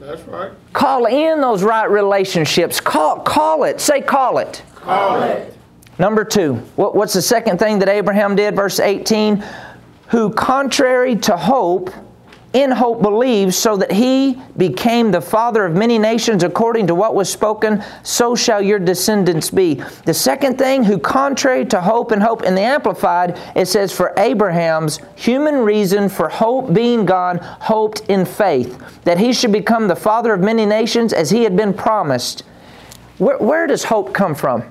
That's 0.03 0.21
right. 0.23 0.51
Call 0.73 1.05
in 1.05 1.39
those 1.39 1.63
right 1.63 1.89
relationships. 1.89 2.81
Call, 2.81 3.19
call 3.19 3.63
it. 3.63 3.79
Say, 3.79 4.01
call 4.01 4.39
it. 4.39 4.61
Call 4.75 5.21
it. 5.23 5.57
Number 5.97 6.25
two, 6.25 6.55
what, 6.75 6.93
what's 6.93 7.13
the 7.13 7.21
second 7.21 7.57
thing 7.57 7.79
that 7.79 7.87
Abraham 7.87 8.35
did? 8.35 8.55
Verse 8.55 8.79
18, 8.79 9.43
who 10.07 10.29
contrary 10.31 11.15
to 11.17 11.37
hope, 11.37 11.89
in 12.53 12.69
hope 12.69 13.01
believes, 13.01 13.57
so 13.57 13.75
that 13.77 13.91
he 13.91 14.39
became 14.57 15.11
the 15.11 15.19
father 15.19 15.65
of 15.65 15.75
many 15.75 15.97
nations 15.97 16.43
according 16.43 16.85
to 16.87 16.95
what 16.95 17.15
was 17.15 17.27
spoken, 17.29 17.83
so 18.03 18.35
shall 18.35 18.61
your 18.61 18.77
descendants 18.77 19.49
be. 19.49 19.81
The 20.05 20.13
second 20.13 20.59
thing, 20.59 20.83
who 20.83 20.99
contrary 20.99 21.65
to 21.65 21.81
hope 21.81 22.11
and 22.11 22.21
hope, 22.21 22.43
in 22.43 22.53
the 22.53 22.61
Amplified, 22.61 23.39
it 23.55 23.67
says, 23.67 23.91
For 23.91 24.13
Abraham's 24.17 24.99
human 25.15 25.55
reason 25.55 26.09
for 26.09 26.29
hope 26.29 26.73
being 26.73 27.05
gone, 27.05 27.39
hoped 27.39 28.01
in 28.01 28.23
faith, 28.23 28.79
that 29.03 29.17
he 29.17 29.33
should 29.33 29.51
become 29.51 29.87
the 29.87 29.95
father 29.95 30.33
of 30.33 30.39
many 30.39 30.65
nations 30.65 31.11
as 31.11 31.31
he 31.31 31.43
had 31.43 31.57
been 31.57 31.73
promised. 31.73 32.43
Where, 33.17 33.39
where 33.39 33.65
does 33.65 33.85
hope 33.85 34.13
come 34.13 34.35
from? 34.35 34.63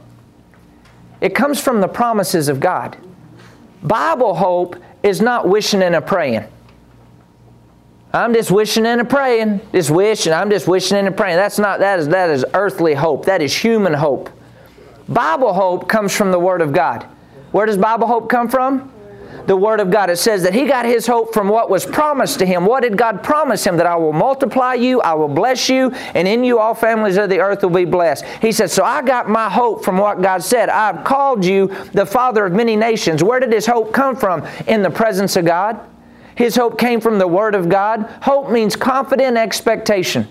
It 1.21 1.35
comes 1.35 1.61
from 1.61 1.81
the 1.81 1.89
promises 1.89 2.49
of 2.49 2.61
God. 2.61 2.97
Bible 3.83 4.35
hope 4.35 4.77
is 5.03 5.21
not 5.21 5.49
wishing 5.49 5.83
and 5.83 5.97
a 5.97 6.01
praying. 6.01 6.45
I'm 8.15 8.35
just 8.35 8.51
wishing 8.51 8.85
and 8.85 9.09
praying, 9.09 9.61
just 9.73 9.91
wishing. 9.91 10.35
I'm 10.35 10.51
just 10.51 10.69
wishing 10.69 10.99
and 10.99 11.17
praying. 11.17 11.37
That's 11.37 11.59
not 11.59 11.81
that 11.81 11.99
is 11.99 12.09
that 12.09 12.29
is 12.29 12.45
earthly 12.53 12.95
hope. 12.95 13.25
That 13.25 13.41
is 13.41 13.57
human 13.57 13.95
hope. 13.95 14.29
Bible 15.09 15.55
hope 15.55 15.89
comes 15.89 16.15
from 16.15 16.31
the 16.31 16.39
Word 16.39 16.61
of 16.61 16.73
God. 16.73 17.05
Where 17.53 17.65
does 17.65 17.79
Bible 17.79 18.07
hope 18.07 18.29
come 18.29 18.49
from? 18.49 18.93
The 19.47 19.57
Word 19.57 19.81
of 19.81 19.91
God. 19.91 20.11
It 20.11 20.19
says 20.19 20.43
that 20.43 20.53
he 20.53 20.67
got 20.67 20.85
his 20.85 21.07
hope 21.07 21.33
from 21.33 21.49
what 21.49 21.71
was 21.71 21.87
promised 21.87 22.39
to 22.41 22.47
him. 22.47 22.67
What 22.67 22.83
did 22.83 22.99
God 22.99 23.25
promise 23.25 23.67
him? 23.67 23.79
That 23.79 23.87
I 23.87 23.97
will 23.97 24.13
multiply 24.13 24.75
you, 24.75 25.01
I 25.01 25.15
will 25.15 25.27
bless 25.27 25.71
you, 25.71 25.91
and 26.15 26.29
in 26.29 26.45
you 26.45 26.59
all 26.59 26.75
families 26.75 27.17
of 27.17 27.31
the 27.31 27.41
earth 27.41 27.63
will 27.63 27.71
be 27.71 27.87
blessed. 27.87 28.25
He 28.43 28.53
said, 28.53 28.71
So 28.71 28.85
I 28.85 29.03
got 29.03 29.29
my 29.29 29.49
hope 29.49 29.85
from 29.85 29.97
what 29.97 30.21
God 30.21 30.43
said. 30.43 30.69
I've 30.69 31.03
called 31.03 31.45
you 31.45 31.69
the 31.93 32.07
father 32.07 32.45
of 32.45 32.53
many 32.53 32.77
nations. 32.77 33.25
Where 33.25 33.41
did 33.41 33.53
his 33.53 33.67
hope 33.67 33.93
come 33.93 34.17
from? 34.17 34.47
In 34.67 34.83
the 34.83 34.91
presence 34.91 35.35
of 35.37 35.47
God. 35.47 35.81
His 36.35 36.57
hope 36.57 36.79
came 36.79 37.01
from 37.01 37.19
the 37.19 37.29
Word 37.29 37.55
of 37.55 37.69
God. 37.69 38.03
Hope 38.23 38.51
means 38.51 38.77
confident 38.77 39.37
expectation. 39.37 40.29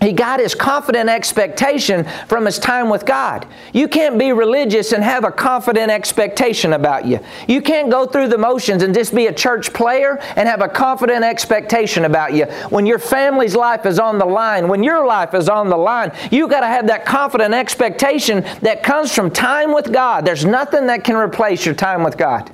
He 0.00 0.12
got 0.12 0.38
his 0.38 0.54
confident 0.54 1.10
expectation 1.10 2.04
from 2.28 2.46
his 2.46 2.58
time 2.58 2.88
with 2.88 3.04
God. 3.04 3.46
You 3.72 3.88
can't 3.88 4.16
be 4.16 4.32
religious 4.32 4.92
and 4.92 5.02
have 5.02 5.24
a 5.24 5.32
confident 5.32 5.90
expectation 5.90 6.72
about 6.72 7.04
you. 7.04 7.18
You 7.48 7.60
can't 7.60 7.90
go 7.90 8.06
through 8.06 8.28
the 8.28 8.38
motions 8.38 8.84
and 8.84 8.94
just 8.94 9.12
be 9.12 9.26
a 9.26 9.32
church 9.32 9.72
player 9.72 10.18
and 10.36 10.48
have 10.48 10.60
a 10.60 10.68
confident 10.68 11.24
expectation 11.24 12.04
about 12.04 12.32
you. 12.32 12.44
When 12.70 12.86
your 12.86 13.00
family's 13.00 13.56
life 13.56 13.86
is 13.86 13.98
on 13.98 14.18
the 14.18 14.24
line, 14.24 14.68
when 14.68 14.84
your 14.84 15.04
life 15.04 15.34
is 15.34 15.48
on 15.48 15.68
the 15.68 15.76
line, 15.76 16.12
you 16.30 16.46
got 16.46 16.60
to 16.60 16.68
have 16.68 16.86
that 16.86 17.04
confident 17.04 17.52
expectation 17.52 18.44
that 18.62 18.84
comes 18.84 19.12
from 19.12 19.32
time 19.32 19.74
with 19.74 19.92
God. 19.92 20.24
There's 20.24 20.44
nothing 20.44 20.86
that 20.86 21.02
can 21.02 21.16
replace 21.16 21.66
your 21.66 21.74
time 21.74 22.04
with 22.04 22.16
God. 22.16 22.52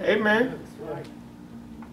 Amen. 0.00 0.63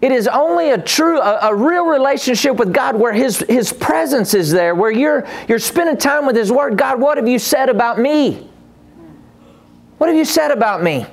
It 0.02 0.12
is 0.12 0.28
only 0.28 0.72
a 0.72 0.80
true, 0.80 1.20
a, 1.20 1.50
a, 1.50 1.56
real 1.56 1.86
relationship 1.86 2.56
with 2.56 2.74
God 2.74 2.96
where 2.96 3.14
His, 3.14 3.40
His 3.48 3.72
presence 3.72 4.34
is 4.34 4.52
there, 4.52 4.74
where 4.74 4.90
you're, 4.90 5.28
you're 5.48 5.60
spending 5.60 5.96
time 5.96 6.26
with 6.26 6.36
His 6.36 6.52
Word. 6.52 6.76
God, 6.76 7.00
what 7.00 7.18
have 7.18 7.28
you 7.28 7.38
said 7.38 7.70
about 7.70 8.00
me? 8.00 8.50
What 10.00 10.08
have 10.08 10.18
you 10.18 10.26
said 10.26 10.50
about 10.50 10.82
me? 10.82 11.06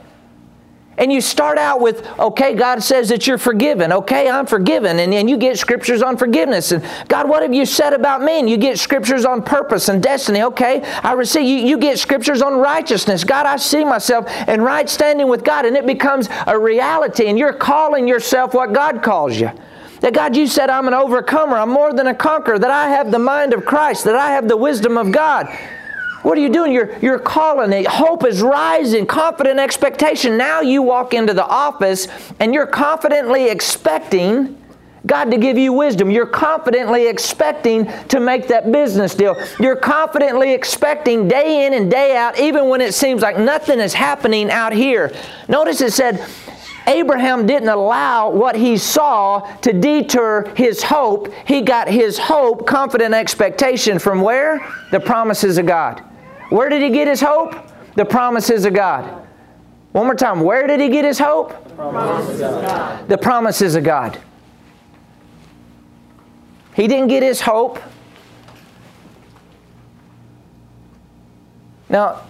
And 0.99 1.13
you 1.13 1.21
start 1.21 1.59
out 1.59 1.81
with, 1.81 2.05
okay, 2.19 2.55
God 2.55 2.83
says 2.83 3.09
that 3.11 3.27
you're 3.27 3.39
forgiven. 3.39 3.93
Okay, 3.93 4.29
I'm 4.29 4.47
forgiven. 4.47 4.99
And 4.99 5.13
then 5.13 5.29
you 5.29 5.37
get 5.37 5.57
scriptures 5.57 6.03
on 6.03 6.17
forgiveness. 6.17 6.73
And 6.73 6.85
God, 7.07 7.29
what 7.29 7.43
have 7.43 7.55
you 7.55 7.65
said 7.65 7.93
about 7.93 8.21
me? 8.21 8.41
And 8.41 8.51
you 8.51 8.57
get 8.57 8.81
scriptures 8.81 9.25
on 9.25 9.43
purpose 9.43 9.89
and 9.89 10.03
destiny. 10.03 10.43
Okay, 10.43 10.83
I 11.05 11.13
receive. 11.13 11.45
You, 11.45 11.69
you 11.69 11.79
get 11.79 12.01
scriptures 12.01 12.43
on 12.43 12.55
righteousness. 12.55 13.23
God, 13.23 13.47
I 13.47 13.57
see 13.57 13.85
myself 13.85 14.29
in 14.49 14.61
right 14.61 14.89
standing 14.89 15.29
with 15.29 15.45
God. 15.45 15.65
And 15.67 15.77
it 15.77 15.87
becomes 15.87 16.29
a 16.49 16.59
reality. 16.59 17.29
And 17.29 17.39
you're 17.39 17.53
calling 17.53 18.09
yourself 18.09 18.53
what 18.53 18.73
God 18.73 19.01
calls 19.01 19.39
you. 19.39 19.53
That 20.01 20.15
God, 20.15 20.37
you 20.37 20.49
said 20.49 20.69
I'm 20.69 20.89
an 20.89 20.95
overcomer. 20.95 21.59
I'm 21.59 21.71
more 21.71 21.93
than 21.93 22.09
a 22.09 22.15
conqueror. 22.15 22.59
That 22.59 22.73
I 22.73 22.89
have 22.89 23.13
the 23.13 23.21
mind 23.21 23.55
of 23.55 23.65
Christ. 23.65 24.05
That 24.05 24.17
I 24.17 24.33
have 24.33 24.49
the 24.49 24.57
wisdom 24.57 24.99
of 24.99 25.13
God. 25.13 25.47
What 26.23 26.37
are 26.37 26.41
you 26.41 26.49
doing? 26.49 26.73
You're, 26.73 26.99
you're 26.99 27.19
calling 27.19 27.73
it. 27.73 27.87
Hope 27.87 28.25
is 28.25 28.43
rising, 28.43 29.07
confident 29.07 29.61
expectation. 29.61 30.37
Now 30.37 30.61
you 30.61 30.83
walk 30.83 31.15
into 31.15 31.33
the 31.33 31.47
office 31.47 32.09
and 32.41 32.53
you're 32.53 32.67
confidently 32.67 33.49
expecting 33.49 34.59
God 35.07 35.31
to 35.31 35.39
give 35.39 35.57
you 35.57 35.73
wisdom. 35.73 36.11
You're 36.11 36.27
confidently 36.27 37.07
expecting 37.07 37.91
to 38.09 38.21
make 38.21 38.49
that 38.49 38.71
business 38.73 39.15
deal. 39.15 39.37
You're 39.61 39.77
confidently 39.77 40.53
expecting 40.53 41.29
day 41.29 41.67
in 41.67 41.73
and 41.73 41.91
day 41.91 42.17
out, 42.17 42.39
even 42.39 42.69
when 42.69 42.81
it 42.81 42.95
seems 42.95 43.23
like 43.23 43.39
nothing 43.39 43.79
is 43.79 43.95
happening 43.95 44.51
out 44.51 44.73
here. 44.73 45.13
Notice 45.47 45.81
it 45.81 45.93
said, 45.93 46.27
Abraham 46.89 47.47
didn't 47.47 47.69
allow 47.69 48.31
what 48.31 48.57
he 48.57 48.79
saw 48.79 49.41
to 49.59 49.73
deter 49.73 50.53
his 50.57 50.83
hope. 50.83 51.33
He 51.47 51.61
got 51.61 51.89
his 51.89 52.19
hope, 52.19 52.67
confident 52.67 53.15
expectation 53.15 53.99
from 53.99 54.23
where? 54.23 54.67
The 54.91 54.99
promises 54.99 55.59
of 55.59 55.67
God. 55.67 56.03
Where 56.49 56.71
did 56.71 56.81
he 56.81 56.89
get 56.89 57.07
his 57.07 57.21
hope? 57.21 57.55
The 57.95 58.07
promises 58.07 58.65
of 58.65 58.73
God. 58.73 59.27
One 59.93 60.07
more 60.07 60.15
time. 60.15 60.41
Where 60.41 60.67
did 60.67 60.81
he 60.81 60.89
get 60.89 61.05
his 61.05 61.19
hope? 61.19 61.51
The 61.69 61.75
promises 61.75 62.41
of 62.41 62.63
God. 62.63 63.09
The 63.09 63.19
promises 63.19 63.75
of 63.75 63.85
God. 63.85 64.19
He 66.75 66.87
didn't 66.87 67.09
get 67.09 67.23
his 67.23 67.41
hope. 67.41 67.81
Now, 71.91 72.23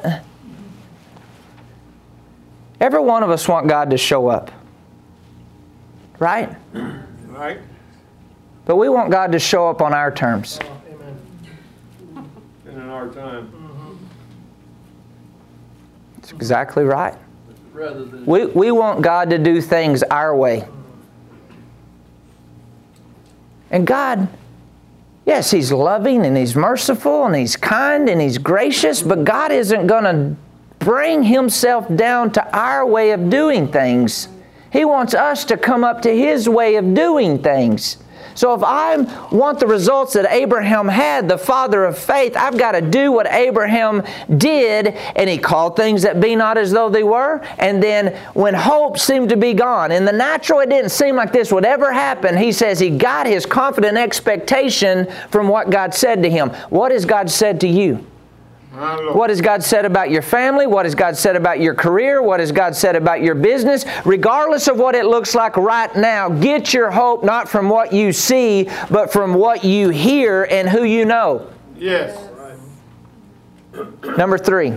every 2.80 3.00
one 3.00 3.22
of 3.22 3.30
us 3.30 3.48
want 3.48 3.68
God 3.68 3.90
to 3.90 3.98
show 3.98 4.28
up. 4.28 4.50
Right? 6.18 6.54
Right. 7.26 7.60
But 8.64 8.76
we 8.76 8.88
want 8.88 9.10
God 9.10 9.32
to 9.32 9.38
show 9.38 9.68
up 9.68 9.80
on 9.80 9.94
our 9.94 10.10
terms. 10.10 10.58
Oh, 10.62 10.82
amen. 10.90 12.30
And 12.66 12.76
in 12.76 12.88
our 12.88 13.08
time. 13.08 13.46
Mm-hmm. 13.46 13.94
That's 16.16 16.32
exactly 16.32 16.84
right. 16.84 17.16
Than- 17.74 18.26
We, 18.26 18.46
we 18.46 18.70
want 18.72 19.02
God 19.02 19.30
to 19.30 19.38
do 19.38 19.60
things 19.62 20.02
our 20.02 20.34
way. 20.34 20.66
And 23.70 23.86
God, 23.86 24.28
yes, 25.24 25.50
He's 25.50 25.70
loving 25.70 26.26
and 26.26 26.36
He's 26.36 26.56
merciful 26.56 27.26
and 27.26 27.36
He's 27.36 27.56
kind 27.56 28.08
and 28.08 28.20
He's 28.20 28.38
gracious, 28.38 29.00
but 29.02 29.24
God 29.24 29.52
isn't 29.52 29.86
going 29.86 30.04
to 30.04 30.36
bring 30.78 31.22
Himself 31.22 31.86
down 31.94 32.32
to 32.32 32.56
our 32.56 32.86
way 32.86 33.10
of 33.10 33.30
doing 33.30 33.68
things. 33.68 34.28
He 34.72 34.84
wants 34.84 35.14
us 35.14 35.44
to 35.46 35.56
come 35.56 35.84
up 35.84 36.02
to 36.02 36.16
His 36.16 36.48
way 36.48 36.76
of 36.76 36.94
doing 36.94 37.42
things. 37.42 37.98
So 38.38 38.54
if 38.54 38.62
I 38.62 38.98
want 39.34 39.58
the 39.58 39.66
results 39.66 40.12
that 40.12 40.30
Abraham 40.30 40.86
had, 40.86 41.28
the 41.28 41.36
father 41.36 41.84
of 41.84 41.98
faith, 41.98 42.36
I've 42.36 42.56
got 42.56 42.70
to 42.70 42.80
do 42.80 43.10
what 43.10 43.26
Abraham 43.26 44.04
did, 44.36 44.86
and 45.16 45.28
he 45.28 45.38
called 45.38 45.74
things 45.74 46.02
that 46.02 46.20
be 46.20 46.36
not 46.36 46.56
as 46.56 46.70
though 46.70 46.88
they 46.88 47.02
were. 47.02 47.44
And 47.58 47.82
then 47.82 48.16
when 48.34 48.54
hope 48.54 48.96
seemed 48.96 49.30
to 49.30 49.36
be 49.36 49.54
gone, 49.54 49.90
in 49.90 50.04
the 50.04 50.12
natural 50.12 50.60
it 50.60 50.70
didn't 50.70 50.90
seem 50.90 51.16
like 51.16 51.32
this 51.32 51.50
would 51.50 51.64
ever 51.64 51.92
happen, 51.92 52.36
he 52.36 52.52
says 52.52 52.78
he 52.78 52.90
got 52.90 53.26
his 53.26 53.44
confident 53.44 53.98
expectation 53.98 55.08
from 55.32 55.48
what 55.48 55.70
God 55.70 55.92
said 55.92 56.22
to 56.22 56.30
him. 56.30 56.50
What 56.70 56.92
has 56.92 57.04
God 57.04 57.28
said 57.28 57.60
to 57.62 57.68
you? 57.68 58.06
What 58.72 59.30
has 59.30 59.40
God 59.40 59.62
said 59.62 59.84
about 59.84 60.10
your 60.10 60.22
family? 60.22 60.66
What 60.66 60.84
has 60.84 60.94
God 60.94 61.16
said 61.16 61.36
about 61.36 61.58
your 61.60 61.74
career? 61.74 62.22
What 62.22 62.40
has 62.40 62.52
God 62.52 62.76
said 62.76 62.96
about 62.96 63.22
your 63.22 63.34
business? 63.34 63.84
Regardless 64.04 64.68
of 64.68 64.78
what 64.78 64.94
it 64.94 65.06
looks 65.06 65.34
like 65.34 65.56
right 65.56 65.94
now, 65.96 66.28
get 66.28 66.74
your 66.74 66.90
hope 66.90 67.24
not 67.24 67.48
from 67.48 67.68
what 67.68 67.92
you 67.92 68.12
see, 68.12 68.68
but 68.90 69.10
from 69.12 69.34
what 69.34 69.64
you 69.64 69.88
hear 69.88 70.44
and 70.44 70.68
who 70.68 70.84
you 70.84 71.06
know. 71.06 71.50
Yes. 71.76 72.28
Number 74.16 74.36
three. 74.36 74.74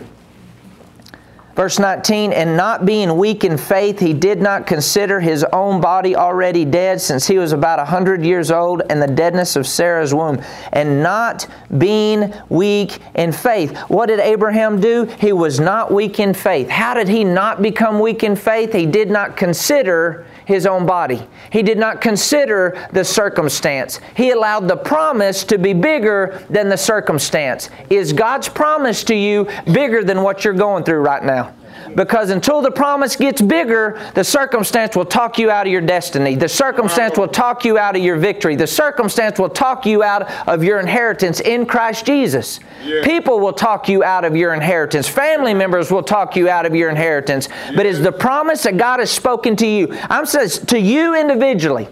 Verse 1.55 1.79
19, 1.79 2.31
and 2.31 2.55
not 2.55 2.85
being 2.85 3.17
weak 3.17 3.43
in 3.43 3.57
faith, 3.57 3.99
he 3.99 4.13
did 4.13 4.41
not 4.41 4.65
consider 4.65 5.19
his 5.19 5.43
own 5.51 5.81
body 5.81 6.15
already 6.15 6.63
dead 6.63 7.01
since 7.01 7.27
he 7.27 7.37
was 7.37 7.51
about 7.51 7.79
a 7.79 7.85
hundred 7.85 8.23
years 8.23 8.51
old 8.51 8.81
and 8.89 9.01
the 9.01 9.07
deadness 9.07 9.55
of 9.55 9.67
Sarah's 9.67 10.13
womb. 10.13 10.41
And 10.71 11.03
not 11.03 11.47
being 11.77 12.33
weak 12.49 12.99
in 13.15 13.31
faith. 13.31 13.77
What 13.89 14.05
did 14.05 14.19
Abraham 14.19 14.79
do? 14.79 15.05
He 15.19 15.33
was 15.33 15.59
not 15.59 15.91
weak 15.91 16.19
in 16.19 16.33
faith. 16.33 16.69
How 16.69 16.93
did 16.93 17.09
he 17.09 17.23
not 17.23 17.61
become 17.61 17.99
weak 17.99 18.23
in 18.23 18.35
faith? 18.35 18.71
He 18.71 18.85
did 18.85 19.09
not 19.09 19.35
consider 19.35 20.25
his 20.51 20.65
own 20.65 20.85
body. 20.85 21.27
He 21.51 21.63
did 21.63 21.77
not 21.77 22.01
consider 22.01 22.87
the 22.91 23.03
circumstance. 23.03 23.99
He 24.15 24.31
allowed 24.31 24.67
the 24.67 24.77
promise 24.77 25.43
to 25.45 25.57
be 25.57 25.73
bigger 25.73 26.45
than 26.49 26.69
the 26.69 26.77
circumstance. 26.77 27.69
Is 27.89 28.13
God's 28.13 28.49
promise 28.49 29.03
to 29.05 29.15
you 29.15 29.47
bigger 29.65 30.03
than 30.03 30.21
what 30.21 30.45
you're 30.45 30.53
going 30.53 30.83
through 30.83 31.01
right 31.01 31.23
now? 31.23 31.53
Because 31.95 32.29
until 32.29 32.61
the 32.61 32.71
promise 32.71 33.15
gets 33.15 33.41
bigger, 33.41 33.99
the 34.15 34.23
circumstance 34.23 34.95
will 34.95 35.05
talk 35.05 35.37
you 35.37 35.51
out 35.51 35.67
of 35.67 35.71
your 35.71 35.81
destiny. 35.81 36.35
The 36.35 36.49
circumstance 36.49 37.17
will 37.17 37.27
talk 37.27 37.65
you 37.65 37.77
out 37.77 37.95
of 37.95 38.01
your 38.01 38.17
victory. 38.17 38.55
The 38.55 38.67
circumstance 38.67 39.39
will 39.39 39.49
talk 39.49 39.85
you 39.85 40.03
out 40.03 40.31
of 40.47 40.63
your 40.63 40.79
inheritance 40.79 41.39
in 41.39 41.65
Christ 41.65 42.05
Jesus. 42.05 42.59
Yeah. 42.83 43.03
People 43.03 43.39
will 43.39 43.53
talk 43.53 43.89
you 43.89 44.03
out 44.03 44.25
of 44.25 44.35
your 44.35 44.53
inheritance. 44.53 45.07
Family 45.07 45.53
members 45.53 45.91
will 45.91 46.03
talk 46.03 46.35
you 46.35 46.49
out 46.49 46.65
of 46.65 46.75
your 46.75 46.89
inheritance. 46.89 47.47
Yeah. 47.49 47.73
But 47.75 47.85
it's 47.85 47.99
the 47.99 48.11
promise 48.11 48.63
that 48.63 48.77
God 48.77 48.99
has 48.99 49.11
spoken 49.11 49.55
to 49.57 49.67
you. 49.67 49.87
I'm 50.09 50.25
says 50.25 50.59
to 50.59 50.79
you 50.79 51.15
individually. 51.15 51.87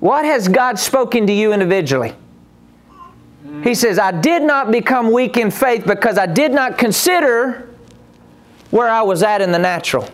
What 0.00 0.24
has 0.24 0.48
God 0.48 0.78
spoken 0.78 1.26
to 1.26 1.32
you 1.32 1.52
individually? 1.52 2.14
He 3.62 3.74
says, 3.74 3.98
I 3.98 4.10
did 4.10 4.42
not 4.42 4.70
become 4.70 5.12
weak 5.12 5.36
in 5.36 5.50
faith 5.50 5.86
because 5.86 6.18
I 6.18 6.26
did 6.26 6.52
not 6.52 6.76
consider 6.76 7.73
where 8.74 8.88
I 8.88 9.02
was 9.02 9.22
at 9.22 9.40
in 9.40 9.52
the 9.52 9.58
natural. 9.60 10.08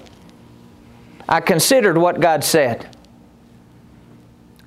I 1.26 1.40
considered 1.40 1.96
what 1.96 2.20
God 2.20 2.44
said. 2.44 2.94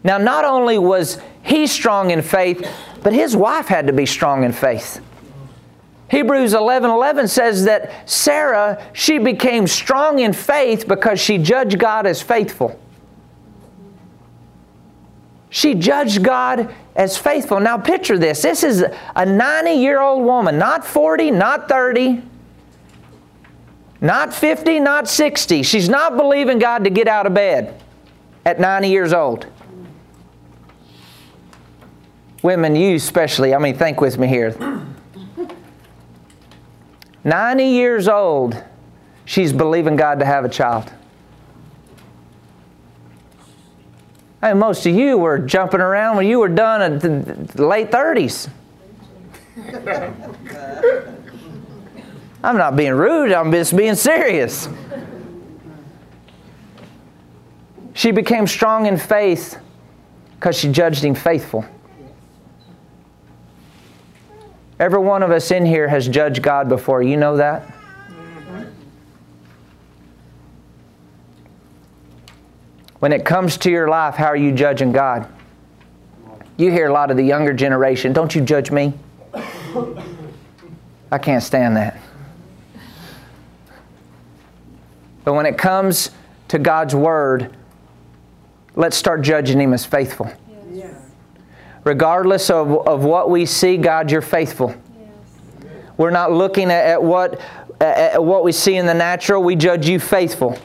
Now, 0.04 0.18
not 0.18 0.46
only 0.46 0.80
was 0.80 1.22
he 1.44 1.68
strong 1.68 2.10
in 2.10 2.24
faith, 2.24 2.68
but 3.04 3.14
his 3.14 3.36
wife 3.36 3.68
had 3.68 3.86
to 3.86 3.94
be 3.94 4.08
strong 4.08 4.44
in 4.44 4.52
faith. 4.52 5.00
Hebrews 6.10 6.56
11 6.56 6.89
11 6.89 7.28
says 7.28 7.66
that 7.66 8.10
Sarah, 8.10 8.84
she 8.94 9.20
became 9.20 9.68
strong 9.68 10.18
in 10.18 10.34
faith 10.34 10.88
because 10.88 11.20
she 11.20 11.38
judged 11.38 11.78
God 11.78 12.08
as 12.08 12.20
faithful. 12.20 12.80
She 15.52 15.76
judged 15.76 16.24
God 16.24 16.74
as 16.96 17.16
faithful. 17.16 17.60
Now, 17.60 17.78
picture 17.78 18.18
this 18.18 18.41
this 18.41 18.64
is 18.64 18.84
a 19.16 19.24
90 19.24 19.70
year 19.74 20.02
old 20.02 20.24
woman, 20.26 20.58
not 20.58 20.84
40, 20.84 21.30
not 21.30 21.70
30, 21.70 22.24
not 24.04 24.34
50, 24.34 24.82
not 24.82 25.08
60. 25.08 25.64
She's 25.64 25.88
not 25.88 26.18
believing 26.18 26.60
God 26.60 26.84
to 26.84 26.89
get 26.89 27.08
out 27.08 27.26
of 27.26 27.34
bed 27.34 27.82
at 28.45 28.60
90 28.60 28.89
years 28.89 29.14
old. 29.14 29.47
Women, 32.43 32.76
you 32.76 32.95
especially, 32.95 33.56
I 33.56 33.60
mean, 33.60 33.76
think 33.76 34.01
with 34.01 34.18
me 34.18 34.28
here. 34.28 34.54
90 37.24 37.64
years 37.64 38.10
old, 38.10 38.62
she's 39.24 39.54
believing 39.54 39.95
God 39.95 40.20
to 40.20 40.26
have 40.26 40.43
a 40.43 40.49
child. 40.49 40.91
I 44.41 44.49
mean, 44.49 44.60
most 44.60 44.86
of 44.86 44.93
you 44.93 45.18
were 45.18 45.39
jumping 45.39 45.80
around 45.80 46.18
when 46.18 46.28
you 46.28 46.39
were 46.39 46.49
done 46.49 46.82
in 46.82 46.99
the 46.99 47.66
late 47.66 47.89
30s. 47.89 48.49
I'm 52.44 52.58
not 52.58 52.76
being 52.76 52.94
rude, 52.94 53.32
I'm 53.32 53.52
just 53.52 53.76
being 53.76 53.96
serious. 53.96 54.68
She 57.94 58.12
became 58.12 58.48
strong 58.48 58.86
in 58.86 58.98
faith 58.98 59.58
because 60.36 60.58
she 60.58 60.70
judged 60.72 61.04
him 61.04 61.16
faithful. 61.16 61.64
Every 64.80 65.00
one 65.00 65.24
of 65.24 65.32
us 65.32 65.52
in 65.52 65.66
here 65.66 65.88
has 65.88 66.08
judged 66.10 66.41
God 66.41 66.68
before. 66.68 67.02
You 67.02 67.16
know 67.16 67.38
that? 67.38 67.62
When 73.00 73.14
it 73.14 73.24
comes 73.24 73.58
to 73.60 73.72
your 73.72 73.88
life, 73.88 74.16
how 74.16 74.28
are 74.28 74.36
you 74.36 74.52
judging 74.52 74.91
God? 74.91 75.28
You 76.58 76.72
hear 76.72 76.88
a 76.88 76.94
lot 76.94 77.12
of 77.12 77.18
the 77.18 77.24
younger 77.24 77.54
generation, 77.54 78.12
don't 78.14 78.34
you 78.34 78.41
judge 78.41 78.72
me? 78.72 78.94
I 81.12 81.18
can't 81.18 81.44
stand 81.44 81.78
that. 81.78 82.00
But 85.24 85.34
when 85.34 85.46
it 85.46 85.58
comes 85.58 86.12
to 86.50 86.60
God's 86.60 86.94
Word, 86.96 87.56
let's 88.76 88.98
start 88.98 89.22
judging 89.22 89.60
Him 89.60 89.74
as 89.74 89.86
faithful. 89.86 90.32
Yes. 90.72 90.96
Regardless 91.84 92.50
of, 92.50 92.88
of 92.88 93.04
what 93.04 93.30
we 93.30 93.46
see, 93.46 93.78
God, 93.78 94.12
you're 94.12 94.22
faithful. 94.22 94.70
Yes. 94.70 95.72
We're 95.98 96.12
not 96.12 96.32
looking 96.32 96.72
at, 96.72 96.86
at 96.86 97.04
what, 97.04 97.42
at 97.80 98.24
what 98.24 98.44
we 98.44 98.52
see 98.52 98.76
in 98.76 98.86
the 98.86 98.94
natural, 98.94 99.42
we 99.42 99.56
judge 99.56 99.88
you 99.88 100.00
faithful. 100.00 100.58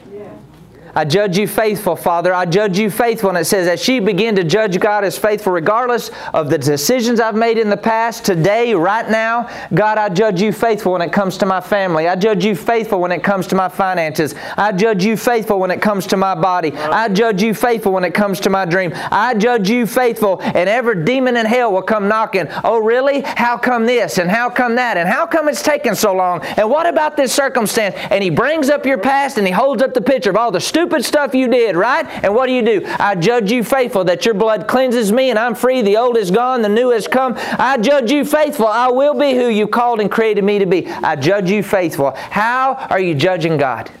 I 0.99 1.05
judge 1.05 1.37
you 1.37 1.47
faithful, 1.47 1.95
Father. 1.95 2.33
I 2.33 2.45
judge 2.45 2.77
you 2.77 2.91
faithful. 2.91 3.29
And 3.29 3.37
it 3.37 3.45
says, 3.45 3.69
as 3.69 3.81
she 3.81 4.01
began 4.01 4.35
to 4.35 4.43
judge 4.43 4.77
God 4.81 5.05
as 5.05 5.17
faithful, 5.17 5.53
regardless 5.53 6.11
of 6.33 6.49
the 6.49 6.57
decisions 6.57 7.21
I've 7.21 7.37
made 7.37 7.57
in 7.57 7.69
the 7.69 7.77
past, 7.77 8.25
today, 8.25 8.73
right 8.73 9.09
now, 9.09 9.49
God, 9.73 9.97
I 9.97 10.09
judge 10.09 10.41
you 10.41 10.51
faithful 10.51 10.91
when 10.91 11.01
it 11.01 11.13
comes 11.13 11.37
to 11.37 11.45
my 11.45 11.61
family. 11.61 12.09
I 12.09 12.17
judge 12.17 12.43
you 12.43 12.53
faithful 12.53 12.99
when 12.99 13.13
it 13.13 13.23
comes 13.23 13.47
to 13.47 13.55
my 13.55 13.69
finances. 13.69 14.35
I 14.57 14.73
judge 14.73 15.05
you 15.05 15.15
faithful 15.15 15.57
when 15.57 15.71
it 15.71 15.81
comes 15.81 16.05
to 16.07 16.17
my 16.17 16.35
body. 16.35 16.73
I 16.73 17.07
judge 17.07 17.41
you 17.41 17.53
faithful 17.53 17.93
when 17.93 18.03
it 18.03 18.13
comes 18.13 18.41
to 18.41 18.49
my 18.49 18.65
dream. 18.65 18.91
I 18.93 19.35
judge 19.35 19.69
you 19.69 19.85
faithful, 19.85 20.41
and 20.41 20.67
every 20.67 21.05
demon 21.05 21.37
in 21.37 21.45
hell 21.45 21.71
will 21.71 21.81
come 21.81 22.09
knocking. 22.09 22.49
Oh, 22.65 22.79
really? 22.79 23.21
How 23.21 23.57
come 23.57 23.85
this? 23.85 24.17
And 24.17 24.29
how 24.29 24.49
come 24.49 24.75
that? 24.75 24.97
And 24.97 25.07
how 25.07 25.25
come 25.25 25.47
it's 25.47 25.63
taken 25.63 25.95
so 25.95 26.13
long? 26.13 26.41
And 26.43 26.69
what 26.69 26.87
about 26.87 27.15
this 27.15 27.33
circumstance? 27.33 27.95
And 28.11 28.21
he 28.21 28.29
brings 28.29 28.69
up 28.69 28.85
your 28.85 28.97
past 28.97 29.37
and 29.37 29.47
he 29.47 29.53
holds 29.53 29.81
up 29.81 29.93
the 29.93 30.01
picture 30.01 30.29
of 30.29 30.35
all 30.35 30.51
the 30.51 30.59
stupid 30.59 30.88
stuff 31.05 31.33
you 31.33 31.47
did, 31.47 31.75
right? 31.75 32.05
And 32.23 32.33
what 32.33 32.47
do 32.47 32.53
you 32.53 32.61
do? 32.61 32.81
I 32.99 33.15
judge 33.15 33.51
you 33.51 33.63
faithful 33.63 34.03
that 34.05 34.25
your 34.25 34.33
blood 34.33 34.67
cleanses 34.67 35.11
me 35.11 35.29
and 35.29 35.37
I'm 35.37 35.55
free. 35.55 35.81
The 35.81 35.97
old 35.97 36.17
is 36.17 36.31
gone, 36.31 36.61
the 36.61 36.69
new 36.69 36.89
has 36.89 37.07
come. 37.07 37.35
I 37.37 37.77
judge 37.77 38.11
you 38.11 38.25
faithful. 38.25 38.67
I 38.67 38.89
will 38.89 39.13
be 39.13 39.33
who 39.33 39.47
you 39.47 39.67
called 39.67 39.99
and 39.99 40.11
created 40.11 40.43
me 40.43 40.59
to 40.59 40.65
be. 40.65 40.87
I 40.87 41.15
judge 41.15 41.49
you 41.49 41.63
faithful. 41.63 42.11
How 42.15 42.73
are 42.89 42.99
you 42.99 43.15
judging 43.15 43.57
God? 43.57 43.91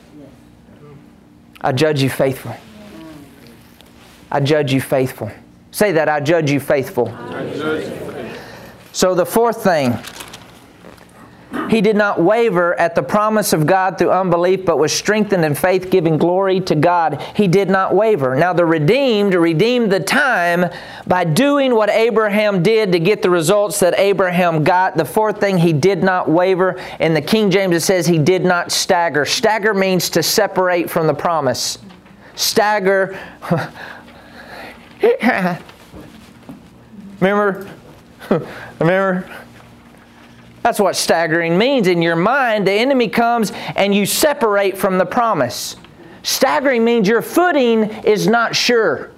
I 1.61 1.71
judge 1.71 2.01
you 2.01 2.09
faithful. 2.09 2.55
I 4.31 4.39
judge 4.39 4.71
you 4.71 4.81
faithful. 4.81 5.31
Say 5.71 5.91
that, 5.93 6.09
I 6.09 6.19
judge 6.19 6.49
you 6.51 6.59
faithful. 6.59 7.05
Judge 7.05 7.57
you 7.57 7.81
faithful. 7.81 8.09
So 8.91 9.15
the 9.15 9.25
fourth 9.25 9.63
thing 9.63 9.93
he 11.69 11.81
did 11.81 11.95
not 11.95 12.21
waver 12.21 12.79
at 12.79 12.93
the 12.93 13.01
promise 13.01 13.53
of 13.53 13.65
God 13.65 13.97
through 13.97 14.11
unbelief, 14.11 14.65
but 14.65 14.77
was 14.77 14.93
strengthened 14.93 15.43
in 15.43 15.55
faith, 15.55 15.89
giving 15.89 16.17
glory 16.17 16.59
to 16.61 16.75
God. 16.75 17.21
He 17.35 17.47
did 17.47 17.69
not 17.69 17.95
waver. 17.95 18.35
Now, 18.35 18.53
the 18.53 18.65
redeemed 18.65 19.33
redeemed 19.33 19.91
the 19.91 19.99
time 19.99 20.65
by 21.07 21.23
doing 21.23 21.73
what 21.73 21.89
Abraham 21.89 22.61
did 22.61 22.91
to 22.91 22.99
get 22.99 23.23
the 23.23 23.31
results 23.31 23.79
that 23.79 23.97
Abraham 23.97 24.63
got. 24.63 24.95
The 24.95 25.05
fourth 25.05 25.39
thing, 25.39 25.57
he 25.57 25.73
did 25.73 26.03
not 26.03 26.29
waver. 26.29 26.79
In 26.99 27.15
the 27.15 27.21
King 27.21 27.49
James, 27.49 27.75
it 27.75 27.81
says 27.81 28.05
he 28.05 28.19
did 28.19 28.45
not 28.45 28.71
stagger. 28.71 29.25
Stagger 29.25 29.73
means 29.73 30.11
to 30.11 30.21
separate 30.21 30.87
from 30.89 31.07
the 31.07 31.15
promise. 31.15 31.79
Stagger. 32.35 33.19
Remember? 37.19 37.69
Remember? 38.79 39.38
That's 40.63 40.79
what 40.79 40.95
staggering 40.95 41.57
means. 41.57 41.87
In 41.87 42.01
your 42.01 42.15
mind, 42.15 42.67
the 42.67 42.71
enemy 42.71 43.07
comes 43.07 43.51
and 43.75 43.95
you 43.95 44.05
separate 44.05 44.77
from 44.77 44.97
the 44.97 45.05
promise. 45.05 45.75
Staggering 46.23 46.83
means 46.83 47.07
your 47.07 47.21
footing 47.21 47.83
is 48.03 48.27
not 48.27 48.55
sure, 48.55 49.11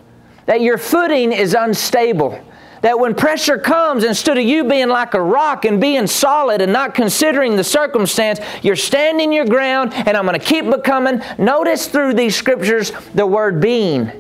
that 0.46 0.62
your 0.62 0.78
footing 0.78 1.32
is 1.32 1.54
unstable. 1.54 2.40
That 2.82 3.00
when 3.00 3.14
pressure 3.14 3.60
comes, 3.60 4.04
instead 4.04 4.40
of 4.40 4.44
you 4.44 4.64
being 4.64 4.90
like 4.90 5.14
a 5.14 5.22
rock 5.22 5.66
and 5.66 5.80
being 5.80 6.08
solid 6.08 6.62
and 6.62 6.74
not 6.74 6.96
considering 6.96 7.56
the 7.56 7.64
circumstance, 7.64 8.40
you're 8.64 8.76
standing 8.76 9.32
your 9.32 9.46
ground 9.46 9.94
and 9.94 10.18
I'm 10.18 10.26
going 10.26 10.40
to 10.40 10.44
keep 10.44 10.66
becoming. 10.66 11.22
Notice 11.38 11.88
through 11.88 12.16
these 12.16 12.36
scriptures 12.36 12.92
the 13.14 13.28
word 13.28 13.62
being 13.62 14.12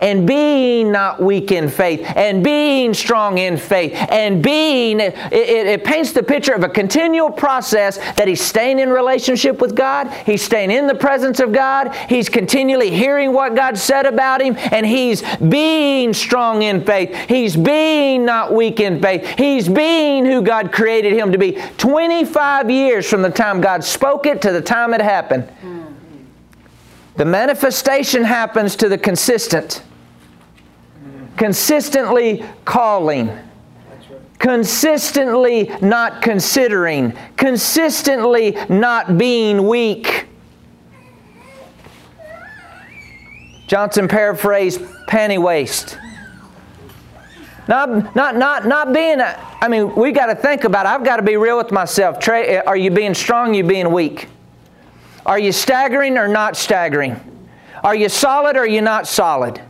and 0.00 0.26
being 0.26 0.92
not 0.92 1.22
weak 1.22 1.52
in 1.52 1.68
faith, 1.68 2.00
and 2.16 2.42
being 2.42 2.94
strong 2.94 3.38
in 3.38 3.56
faith, 3.56 3.92
and 4.10 4.42
being, 4.42 5.00
it, 5.00 5.14
it, 5.32 5.66
it, 5.66 5.84
paints 5.84 6.12
the 6.12 6.22
picture 6.22 6.52
of 6.52 6.62
a 6.62 6.68
continual 6.68 7.30
process 7.30 7.98
that 8.14 8.28
he's 8.28 8.40
staying 8.40 8.78
in 8.78 8.90
relationship 8.90 9.60
with 9.60 9.74
God, 9.74 10.10
he's 10.26 10.42
staying 10.42 10.70
in 10.70 10.86
the 10.86 10.94
presence 10.94 11.40
of 11.40 11.52
God, 11.52 11.94
he's 12.08 12.28
continually 12.28 12.90
hearing 12.90 13.32
what 13.32 13.54
God 13.54 13.76
said 13.78 14.06
about 14.06 14.40
him, 14.40 14.56
and 14.72 14.86
he's 14.86 15.22
being 15.36 16.12
strong 16.12 16.62
in 16.62 16.84
faith, 16.84 17.14
he's 17.28 17.56
being 17.56 18.24
not 18.24 18.52
weak 18.52 18.80
in 18.80 19.00
faith, 19.00 19.26
he's 19.38 19.68
being 19.68 20.24
who 20.24 20.42
God 20.42 20.72
created 20.72 21.12
him 21.12 21.32
to 21.32 21.38
be. 21.38 21.58
25 21.78 22.70
years 22.70 23.08
from 23.08 23.22
the 23.22 23.30
time 23.30 23.60
God 23.60 23.84
spoke 23.84 24.26
it 24.26 24.42
to 24.42 24.52
the 24.52 24.62
time 24.62 24.94
it 24.94 25.00
happened. 25.00 25.48
The 27.16 27.24
manifestation 27.24 28.24
happens 28.24 28.74
to 28.76 28.88
the 28.88 28.98
consistent. 28.98 29.82
Consistently 31.36 32.44
calling. 32.64 33.30
Consistently 34.38 35.70
not 35.80 36.22
considering. 36.22 37.12
Consistently 37.36 38.58
not 38.68 39.16
being 39.16 39.66
weak. 39.66 40.26
Johnson 43.66 44.08
paraphrased 44.08 44.80
panty 45.08 45.40
waist. 45.40 45.98
Not, 47.66 48.14
not, 48.14 48.36
not, 48.36 48.66
not 48.66 48.92
being, 48.92 49.20
a, 49.20 49.40
I 49.60 49.68
mean, 49.68 49.94
we 49.94 50.12
got 50.12 50.26
to 50.26 50.34
think 50.34 50.64
about 50.64 50.84
it. 50.84 50.90
I've 50.90 51.04
got 51.04 51.16
to 51.16 51.22
be 51.22 51.36
real 51.36 51.56
with 51.56 51.72
myself. 51.72 52.18
Trey, 52.18 52.58
are 52.58 52.76
you 52.76 52.90
being 52.90 53.14
strong? 53.14 53.50
Are 53.50 53.54
you 53.54 53.64
being 53.64 53.90
weak? 53.90 54.28
Are 55.26 55.38
you 55.38 55.52
staggering 55.52 56.18
or 56.18 56.28
not 56.28 56.56
staggering? 56.56 57.18
Are 57.82 57.94
you 57.94 58.08
solid 58.08 58.56
or 58.56 58.60
are 58.60 58.66
you 58.66 58.82
not 58.82 59.06
solid? 59.06 59.60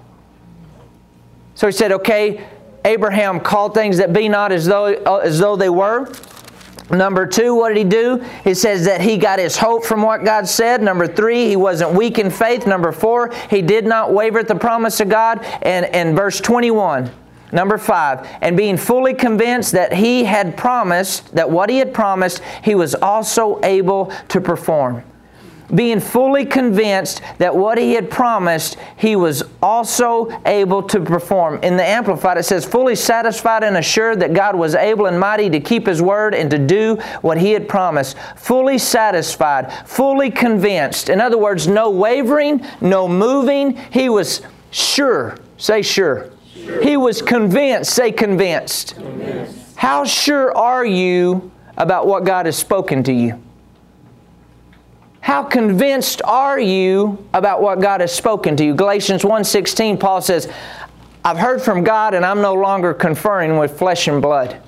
So 1.55 1.67
he 1.67 1.73
said, 1.73 1.93
okay, 1.93 2.47
Abraham 2.85 3.41
called 3.41 3.75
things 3.75 3.97
that 3.99 4.13
be 4.13 4.29
not 4.29 4.53
as 4.53 4.67
though, 4.67 4.87
uh, 4.87 5.19
as 5.19 5.39
though 5.39 5.57
they 5.57 5.69
were. 5.69 6.13
Number 6.91 7.27
two, 7.27 7.55
what 7.55 7.69
did 7.69 7.79
he 7.79 7.85
do? 7.85 8.25
He 8.43 8.53
says 8.53 8.85
that 8.85 9.01
he 9.01 9.17
got 9.17 9.39
his 9.39 9.57
hope 9.57 9.85
from 9.85 10.03
what 10.03 10.25
God 10.25 10.47
said. 10.47 10.83
Number 10.83 11.07
three, 11.07 11.49
he 11.49 11.57
wasn't 11.57 11.95
weak 11.95 12.19
in 12.19 12.31
faith. 12.31 12.67
Number 12.67 12.93
four, 12.93 13.33
he 13.49 13.63
did 13.63 13.87
not 13.87 14.13
waver 14.13 14.41
at 14.41 14.49
the 14.49 14.55
promise 14.55 15.01
of 15.01 15.09
God. 15.09 15.43
And 15.63 15.87
in 15.95 16.15
verse 16.15 16.41
21, 16.41 17.11
Number 17.53 17.79
five, 17.79 18.29
and 18.41 18.57
being 18.57 18.77
fully 18.77 19.15
convinced 19.15 19.73
that 19.73 19.93
he 19.93 20.25
had 20.25 20.57
promised, 20.57 21.33
that 21.37 21.49
what 21.49 21.71
he 21.71 21.79
had 21.79 21.95
promised, 21.95 22.43
he 22.65 22.75
was 22.75 22.97
also 22.97 23.61
able 23.63 24.13
to 24.29 24.41
perform 24.41 25.05
being 25.75 26.01
fully 26.01 26.45
convinced 26.45 27.23
that 27.39 27.55
what 27.55 27.79
he 27.79 27.95
had 27.95 28.11
promised, 28.11 28.77
he 28.97 29.17
was 29.17 29.43
also 29.63 30.29
able 30.47 30.83
to 30.83 31.01
perform. 31.01 31.59
In 31.63 31.77
the 31.77 31.85
Amplified, 31.85 32.39
it 32.39 32.45
says, 32.45 32.65
fully 32.65 32.95
satisfied 32.95 33.65
and 33.65 33.77
assured 33.77 34.21
that 34.21 34.35
God 34.35 34.57
was 34.57 34.75
able 34.75 35.07
and 35.07 35.19
mighty 35.19 35.49
to 35.51 35.61
keep 35.61 35.87
his 35.87 36.03
word 36.03 36.35
and 36.35 36.51
to 36.51 36.59
do 36.59 36.97
what 37.23 37.39
he 37.39 37.53
had 37.53 37.69
promised. 37.69 38.17
Fully 38.37 38.79
satisfied, 38.79 39.73
fully 39.87 40.31
convinced. 40.31 41.09
In 41.09 41.21
other 41.21 41.39
words, 41.39 41.67
no 41.67 41.91
wavering, 41.91 42.65
no 42.81 43.09
moving. 43.09 43.77
He 43.91 44.09
was 44.09 44.43
sure. 44.71 45.39
Say 45.57 45.83
sure. 45.83 46.31
He 46.83 46.97
was 46.97 47.23
convinced. 47.23 47.93
Say 47.93 48.13
convinced. 48.13 48.97
How 49.77 50.05
sure 50.05 50.57
are 50.57 50.85
you 50.85 51.51
about 51.77 52.07
what 52.07 52.25
God 52.25 52.47
has 52.47 52.57
spoken 52.57 53.03
to 53.05 53.13
you? 53.13 53.44
How 55.25 55.43
convinced 55.43 56.21
are 56.27 56.61
you 56.61 57.17
about 57.33 57.63
what 57.63 57.81
God 57.81 58.03
has 58.03 58.15
spoken 58.15 58.59
to 58.59 58.65
you? 58.65 58.75
Galatians 58.75 59.23
1:16 59.23 59.99
Paul 59.99 60.21
says, 60.21 60.53
I've 61.25 61.39
heard 61.39 61.63
from 61.63 61.83
God 61.83 62.13
and 62.13 62.27
I'm 62.27 62.43
no 62.43 62.53
longer 62.53 62.93
conferring 62.93 63.57
with 63.57 63.79
flesh 63.79 64.07
and 64.07 64.21
blood. 64.21 64.61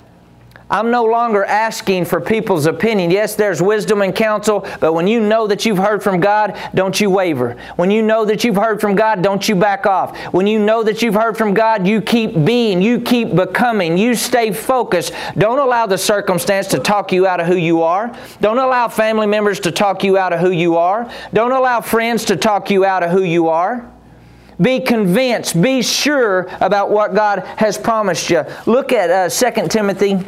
I'm 0.68 0.90
no 0.90 1.04
longer 1.04 1.44
asking 1.44 2.06
for 2.06 2.20
people's 2.20 2.66
opinion. 2.66 3.12
Yes, 3.12 3.36
there's 3.36 3.62
wisdom 3.62 4.02
and 4.02 4.12
counsel, 4.12 4.66
but 4.80 4.94
when 4.94 5.06
you 5.06 5.20
know 5.20 5.46
that 5.46 5.64
you've 5.64 5.78
heard 5.78 6.02
from 6.02 6.18
God, 6.18 6.58
don't 6.74 7.00
you 7.00 7.08
waver. 7.08 7.56
When 7.76 7.92
you 7.92 8.02
know 8.02 8.24
that 8.24 8.42
you've 8.42 8.56
heard 8.56 8.80
from 8.80 8.96
God, 8.96 9.22
don't 9.22 9.48
you 9.48 9.54
back 9.54 9.86
off. 9.86 10.18
When 10.32 10.48
you 10.48 10.58
know 10.58 10.82
that 10.82 11.02
you've 11.02 11.14
heard 11.14 11.38
from 11.38 11.54
God, 11.54 11.86
you 11.86 12.00
keep 12.00 12.44
being, 12.44 12.82
you 12.82 13.00
keep 13.00 13.36
becoming, 13.36 13.96
you 13.96 14.16
stay 14.16 14.50
focused. 14.50 15.12
Don't 15.38 15.60
allow 15.60 15.86
the 15.86 15.98
circumstance 15.98 16.66
to 16.68 16.80
talk 16.80 17.12
you 17.12 17.28
out 17.28 17.38
of 17.38 17.46
who 17.46 17.56
you 17.56 17.82
are. 17.82 18.12
Don't 18.40 18.58
allow 18.58 18.88
family 18.88 19.28
members 19.28 19.60
to 19.60 19.70
talk 19.70 20.02
you 20.02 20.18
out 20.18 20.32
of 20.32 20.40
who 20.40 20.50
you 20.50 20.76
are. 20.76 21.08
Don't 21.32 21.52
allow 21.52 21.80
friends 21.80 22.24
to 22.24 22.36
talk 22.36 22.70
you 22.70 22.84
out 22.84 23.04
of 23.04 23.12
who 23.12 23.22
you 23.22 23.48
are. 23.48 23.88
Be 24.60 24.80
convinced, 24.80 25.60
be 25.60 25.82
sure 25.82 26.48
about 26.60 26.90
what 26.90 27.14
God 27.14 27.40
has 27.56 27.76
promised 27.76 28.30
you. 28.30 28.42
Look 28.64 28.90
at 28.90 29.10
uh, 29.10 29.28
2 29.28 29.68
Timothy 29.68 30.24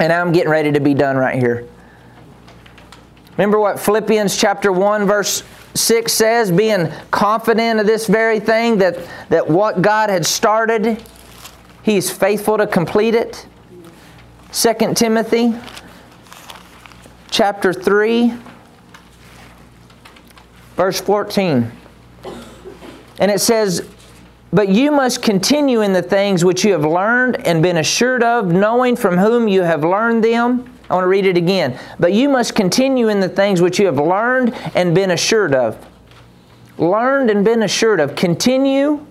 and 0.00 0.12
I'm 0.12 0.32
getting 0.32 0.50
ready 0.50 0.72
to 0.72 0.80
be 0.80 0.94
done 0.94 1.16
right 1.16 1.38
here. 1.38 1.68
Remember 3.32 3.60
what 3.60 3.78
Philippians 3.78 4.36
chapter 4.36 4.72
1 4.72 5.06
verse 5.06 5.44
6 5.74 6.12
says, 6.12 6.50
being 6.50 6.90
confident 7.10 7.78
of 7.78 7.86
this 7.86 8.06
very 8.06 8.40
thing, 8.40 8.78
that, 8.78 8.98
that 9.28 9.48
what 9.48 9.82
God 9.82 10.10
had 10.10 10.26
started, 10.26 11.02
He's 11.82 12.10
faithful 12.10 12.58
to 12.58 12.66
complete 12.66 13.14
it. 13.14 13.46
2 14.52 14.94
Timothy 14.94 15.54
chapter 17.30 17.72
3, 17.72 18.34
verse 20.76 21.00
14. 21.00 21.70
And 23.18 23.30
it 23.30 23.40
says, 23.40 23.88
but 24.52 24.68
you 24.68 24.90
must 24.90 25.22
continue 25.22 25.80
in 25.82 25.92
the 25.92 26.02
things 26.02 26.44
which 26.44 26.64
you 26.64 26.72
have 26.72 26.84
learned 26.84 27.46
and 27.46 27.62
been 27.62 27.76
assured 27.76 28.24
of, 28.24 28.46
knowing 28.46 28.96
from 28.96 29.16
whom 29.16 29.46
you 29.46 29.62
have 29.62 29.84
learned 29.84 30.24
them. 30.24 30.72
I 30.88 30.94
want 30.94 31.04
to 31.04 31.08
read 31.08 31.26
it 31.26 31.36
again. 31.36 31.78
But 32.00 32.12
you 32.12 32.28
must 32.28 32.56
continue 32.56 33.08
in 33.08 33.20
the 33.20 33.28
things 33.28 33.60
which 33.60 33.78
you 33.78 33.86
have 33.86 33.98
learned 33.98 34.54
and 34.74 34.92
been 34.92 35.12
assured 35.12 35.54
of. 35.54 35.78
Learned 36.78 37.30
and 37.30 37.44
been 37.44 37.62
assured 37.62 38.00
of. 38.00 38.16
Continue. 38.16 39.06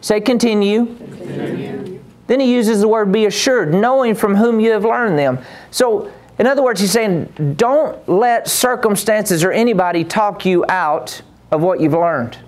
Say 0.00 0.20
continue. 0.20 0.86
continue. 0.86 2.00
Then 2.26 2.40
he 2.40 2.52
uses 2.52 2.80
the 2.80 2.88
word 2.88 3.12
be 3.12 3.26
assured, 3.26 3.72
knowing 3.72 4.14
from 4.14 4.34
whom 4.34 4.60
you 4.60 4.70
have 4.70 4.84
learned 4.84 5.18
them. 5.18 5.38
So, 5.70 6.12
in 6.38 6.46
other 6.46 6.62
words, 6.62 6.80
he's 6.80 6.92
saying, 6.92 7.54
don't 7.56 8.08
let 8.08 8.48
circumstances 8.48 9.44
or 9.44 9.52
anybody 9.52 10.04
talk 10.04 10.46
you 10.46 10.64
out 10.68 11.22
of 11.50 11.60
what 11.60 11.80
you've 11.80 11.92
learned. 11.92 12.38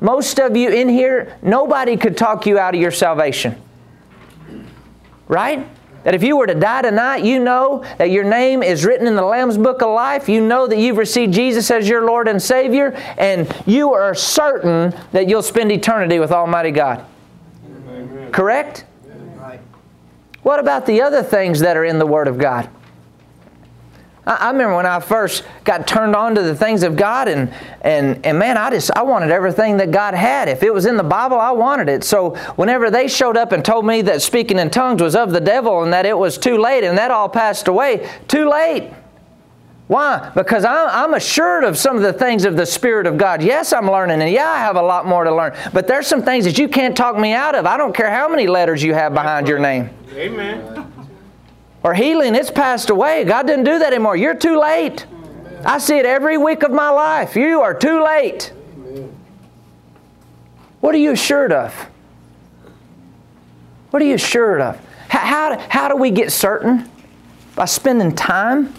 Most 0.00 0.38
of 0.38 0.56
you 0.56 0.70
in 0.70 0.88
here, 0.88 1.38
nobody 1.42 1.96
could 1.96 2.16
talk 2.16 2.46
you 2.46 2.58
out 2.58 2.74
of 2.74 2.80
your 2.80 2.90
salvation. 2.90 3.60
Right? 5.28 5.66
That 6.04 6.14
if 6.14 6.22
you 6.22 6.36
were 6.36 6.46
to 6.46 6.54
die 6.54 6.82
tonight, 6.82 7.24
you 7.24 7.40
know 7.40 7.82
that 7.96 8.10
your 8.10 8.24
name 8.24 8.62
is 8.62 8.84
written 8.84 9.06
in 9.06 9.16
the 9.16 9.24
Lamb's 9.24 9.56
Book 9.56 9.80
of 9.80 9.88
Life. 9.88 10.28
You 10.28 10.46
know 10.46 10.66
that 10.66 10.76
you've 10.76 10.98
received 10.98 11.32
Jesus 11.32 11.70
as 11.70 11.88
your 11.88 12.04
Lord 12.04 12.28
and 12.28 12.42
Savior, 12.42 12.92
and 13.16 13.50
you 13.64 13.94
are 13.94 14.14
certain 14.14 14.94
that 15.12 15.28
you'll 15.28 15.42
spend 15.42 15.72
eternity 15.72 16.18
with 16.18 16.30
Almighty 16.30 16.72
God. 16.72 17.06
Amen. 17.66 18.30
Correct? 18.32 18.84
Right. 19.38 19.60
What 20.42 20.60
about 20.60 20.84
the 20.84 21.00
other 21.00 21.22
things 21.22 21.60
that 21.60 21.74
are 21.78 21.86
in 21.86 21.98
the 21.98 22.06
Word 22.06 22.28
of 22.28 22.36
God? 22.36 22.68
I, 24.26 24.50
remember 24.50 24.76
when 24.76 24.86
I 24.86 25.00
first 25.00 25.44
got 25.64 25.86
turned 25.86 26.16
on 26.16 26.34
to 26.34 26.42
the 26.42 26.54
things 26.54 26.82
of 26.82 26.96
God, 26.96 27.28
and, 27.28 27.52
and, 27.82 28.24
and 28.24 28.38
man, 28.38 28.56
I 28.56 28.70
just 28.70 28.90
I 28.96 29.02
wanted 29.02 29.30
everything 29.30 29.76
that 29.78 29.90
God 29.90 30.14
had. 30.14 30.48
If 30.48 30.62
it 30.62 30.72
was 30.72 30.86
in 30.86 30.96
the 30.96 31.02
Bible, 31.02 31.38
I 31.38 31.50
wanted 31.50 31.90
it. 31.90 32.04
So 32.04 32.34
whenever 32.56 32.90
they 32.90 33.06
showed 33.06 33.36
up 33.36 33.52
and 33.52 33.62
told 33.62 33.84
me 33.84 34.00
that 34.02 34.22
speaking 34.22 34.58
in 34.58 34.70
tongues 34.70 35.02
was 35.02 35.14
of 35.14 35.32
the 35.32 35.40
devil 35.40 35.82
and 35.82 35.92
that 35.92 36.06
it 36.06 36.16
was 36.16 36.38
too 36.38 36.56
late 36.56 36.84
and 36.84 36.96
that 36.96 37.10
all 37.10 37.28
passed 37.28 37.68
away, 37.68 38.10
too 38.26 38.48
late. 38.48 38.90
Why? 39.88 40.32
Because 40.34 40.64
I'm, 40.64 40.88
I'm, 40.88 41.12
assured 41.12 41.62
of 41.62 41.76
some 41.76 41.96
of 41.96 42.02
the 42.02 42.14
things 42.14 42.46
of 42.46 42.56
the 42.56 42.64
Spirit 42.64 43.06
of 43.06 43.18
God. 43.18 43.42
Yes, 43.42 43.74
I'm 43.74 43.86
learning, 43.86 44.22
and 44.22 44.30
yeah, 44.30 44.48
I 44.48 44.58
have 44.60 44.76
a 44.76 44.82
lot 44.82 45.04
more 45.04 45.24
to 45.24 45.34
learn. 45.34 45.54
But 45.74 45.86
there's 45.86 46.06
some 46.06 46.22
things 46.22 46.46
that 46.46 46.56
you 46.56 46.68
can't 46.68 46.96
talk 46.96 47.18
me 47.18 47.34
out 47.34 47.54
of. 47.54 47.66
I 47.66 47.76
don't 47.76 47.94
care 47.94 48.10
how 48.10 48.26
many 48.26 48.46
letters 48.46 48.82
you 48.82 48.94
have 48.94 49.12
behind 49.12 49.46
your 49.46 49.58
name. 49.58 49.90
Amen 50.14 50.93
or 51.84 51.92
healing, 51.92 52.34
it's 52.34 52.50
passed 52.50 52.88
away. 52.88 53.24
God 53.24 53.46
didn't 53.46 53.66
do 53.66 53.78
that 53.78 53.92
anymore. 53.92 54.16
You're 54.16 54.34
too 54.34 54.58
late. 54.58 55.06
I 55.64 55.78
see 55.78 55.98
it 55.98 56.06
every 56.06 56.38
week 56.38 56.62
of 56.62 56.72
my 56.72 56.88
life. 56.88 57.36
You 57.36 57.60
are 57.60 57.74
too 57.74 58.02
late. 58.02 58.52
What 60.80 60.94
are 60.94 60.98
you 60.98 61.12
assured 61.12 61.52
of? 61.52 61.74
What 63.90 64.02
are 64.02 64.06
you 64.06 64.14
assured 64.14 64.62
of? 64.62 64.80
How, 65.08 65.18
how, 65.18 65.58
how 65.68 65.88
do 65.88 65.96
we 65.96 66.10
get 66.10 66.32
certain? 66.32 66.90
By 67.54 67.66
spending 67.66 68.14
time 68.14 68.74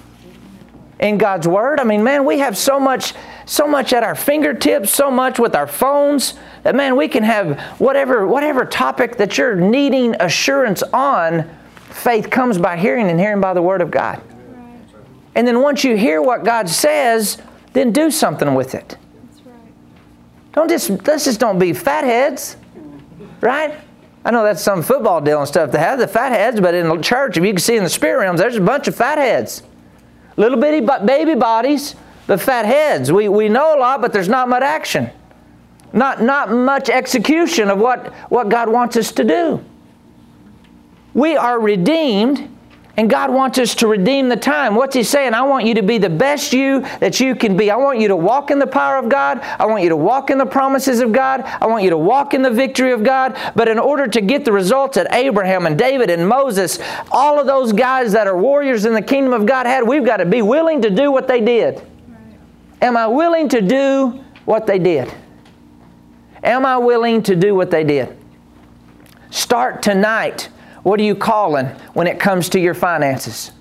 in 0.99 1.17
God's 1.17 1.47
Word. 1.47 1.79
I 1.79 1.83
mean, 1.83 2.03
man, 2.03 2.25
we 2.25 2.39
have 2.39 2.57
so 2.57 2.79
much, 2.79 3.13
so 3.45 3.67
much 3.67 3.93
at 3.93 4.03
our 4.03 4.15
fingertips, 4.15 4.91
so 4.91 5.11
much 5.11 5.39
with 5.39 5.55
our 5.55 5.67
phones 5.67 6.33
that 6.63 6.75
man, 6.75 6.95
we 6.95 7.07
can 7.07 7.23
have 7.23 7.59
whatever, 7.79 8.25
whatever 8.25 8.65
topic 8.65 9.17
that 9.17 9.37
you're 9.37 9.55
needing 9.55 10.15
assurance 10.19 10.81
on 10.81 11.49
faith 11.95 12.29
comes 12.29 12.57
by 12.57 12.77
hearing 12.77 13.09
and 13.09 13.19
hearing 13.19 13.41
by 13.41 13.53
the 13.53 13.61
Word 13.61 13.81
of 13.81 13.89
God. 13.89 14.21
And 15.33 15.47
then 15.47 15.61
once 15.61 15.83
you 15.83 15.97
hear 15.97 16.21
what 16.21 16.43
God 16.43 16.69
says, 16.69 17.41
then 17.73 17.91
do 17.91 18.11
something 18.11 18.53
with 18.53 18.75
it. 18.75 18.97
Don't 20.53 20.69
just 20.69 20.89
let's 21.05 21.25
just 21.25 21.39
don't 21.39 21.59
be 21.59 21.73
fatheads, 21.73 22.55
right? 23.41 23.77
I 24.23 24.31
know 24.31 24.43
that's 24.43 24.61
some 24.61 24.81
football 24.81 25.19
deal 25.19 25.39
and 25.39 25.47
stuff 25.47 25.71
to 25.71 25.77
have 25.77 25.99
the 25.99 26.07
fatheads, 26.07 26.61
but 26.61 26.73
in 26.73 26.87
the 26.87 26.97
church, 26.97 27.37
if 27.37 27.43
you 27.43 27.51
can 27.51 27.59
see 27.59 27.75
in 27.75 27.83
the 27.83 27.89
spirit 27.89 28.21
realms, 28.21 28.39
there's 28.39 28.55
a 28.55 28.61
bunch 28.61 28.87
of 28.87 28.95
fatheads, 28.95 29.63
little 30.37 30.59
bitty 30.59 30.87
baby 31.05 31.35
bodies, 31.35 31.95
but 32.27 32.39
fat 32.39 32.65
heads. 32.65 33.11
We 33.11 33.27
we 33.27 33.49
know 33.49 33.77
a 33.77 33.79
lot, 33.79 34.01
but 34.01 34.13
there's 34.13 34.29
not 34.29 34.47
much 34.47 34.63
action, 34.63 35.09
not 35.91 36.21
not 36.21 36.49
much 36.49 36.89
execution 36.89 37.69
of 37.69 37.77
what 37.79 38.13
what 38.29 38.47
God 38.47 38.69
wants 38.69 38.95
us 38.95 39.11
to 39.13 39.23
do. 39.23 39.63
We 41.15 41.37
are 41.37 41.61
redeemed, 41.61 42.49
and 42.97 43.09
God 43.09 43.31
wants 43.31 43.57
us 43.57 43.73
to 43.75 43.87
redeem 43.87 44.27
the 44.27 44.35
time. 44.35 44.75
What's 44.75 44.93
He 44.93 45.01
saying? 45.01 45.33
I 45.33 45.43
want 45.43 45.65
you 45.65 45.73
to 45.75 45.81
be 45.81 45.97
the 45.97 46.09
best 46.09 46.51
you 46.51 46.81
that 46.99 47.21
you 47.21 47.35
can 47.35 47.55
be. 47.55 47.71
I 47.71 47.77
want 47.77 47.99
you 47.99 48.09
to 48.09 48.17
walk 48.17 48.51
in 48.51 48.59
the 48.59 48.67
power 48.67 48.97
of 48.97 49.07
God. 49.07 49.39
I 49.39 49.65
want 49.65 49.81
you 49.81 49.89
to 49.89 49.95
walk 49.95 50.29
in 50.29 50.37
the 50.37 50.45
promises 50.45 50.99
of 50.99 51.13
God. 51.13 51.41
I 51.43 51.67
want 51.67 51.85
you 51.85 51.89
to 51.91 51.97
walk 51.97 52.33
in 52.33 52.41
the 52.41 52.49
victory 52.49 52.91
of 52.91 53.05
God. 53.05 53.37
But 53.55 53.69
in 53.69 53.79
order 53.79 54.07
to 54.07 54.19
get 54.19 54.43
the 54.43 54.51
results 54.51 54.95
that 54.95 55.07
Abraham 55.13 55.65
and 55.65 55.79
David 55.79 56.09
and 56.09 56.27
Moses, 56.27 56.79
all 57.13 57.39
of 57.39 57.47
those 57.47 57.71
guys 57.71 58.11
that 58.11 58.27
are 58.27 58.37
warriors 58.37 58.83
in 58.83 58.93
the 58.93 59.01
kingdom 59.01 59.31
of 59.31 59.45
God 59.45 59.67
had, 59.67 59.87
we've 59.87 60.05
got 60.05 60.17
to 60.17 60.25
be 60.25 60.41
willing 60.41 60.81
to 60.81 60.89
do 60.89 61.13
what 61.13 61.29
they 61.29 61.39
did. 61.39 61.81
Am 62.81 62.97
I 62.97 63.07
willing 63.07 63.47
to 63.49 63.61
do 63.61 64.21
what 64.43 64.67
they 64.67 64.79
did? 64.79 65.13
Am 66.43 66.65
I 66.65 66.77
willing 66.77 67.23
to 67.23 67.37
do 67.37 67.55
what 67.55 67.71
they 67.71 67.85
did? 67.85 68.17
Start 69.29 69.81
tonight 69.81 70.49
what 70.85 70.99
are 70.99 71.03
you 71.03 71.15
calling 71.15 71.65
when 71.95 72.05
it 72.05 72.19
comes 72.19 72.49
to 72.49 72.59
your 72.59 72.75
finances? 72.75 73.51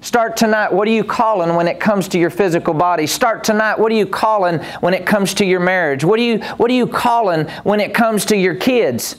Start 0.00 0.36
tonight. 0.36 0.72
What 0.72 0.88
are 0.88 0.90
you 0.90 1.04
calling 1.04 1.54
when 1.54 1.68
it 1.68 1.78
comes 1.78 2.08
to 2.08 2.18
your 2.18 2.30
physical 2.30 2.74
body? 2.74 3.06
Start 3.06 3.44
tonight. 3.44 3.78
What 3.78 3.92
are 3.92 3.94
you 3.94 4.06
calling 4.06 4.58
when 4.80 4.92
it 4.92 5.06
comes 5.06 5.34
to 5.34 5.44
your 5.44 5.60
marriage? 5.60 6.02
What 6.02 6.18
are 6.18 6.22
you, 6.24 6.40
what 6.56 6.68
are 6.68 6.74
you 6.74 6.88
calling 6.88 7.46
when 7.62 7.78
it 7.78 7.94
comes 7.94 8.24
to 8.24 8.36
your 8.36 8.56
kids? 8.56 9.14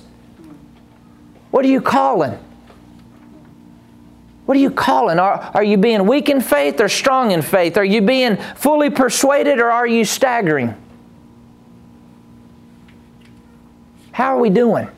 What 1.51 1.63
are 1.63 1.69
you 1.69 1.79
calling? 1.79 2.37
What 4.45 4.57
are 4.57 4.61
you 4.61 4.71
calling? 4.71 5.17
Are, 5.17 5.39
are 5.53 5.63
you 5.63 5.77
being 5.77 6.07
weak 6.07 6.27
in 6.27 6.41
faith 6.41 6.81
or 6.81 6.89
strong 6.89 7.31
in 7.31 7.41
faith? 7.41 7.77
Are 7.77 7.85
you 7.85 8.01
being 8.01 8.35
fully 8.35 8.89
persuaded 8.89 9.59
or 9.59 9.71
are 9.71 9.87
you 9.87 10.03
staggering? 10.03 10.75
How 14.11 14.35
are 14.35 14.39
we 14.41 14.49
doing? 14.49 14.89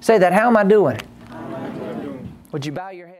Say 0.00 0.16
that. 0.16 0.32
How 0.32 0.46
am 0.46 0.56
I 0.56 0.62
doing? 0.62 1.00
Would 2.52 2.66
you 2.66 2.72
bow 2.72 2.90
your 2.90 3.06
head? 3.06 3.19